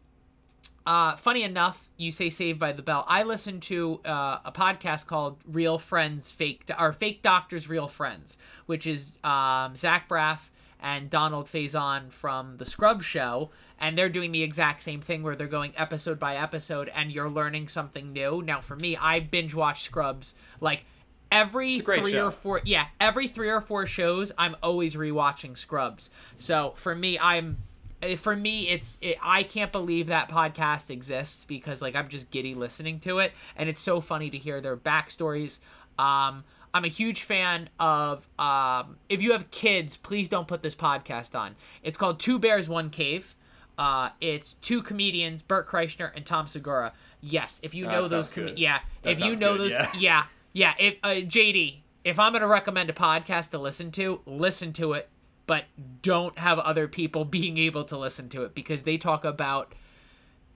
uh, 0.86 1.16
funny 1.16 1.42
enough, 1.42 1.88
you 1.96 2.12
say 2.12 2.30
Saved 2.30 2.60
by 2.60 2.72
the 2.72 2.82
Bell. 2.82 3.04
I 3.08 3.22
listen 3.22 3.58
to 3.60 4.00
uh, 4.04 4.38
a 4.44 4.52
podcast 4.52 5.06
called 5.06 5.38
Real 5.46 5.78
Friends 5.78 6.30
Fake 6.30 6.70
or 6.78 6.92
Fake 6.92 7.22
Doctors 7.22 7.68
Real 7.68 7.88
Friends, 7.88 8.36
which 8.66 8.86
is 8.86 9.14
um, 9.24 9.74
Zach 9.74 10.08
Braff 10.08 10.50
and 10.85 11.09
Donald 11.09 11.47
Faison 11.47 12.12
from 12.12 12.59
the 12.59 12.66
Scrub 12.66 13.03
Show, 13.03 13.51
and 13.80 13.97
they're 13.97 14.11
doing 14.11 14.32
the 14.32 14.43
exact 14.43 14.82
same 14.82 15.01
thing 15.01 15.22
where 15.22 15.35
they're 15.35 15.47
going 15.47 15.72
episode 15.78 16.20
by 16.20 16.37
episode, 16.37 16.91
and 16.95 17.11
you're 17.11 17.30
learning 17.30 17.68
something 17.68 18.12
new. 18.12 18.43
Now, 18.43 18.61
for 18.61 18.76
me, 18.76 18.95
I 18.95 19.20
binge 19.20 19.55
watch 19.55 19.82
Scrubs 19.82 20.35
like 20.61 20.85
every 21.32 21.80
three 21.80 22.12
show. 22.12 22.26
or 22.26 22.30
four. 22.30 22.61
Yeah, 22.66 22.87
every 23.01 23.28
three 23.28 23.49
or 23.49 23.62
four 23.62 23.87
shows, 23.87 24.30
I'm 24.37 24.57
always 24.62 24.95
rewatching 24.95 25.57
Scrubs. 25.57 26.11
So 26.37 26.74
for 26.76 26.95
me, 26.95 27.18
I'm 27.18 27.57
eh, 28.03 28.16
for 28.16 28.37
me 28.37 28.68
it's 28.68 28.99
it, 29.01 29.16
i 29.22 29.43
can't 29.43 29.72
believe 29.72 30.09
that 30.09 30.28
podcast 30.28 30.91
exists 30.91 31.47
because 31.47 31.80
like 31.80 31.97
i'm 31.97 32.09
just 32.09 32.30
giddy 32.30 32.55
listening 32.55 33.01
to 33.01 33.20
it 33.20 33.32
and 33.57 33.68
it's 33.68 33.80
so 33.80 34.01
funny 34.01 34.28
to 34.28 34.37
hear 34.37 34.61
their 34.61 34.76
backstories 34.76 35.61
um 35.99 36.45
I'm 36.75 36.85
a 36.85 36.89
huge 36.89 37.22
fan 37.22 37.70
of. 37.79 38.27
Um, 38.39 38.97
if 39.09 39.22
you 39.22 39.33
have 39.33 39.51
kids, 39.51 39.97
please 39.97 40.29
don't 40.29 40.49
put 40.49 40.62
this 40.62 40.75
podcast 40.75 41.39
on. 41.39 41.55
It's 41.83 41.97
called 41.97 42.18
Two 42.20 42.39
Bears 42.39 42.68
One 42.68 42.91
Cave. 42.91 43.35
Uh, 43.79 44.11
it's 44.20 44.53
two 44.55 44.83
comedians, 44.83 45.41
Bert 45.43 45.68
Kreischer 45.68 46.11
and 46.14 46.27
Tom 46.27 46.47
Segura. 46.47 46.93
Yes, 47.20 47.61
if 47.62 47.75
you 47.75 47.87
Oh, 47.87 47.91
know 47.91 48.07
those, 48.09 48.31
com- 48.31 48.51
yeah, 48.57 48.81
That 49.03 49.11
if 49.12 49.20
you 49.20 49.37
know 49.37 49.57
good, 49.57 49.70
those, 49.70 49.72
yeah. 49.72 49.91
yeah, 49.99 50.25
yeah. 50.53 50.75
If 50.79 50.95
uh, 51.03 51.09
JD, 51.09 51.77
if 52.05 52.18
I'm 52.18 52.33
gonna 52.33 52.47
recommend 52.47 52.91
a 52.91 52.93
podcast 52.93 53.51
to 53.53 53.59
listen 53.59 53.91
to, 53.93 54.20
listen 54.27 54.72
to 54.75 54.93
it, 54.93 55.09
but 55.47 55.64
don't 56.03 56.39
have 56.39 56.59
other 56.59 56.87
people 56.89 57.25
being 57.39 57.57
able 57.59 57.85
to 57.85 57.97
listen 57.97 58.29
to 58.31 58.43
it 58.45 58.55
because 58.55 58.83
they 58.83 58.97
talk 58.99 59.25
about 59.25 59.75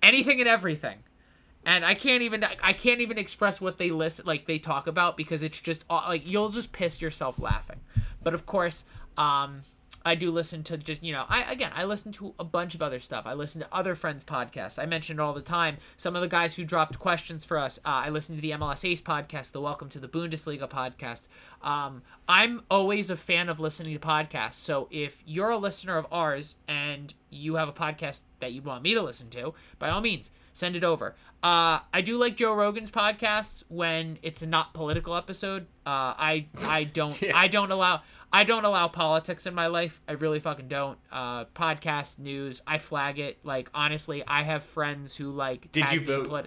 anything 0.03 0.41
and 0.41 0.49
everything 0.49 0.99
and 1.69 1.85
I 1.85 1.95
can't 1.95 2.23
even 2.23 2.43
I 2.63 2.73
can't 2.73 3.03
even 3.03 3.19
express 3.19 3.61
what 3.61 3.77
they 3.77 3.91
list 3.91 4.25
like 4.25 4.47
they 4.47 4.59
talk 4.59 4.87
about 4.87 5.19
because 5.19 5.43
it's 5.43 5.61
just 5.61 5.85
like 5.91 6.23
you'll 6.27 6.49
just 6.49 6.73
piss 6.73 7.03
yourself 7.03 7.39
laughing. 7.39 7.81
But 8.23 8.33
of 8.33 8.47
course, 8.47 8.87
um, 9.19 9.61
I 10.05 10.15
do 10.15 10.31
listen 10.31 10.63
to 10.65 10.77
just 10.77 11.03
you 11.03 11.13
know 11.13 11.25
I 11.29 11.43
again 11.51 11.73
I 11.75 11.85
listen 11.85 12.13
to 12.13 12.35
a 12.39 12.45
bunch 12.45 12.75
of 12.75 12.83
other 12.83 12.99
stuff. 12.99 13.27
I 13.27 13.35
listen 13.35 13.61
to 13.61 13.69
other 13.73 13.95
friends' 13.95 14.25
podcasts. 14.25 14.79
I 14.79 14.87
mentioned 14.87 15.21
all 15.21 15.33
the 15.33 15.41
time 15.41 15.79
some 15.97 16.17
of 16.17 16.23
the 16.23 16.29
guys 16.29 16.57
who 16.57 16.65
dropped 16.65 16.99
questions 16.99 17.45
for 17.45 17.59
us. 17.59 17.79
Uh, 17.85 18.05
I 18.05 18.09
listen 18.11 18.37
to 18.37 18.43
the 18.43 18.53
MLS 18.53 18.89
Ace 18.89 19.01
podcast, 19.03 19.53
the 19.53 19.61
Welcome 19.61 19.89
to 19.91 19.99
the 19.99 20.09
Bundesliga 20.09 20.69
podcast. 20.69 21.27
Um, 21.63 22.03
I'm 22.29 22.63
always 22.71 23.11
a 23.11 23.17
fan 23.17 23.49
of 23.49 23.59
listening 23.61 23.99
to 23.99 24.07
podcasts. 24.07 24.55
So 24.55 24.89
if 24.91 25.23
you're 25.27 25.51
a 25.51 25.59
listener 25.59 25.97
of 25.97 26.07
ours 26.13 26.57
and 26.69 27.13
you 27.31 27.57
have 27.57 27.69
a 27.69 27.73
podcast 27.73 28.23
that 28.41 28.53
you 28.53 28.63
want 28.63 28.83
me 28.83 28.95
to 28.95 29.03
listen 29.03 29.29
to, 29.31 29.55
by 29.79 29.91
all 29.91 30.01
means 30.01 30.31
send 30.53 30.75
it 30.75 30.83
over. 30.83 31.15
Uh, 31.43 31.79
I 31.95 32.01
do 32.05 32.19
like 32.19 32.37
Joe 32.37 32.53
Rogan's 32.53 32.91
podcasts 32.91 33.63
when 33.69 34.19
it's 34.23 34.43
a 34.43 34.47
not 34.47 34.75
political 34.75 35.15
episode. 35.15 35.67
Uh, 35.87 36.15
I 36.19 36.47
I 36.59 36.85
don't 36.85 37.21
Yeah. 37.23 37.37
I 37.37 37.47
don't 37.49 37.71
allow 37.71 38.03
I 38.33 38.45
don't 38.45 38.65
allow 38.65 38.89
politics 38.89 39.47
in 39.47 39.55
my 39.55 39.69
life. 39.69 40.01
I 40.07 40.13
really 40.13 40.39
fucking 40.41 40.69
don't. 40.69 40.99
Uh, 41.11 41.47
podcast 41.47 42.19
news, 42.19 42.63
I 42.67 42.79
flag 42.79 43.19
it. 43.19 43.39
Like 43.43 43.71
honestly, 43.75 44.23
I 44.27 44.43
have 44.43 44.63
friends 44.63 45.17
who 45.17 45.31
like. 45.31 45.73
Did 45.73 45.91
you 45.91 46.01
vote? 46.01 46.29
politi- 46.29 46.47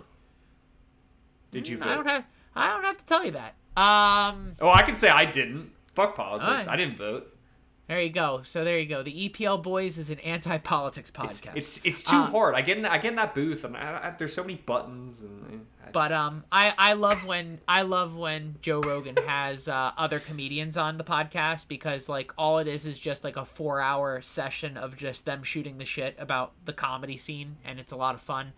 Did 1.51 1.67
you 1.67 1.77
Mm, 1.77 1.83
I 1.83 1.95
don't 1.95 2.03
vote? 2.03 2.09
have 2.11 2.25
I 2.55 2.67
don't 2.69 2.83
have 2.83 2.97
to 2.97 3.05
tell 3.05 3.25
you 3.25 3.31
that. 3.31 3.55
Um, 3.75 4.53
Oh, 4.59 4.69
I 4.69 4.81
can 4.83 4.95
say 4.95 5.09
I 5.09 5.25
didn't. 5.25 5.71
Fuck 5.95 6.15
politics. 6.15 6.47
Alright. 6.47 6.67
I 6.67 6.75
didn't 6.75 6.97
vote. 6.97 7.30
There 7.91 8.01
you 8.01 8.09
go. 8.09 8.39
So 8.45 8.63
there 8.63 8.79
you 8.79 8.85
go. 8.85 9.03
The 9.03 9.27
EPL 9.27 9.61
Boys 9.61 9.97
is 9.97 10.11
an 10.11 10.19
anti-politics 10.21 11.11
podcast. 11.11 11.57
It's 11.57 11.83
it's 11.83 12.03
too 12.03 12.15
Uh, 12.15 12.27
hard. 12.27 12.55
I 12.55 12.61
get 12.61 12.77
in 12.77 12.85
I 12.85 12.97
get 12.99 13.09
in 13.09 13.15
that 13.17 13.35
booth 13.35 13.65
and 13.65 13.75
I, 13.75 13.99
I, 14.01 14.15
there's 14.17 14.33
so 14.33 14.43
many 14.43 14.55
buttons 14.55 15.21
and. 15.23 15.65
I 15.85 15.91
But 15.91 16.13
um, 16.13 16.45
I 16.53 16.73
I 16.77 16.93
love 16.93 17.25
when 17.27 17.59
I 17.67 17.81
love 17.81 18.15
when 18.15 18.55
Joe 18.61 18.79
Rogan 18.79 19.17
has 19.27 19.67
uh, 19.67 19.91
other 19.97 20.19
comedians 20.21 20.77
on 20.77 20.97
the 20.97 21.03
podcast 21.03 21.67
because 21.67 22.07
like 22.07 22.31
all 22.37 22.59
it 22.59 22.67
is 22.69 22.87
is 22.87 22.97
just 22.97 23.25
like 23.25 23.35
a 23.35 23.43
four 23.43 23.81
hour 23.81 24.21
session 24.21 24.77
of 24.77 24.95
just 24.95 25.25
them 25.25 25.43
shooting 25.43 25.77
the 25.77 25.83
shit 25.85 26.15
about 26.17 26.53
the 26.63 26.71
comedy 26.71 27.17
scene 27.17 27.57
and 27.65 27.77
it's 27.77 27.91
a 27.91 27.97
lot 27.97 28.15
of 28.15 28.21
fun. 28.21 28.53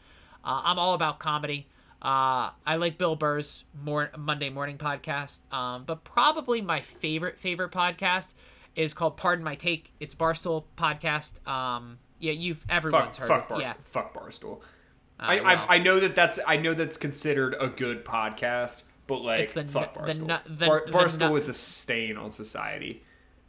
Uh, 0.46 0.62
I'm 0.64 0.78
all 0.78 0.94
about 0.94 1.18
comedy. 1.18 1.66
Uh, 2.04 2.52
I 2.68 2.76
like 2.76 3.00
Bill 3.00 3.16
Burr's 3.16 3.64
more 3.84 4.12
Monday 4.16 4.52
morning 4.52 4.78
podcast. 4.78 5.40
Um, 5.52 5.86
but 5.86 6.04
probably 6.04 6.62
my 6.62 6.82
favorite 6.82 7.40
favorite 7.40 7.72
podcast 7.72 8.34
is 8.76 8.94
called 8.94 9.18
Pardon 9.18 9.44
My 9.44 9.56
Take. 9.56 9.92
It's 10.00 10.16
Barstool 10.16 10.64
podcast. 10.78 11.46
Um, 11.48 12.00
yeah, 12.20 12.32
you've 12.32 12.58
Fuck, 12.58 12.72
everyone's 12.72 13.18
heard 13.18 13.28
fuck 13.28 13.50
of. 13.50 13.58
Barstool. 13.58 13.62
Yeah, 13.62 13.74
Fuck 13.84 14.14
Barstool. 14.14 14.60
Uh, 15.20 15.24
I, 15.24 15.36
well. 15.42 15.66
I 15.70 15.76
I 15.76 15.78
know 15.80 16.00
that 16.00 16.16
that's 16.16 16.40
I 16.48 16.58
know 16.58 16.74
that's 16.74 16.98
considered 16.98 17.56
a 17.60 17.68
good 17.68 18.04
podcast, 18.06 18.84
but 19.08 19.22
like 19.22 19.42
It's 19.42 19.54
the 19.54 19.64
fuck 19.66 19.94
the 19.94 20.00
Barstool. 20.00 20.28
nu- 20.28 20.56
the- 20.56 20.66
Bar- 20.66 20.84
the 20.86 20.92
Barstool 20.92 21.30
nu- 21.30 21.36
is 21.36 21.48
a 21.48 21.54
stain 21.54 22.18
on 22.18 22.32
society. 22.32 23.04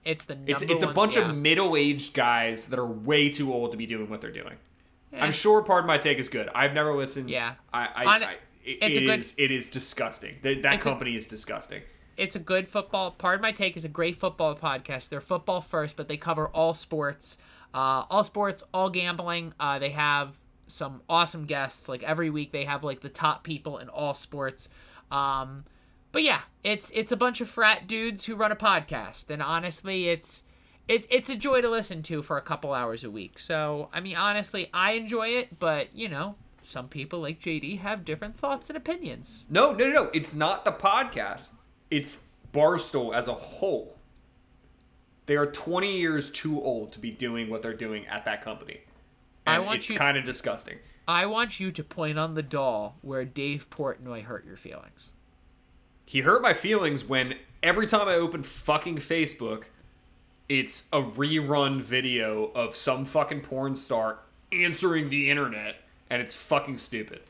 it's 0.05 0.25
the 0.27 0.37
It's 0.47 0.61
it's 0.63 0.83
a 0.83 0.87
one- 0.87 0.95
bunch 0.95 1.17
yeah. 1.17 1.31
of 1.31 1.37
middle-aged 1.37 2.13
guys 2.13 2.67
that 2.67 2.79
are 2.79 2.87
way 2.87 3.31
too 3.31 3.53
old 3.53 3.71
to 3.71 3.77
be 3.79 3.87
doing 3.87 4.11
what 4.11 4.21
they're 4.21 4.31
doing. 4.31 4.57
Yeah. 5.13 5.25
I'm 5.25 5.33
sure 5.33 5.63
Pardon 5.63 5.87
My 5.87 5.97
Take 5.97 6.19
is 6.19 6.29
good. 6.29 6.51
I've 6.55 6.75
never 6.75 6.95
listened. 6.95 7.31
Yeah. 7.31 7.55
I, 7.73 7.87
I, 7.95 8.05
On- 8.17 8.23
I 8.25 8.33
it, 8.65 8.79
it's 8.83 8.97
a 8.99 9.01
good- 9.01 9.19
is- 9.21 9.35
it 9.39 9.51
is 9.51 9.69
disgusting. 9.71 10.37
That 10.43 10.63
that 10.63 10.75
It's 10.75 10.87
a- 10.87 10.89
company 10.91 11.17
is 11.17 11.25
disgusting. 11.27 11.81
It's 12.17 12.37
a 12.37 12.39
good 12.41 12.69
football. 12.69 13.11
Pardon 13.11 13.43
my 13.43 13.53
take 13.53 13.77
is 13.77 13.85
a 13.85 13.89
great 13.89 14.17
football 14.17 14.55
podcast. 14.55 15.09
They're 15.09 15.21
football 15.21 15.61
first, 15.61 15.97
but 15.97 16.09
they 16.09 16.17
cover 16.17 16.49
all 16.49 16.75
sports, 16.75 17.39
uh, 17.73 18.05
all 18.11 18.25
sports, 18.25 18.63
all 18.73 18.91
gambling. 18.91 19.55
Uh, 19.59 19.79
they 19.79 19.91
have 19.91 20.37
some 20.67 21.03
awesome 21.09 21.45
guests. 21.45 21.89
Like 21.89 22.03
every 22.03 22.31
week, 22.31 22.53
they 22.53 22.65
have 22.65 22.85
like 22.85 23.01
the 23.01 23.09
top 23.09 23.45
people 23.45 23.79
in 23.79 23.89
all 23.89 24.15
sports. 24.15 24.69
Um, 25.11 25.65
but 26.13 26.23
yeah, 26.23 26.41
it's 26.63 26.91
it's 26.95 27.13
a 27.13 27.17
bunch 27.17 27.41
of 27.41 27.49
frat 27.49 27.87
dudes 27.87 28.25
who 28.25 28.37
run 28.37 28.53
a 28.53 28.57
podcast, 28.57 29.31
and 29.31 29.43
honestly, 29.43 30.09
it's 30.09 30.43
it, 30.87 31.07
it's 31.11 31.29
a 31.29 31.35
joy 31.35 31.61
to 31.61 31.69
listen 31.69 32.03
to 32.05 32.23
for 32.23 32.37
a 32.37 32.43
couple 32.43 32.73
hours 32.73 33.05
a 33.05 33.11
week. 33.11 33.39
So 33.39 33.89
I 33.93 34.01
mean, 34.01 34.17
honestly, 34.17 34.71
I 34.73 34.93
enjoy 34.93 35.29
it, 35.29 35.59
but 35.59 35.95
you 35.95 36.09
know. 36.09 36.37
Some 36.67 36.89
people 36.89 37.21
like 37.21 37.41
JD 37.41 37.81
have 37.81 38.07
different 38.07 38.39
thoughts 38.39 38.71
and 38.71 38.77
opinions. 38.79 39.45
No, 39.51 39.73
no, 39.73 39.87
no, 39.87 39.93
no. 40.05 40.11
It's 40.15 40.35
not 40.35 40.65
the 40.65 40.73
podcast. 40.73 41.51
It's 41.91 42.23
Barstool 42.53 43.15
as 43.15 43.29
a 43.29 43.35
whole. 43.35 43.97
They 45.27 45.37
are 45.37 45.47
20 45.47 45.97
years 45.99 46.31
too 46.31 46.61
old 46.63 46.93
to 46.93 46.99
be 46.99 47.11
doing 47.11 47.49
what 47.49 47.63
they're 47.63 47.73
doing 47.75 48.07
at 48.07 48.25
that 48.27 48.43
company. 48.43 48.81
I 49.47 49.57
And 49.57 49.67
want 49.67 49.77
it's 49.79 49.91
you- 49.91 49.99
kind 49.99 50.17
of 50.17 50.25
disgusting. 50.25 50.79
I 51.07 51.27
want 51.27 51.61
you 51.61 51.71
to 51.71 51.85
point 51.85 52.19
on 52.19 52.35
the 52.35 52.43
doll 52.43 52.97
where 53.03 53.25
Dave 53.25 53.69
Portnoy 53.71 54.25
hurt 54.25 54.47
your 54.47 54.57
feelings. 54.57 55.11
He 56.07 56.21
hurt 56.21 56.41
my 56.43 56.55
feelings 56.55 57.05
when 57.05 57.35
every 57.63 57.87
time 57.87 58.09
I 58.09 58.15
open 58.15 58.43
fucking 58.43 58.97
Facebook, 58.97 59.65
it's 60.49 60.89
a 60.93 61.01
rerun 61.03 61.81
video 61.81 62.51
of 62.55 62.75
some 62.77 63.05
fucking 63.05 63.43
porn 63.43 63.77
star 63.77 64.19
answering 64.53 65.09
the 65.11 65.31
internet, 65.31 65.77
and 66.11 66.21
it's 66.23 66.35
fucking 66.35 66.79
stupid. 66.79 67.23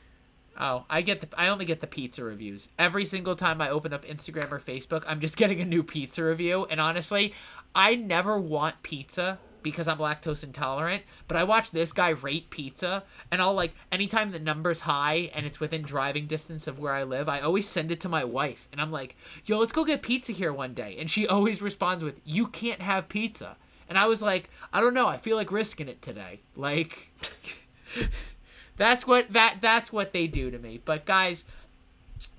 Oh, 0.59 0.84
I 0.88 1.02
get 1.02 1.20
the 1.20 1.28
I 1.38 1.48
only 1.48 1.64
get 1.64 1.80
the 1.80 1.86
pizza 1.86 2.22
reviews. 2.24 2.68
Every 2.78 3.05
single 3.05 3.36
time 3.36 3.61
I 3.61 3.70
open 3.70 3.92
up 3.92 4.05
Instagram 4.05 4.52
or 4.52 4.61
Facebook, 4.61 5.02
I'm 5.07 5.20
just 5.20 5.36
getting 5.38 5.61
a 5.61 5.64
new 5.64 5.82
pizza 5.82 6.24
review. 6.24 6.66
And 6.70 6.80
honestly, 6.80 7.34
I 7.74 7.96
never 7.96 8.38
want 8.38 8.82
pizza 8.82 9.38
because 9.64 9.88
I'm 9.88 9.98
lactose 9.98 10.44
intolerant, 10.44 11.02
but 11.26 11.36
I 11.36 11.42
watch 11.42 11.70
this 11.70 11.92
guy 11.92 12.11
rate 12.11 12.50
pizza 12.50 13.02
and 13.32 13.40
I'll 13.40 13.55
like 13.55 13.74
anytime 13.90 14.30
the 14.30 14.38
number's 14.38 14.80
high 14.80 15.30
and 15.34 15.46
it's 15.46 15.59
within 15.59 15.82
driving 15.82 16.26
distance 16.26 16.68
of 16.68 16.78
where 16.78 16.92
I 16.92 17.02
live, 17.02 17.28
I 17.28 17.40
always 17.40 17.66
send 17.66 17.90
it 17.90 17.98
to 18.00 18.09
my 18.09 18.24
wife 18.24 18.68
and 18.70 18.80
I'm 18.80 18.92
like, 18.92 19.16
"Yo, 19.46 19.59
let's 19.59 19.72
go 19.72 19.84
get 19.84 20.02
pizza 20.02 20.32
here 20.32 20.52
one 20.52 20.74
day." 20.74 20.96
And 20.98 21.11
she 21.11 21.26
always 21.26 21.62
responds 21.62 22.05
with, 22.05 22.20
"You 22.24 22.46
can't 22.46 22.82
have 22.82 23.09
pizza." 23.09 23.57
And 23.88 23.98
I 23.98 24.07
was 24.07 24.22
like, 24.22 24.50
"I 24.72 24.80
don't 24.80 24.94
know, 24.94 25.09
I 25.09 25.16
feel 25.16 25.36
like 25.36 25.50
risking 25.50 25.88
it 25.88 26.02
today." 26.02 26.40
Like 26.55 27.11
that's 28.76 29.06
what 29.06 29.32
that 29.32 29.56
that's 29.60 29.92
what 29.92 30.12
they 30.12 30.26
do 30.26 30.50
to 30.50 30.58
me. 30.58 30.80
But 30.84 31.04
guys, 31.04 31.44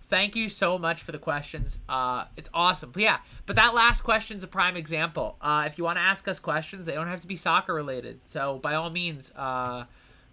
thank 0.10 0.36
you 0.36 0.50
so 0.50 0.78
much 0.78 1.02
for 1.02 1.12
the 1.12 1.18
questions. 1.18 1.80
Uh, 1.88 2.26
it's 2.38 2.50
awesome. 2.54 2.92
But 2.92 3.02
yeah, 3.04 3.18
but 3.46 3.56
that 3.56 3.74
last 3.74 4.02
question's 4.02 4.44
a 4.44 4.48
prime 4.48 4.78
example. 4.78 5.38
Uh, 5.42 5.66
if 5.68 5.78
you 5.78 5.84
want 5.84 5.98
to 5.98 6.02
ask 6.02 6.28
us 6.28 6.40
questions, 6.40 6.86
they 6.86 6.94
don't 6.94 7.08
have 7.08 7.22
to 7.22 7.28
be 7.28 7.36
soccer 7.36 7.74
related. 7.74 8.20
So 8.26 8.60
by 8.60 8.76
all 8.76 8.90
means, 8.90 9.32
uh, 9.36 9.86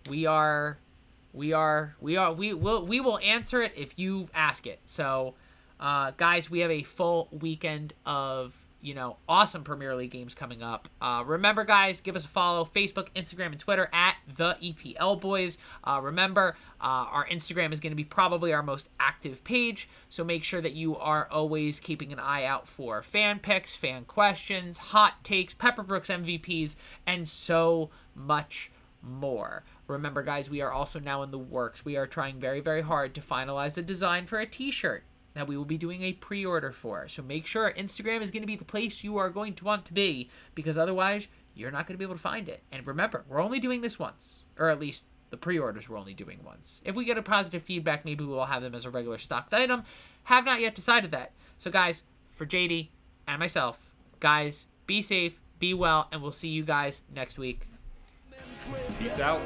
we 0.09 0.26
are, 0.26 0.78
we 1.32 1.53
are, 1.53 1.94
we 2.00 2.16
are, 2.16 2.32
we 2.32 2.53
will, 2.53 2.84
we 2.84 3.00
will 3.00 3.18
answer 3.18 3.62
it 3.62 3.72
if 3.76 3.98
you 3.98 4.28
ask 4.34 4.66
it. 4.66 4.80
So, 4.86 5.34
uh, 5.80 6.12
guys, 6.16 6.50
we 6.50 6.61
have 6.61 6.70
a 6.70 6.82
full 6.82 7.28
weekend 7.30 7.94
of 8.05 8.55
you 8.83 8.95
know 8.95 9.16
awesome 9.28 9.64
Premier 9.64 9.95
League 9.95 10.11
games 10.11 10.35
coming 10.35 10.62
up. 10.62 10.89
Uh, 11.01 11.22
remember, 11.24 11.64
guys, 11.64 12.01
give 12.01 12.16
us 12.16 12.24
a 12.24 12.28
follow: 12.28 12.64
Facebook, 12.64 13.09
Instagram, 13.16 13.47
and 13.47 13.61
Twitter 13.61 13.89
at 13.93 14.16
the 14.37 14.57
EPL 14.62 15.20
Boys. 15.20 15.57
Uh, 15.85 16.01
remember, 16.03 16.57
uh, 16.80 17.07
our 17.11 17.26
Instagram 17.28 17.72
is 17.72 17.80
going 17.80 17.93
to 17.93 17.97
be 17.97 18.05
probably 18.05 18.53
our 18.53 18.62
most 18.62 18.89
active 19.01 19.45
page, 19.45 19.89
so 20.09 20.24
make 20.24 20.45
sure 20.45 20.61
that 20.61 20.72
you 20.72 20.97
are 20.97 21.28
always 21.30 21.80
keeping 21.80 22.12
an 22.12 22.18
eye 22.18 22.45
out 22.45 22.66
for 22.68 23.03
fan 23.03 23.39
picks, 23.39 23.74
fan 23.74 24.05
questions, 24.05 24.76
hot 24.78 25.22
takes, 25.24 25.55
Pepper 25.55 25.83
Brooks 25.83 26.11
MVPs, 26.11 26.76
and 27.07 27.26
so 27.26 27.91
much 28.14 28.70
more. 29.01 29.64
Remember, 29.87 30.22
guys, 30.22 30.49
we 30.49 30.61
are 30.61 30.72
also 30.72 30.99
now 30.99 31.22
in 31.22 31.30
the 31.30 31.39
works. 31.39 31.85
We 31.85 31.97
are 31.97 32.07
trying 32.07 32.41
very, 32.41 32.61
very 32.61 32.83
hard 32.83 33.14
to 33.14 33.20
finalize 33.20 33.76
a 33.78 33.83
design 33.83 34.26
for 34.26 34.39
a 34.39 34.47
T-shirt 34.47 35.05
that 35.35 35.49
we 35.49 35.57
will 35.57 35.64
be 35.64 35.78
doing 35.78 36.03
a 36.03 36.12
pre-order 36.12 36.72
for. 36.72 37.09
So 37.09 37.22
make 37.22 37.47
sure 37.47 37.72
Instagram 37.72 38.20
is 38.20 38.30
going 38.30 38.43
to 38.43 38.47
be 38.47 38.57
the 38.57 38.64
place 38.64 39.03
you 39.03 39.18
are 39.18 39.30
going 39.30 39.55
to 39.55 39.64
want 39.64 39.87
to 39.87 39.93
be 39.93 40.30
because 40.55 40.76
otherwise 40.76 41.28
you're 41.55 41.70
not 41.70 41.87
going 41.87 41.95
to 41.95 41.99
be 41.99 42.05
able 42.05 42.14
to 42.14 42.20
find 42.20 42.49
it. 42.49 42.62
And 42.70 42.87
remember, 42.87 43.24
we're 43.28 43.43
only 43.43 43.61
doing 43.61 43.80
this 43.80 43.99
once, 43.99 44.45
or 44.59 44.68
at 44.68 44.80
least 44.80 45.05
the 45.30 45.37
pre-orders 45.37 45.89
we're 45.89 45.99
only 45.99 46.14
doing 46.14 46.41
once. 46.45 46.83
If 46.85 46.95
we 46.95 47.05
get 47.05 47.18
a 47.18 47.22
positive 47.22 47.62
feedback, 47.62 48.05
maybe 48.05 48.24
we'll 48.24 48.45
have 48.45 48.62
them 48.62 48.74
as 48.74 48.85
a 48.85 48.91
regular 48.91 49.18
stocked 49.18 49.55
item. 49.55 49.85
Have 50.24 50.45
not 50.45 50.61
yet 50.61 50.74
decided 50.74 51.11
that. 51.12 51.33
So 51.59 51.70
guys, 51.70 52.03
for 52.30 52.47
JD 52.47 52.89
and 53.26 53.39
myself, 53.39 53.91
guys, 54.20 54.66
be 54.87 55.01
safe, 55.01 55.41
be 55.59 55.74
well, 55.74 56.09
and 56.12 56.22
we'll 56.22 56.33
see 56.33 56.49
you 56.49 56.64
guys 56.64 57.03
next 57.14 57.39
week. 57.39 57.66
Peace 58.99 59.18
out. 59.18 59.41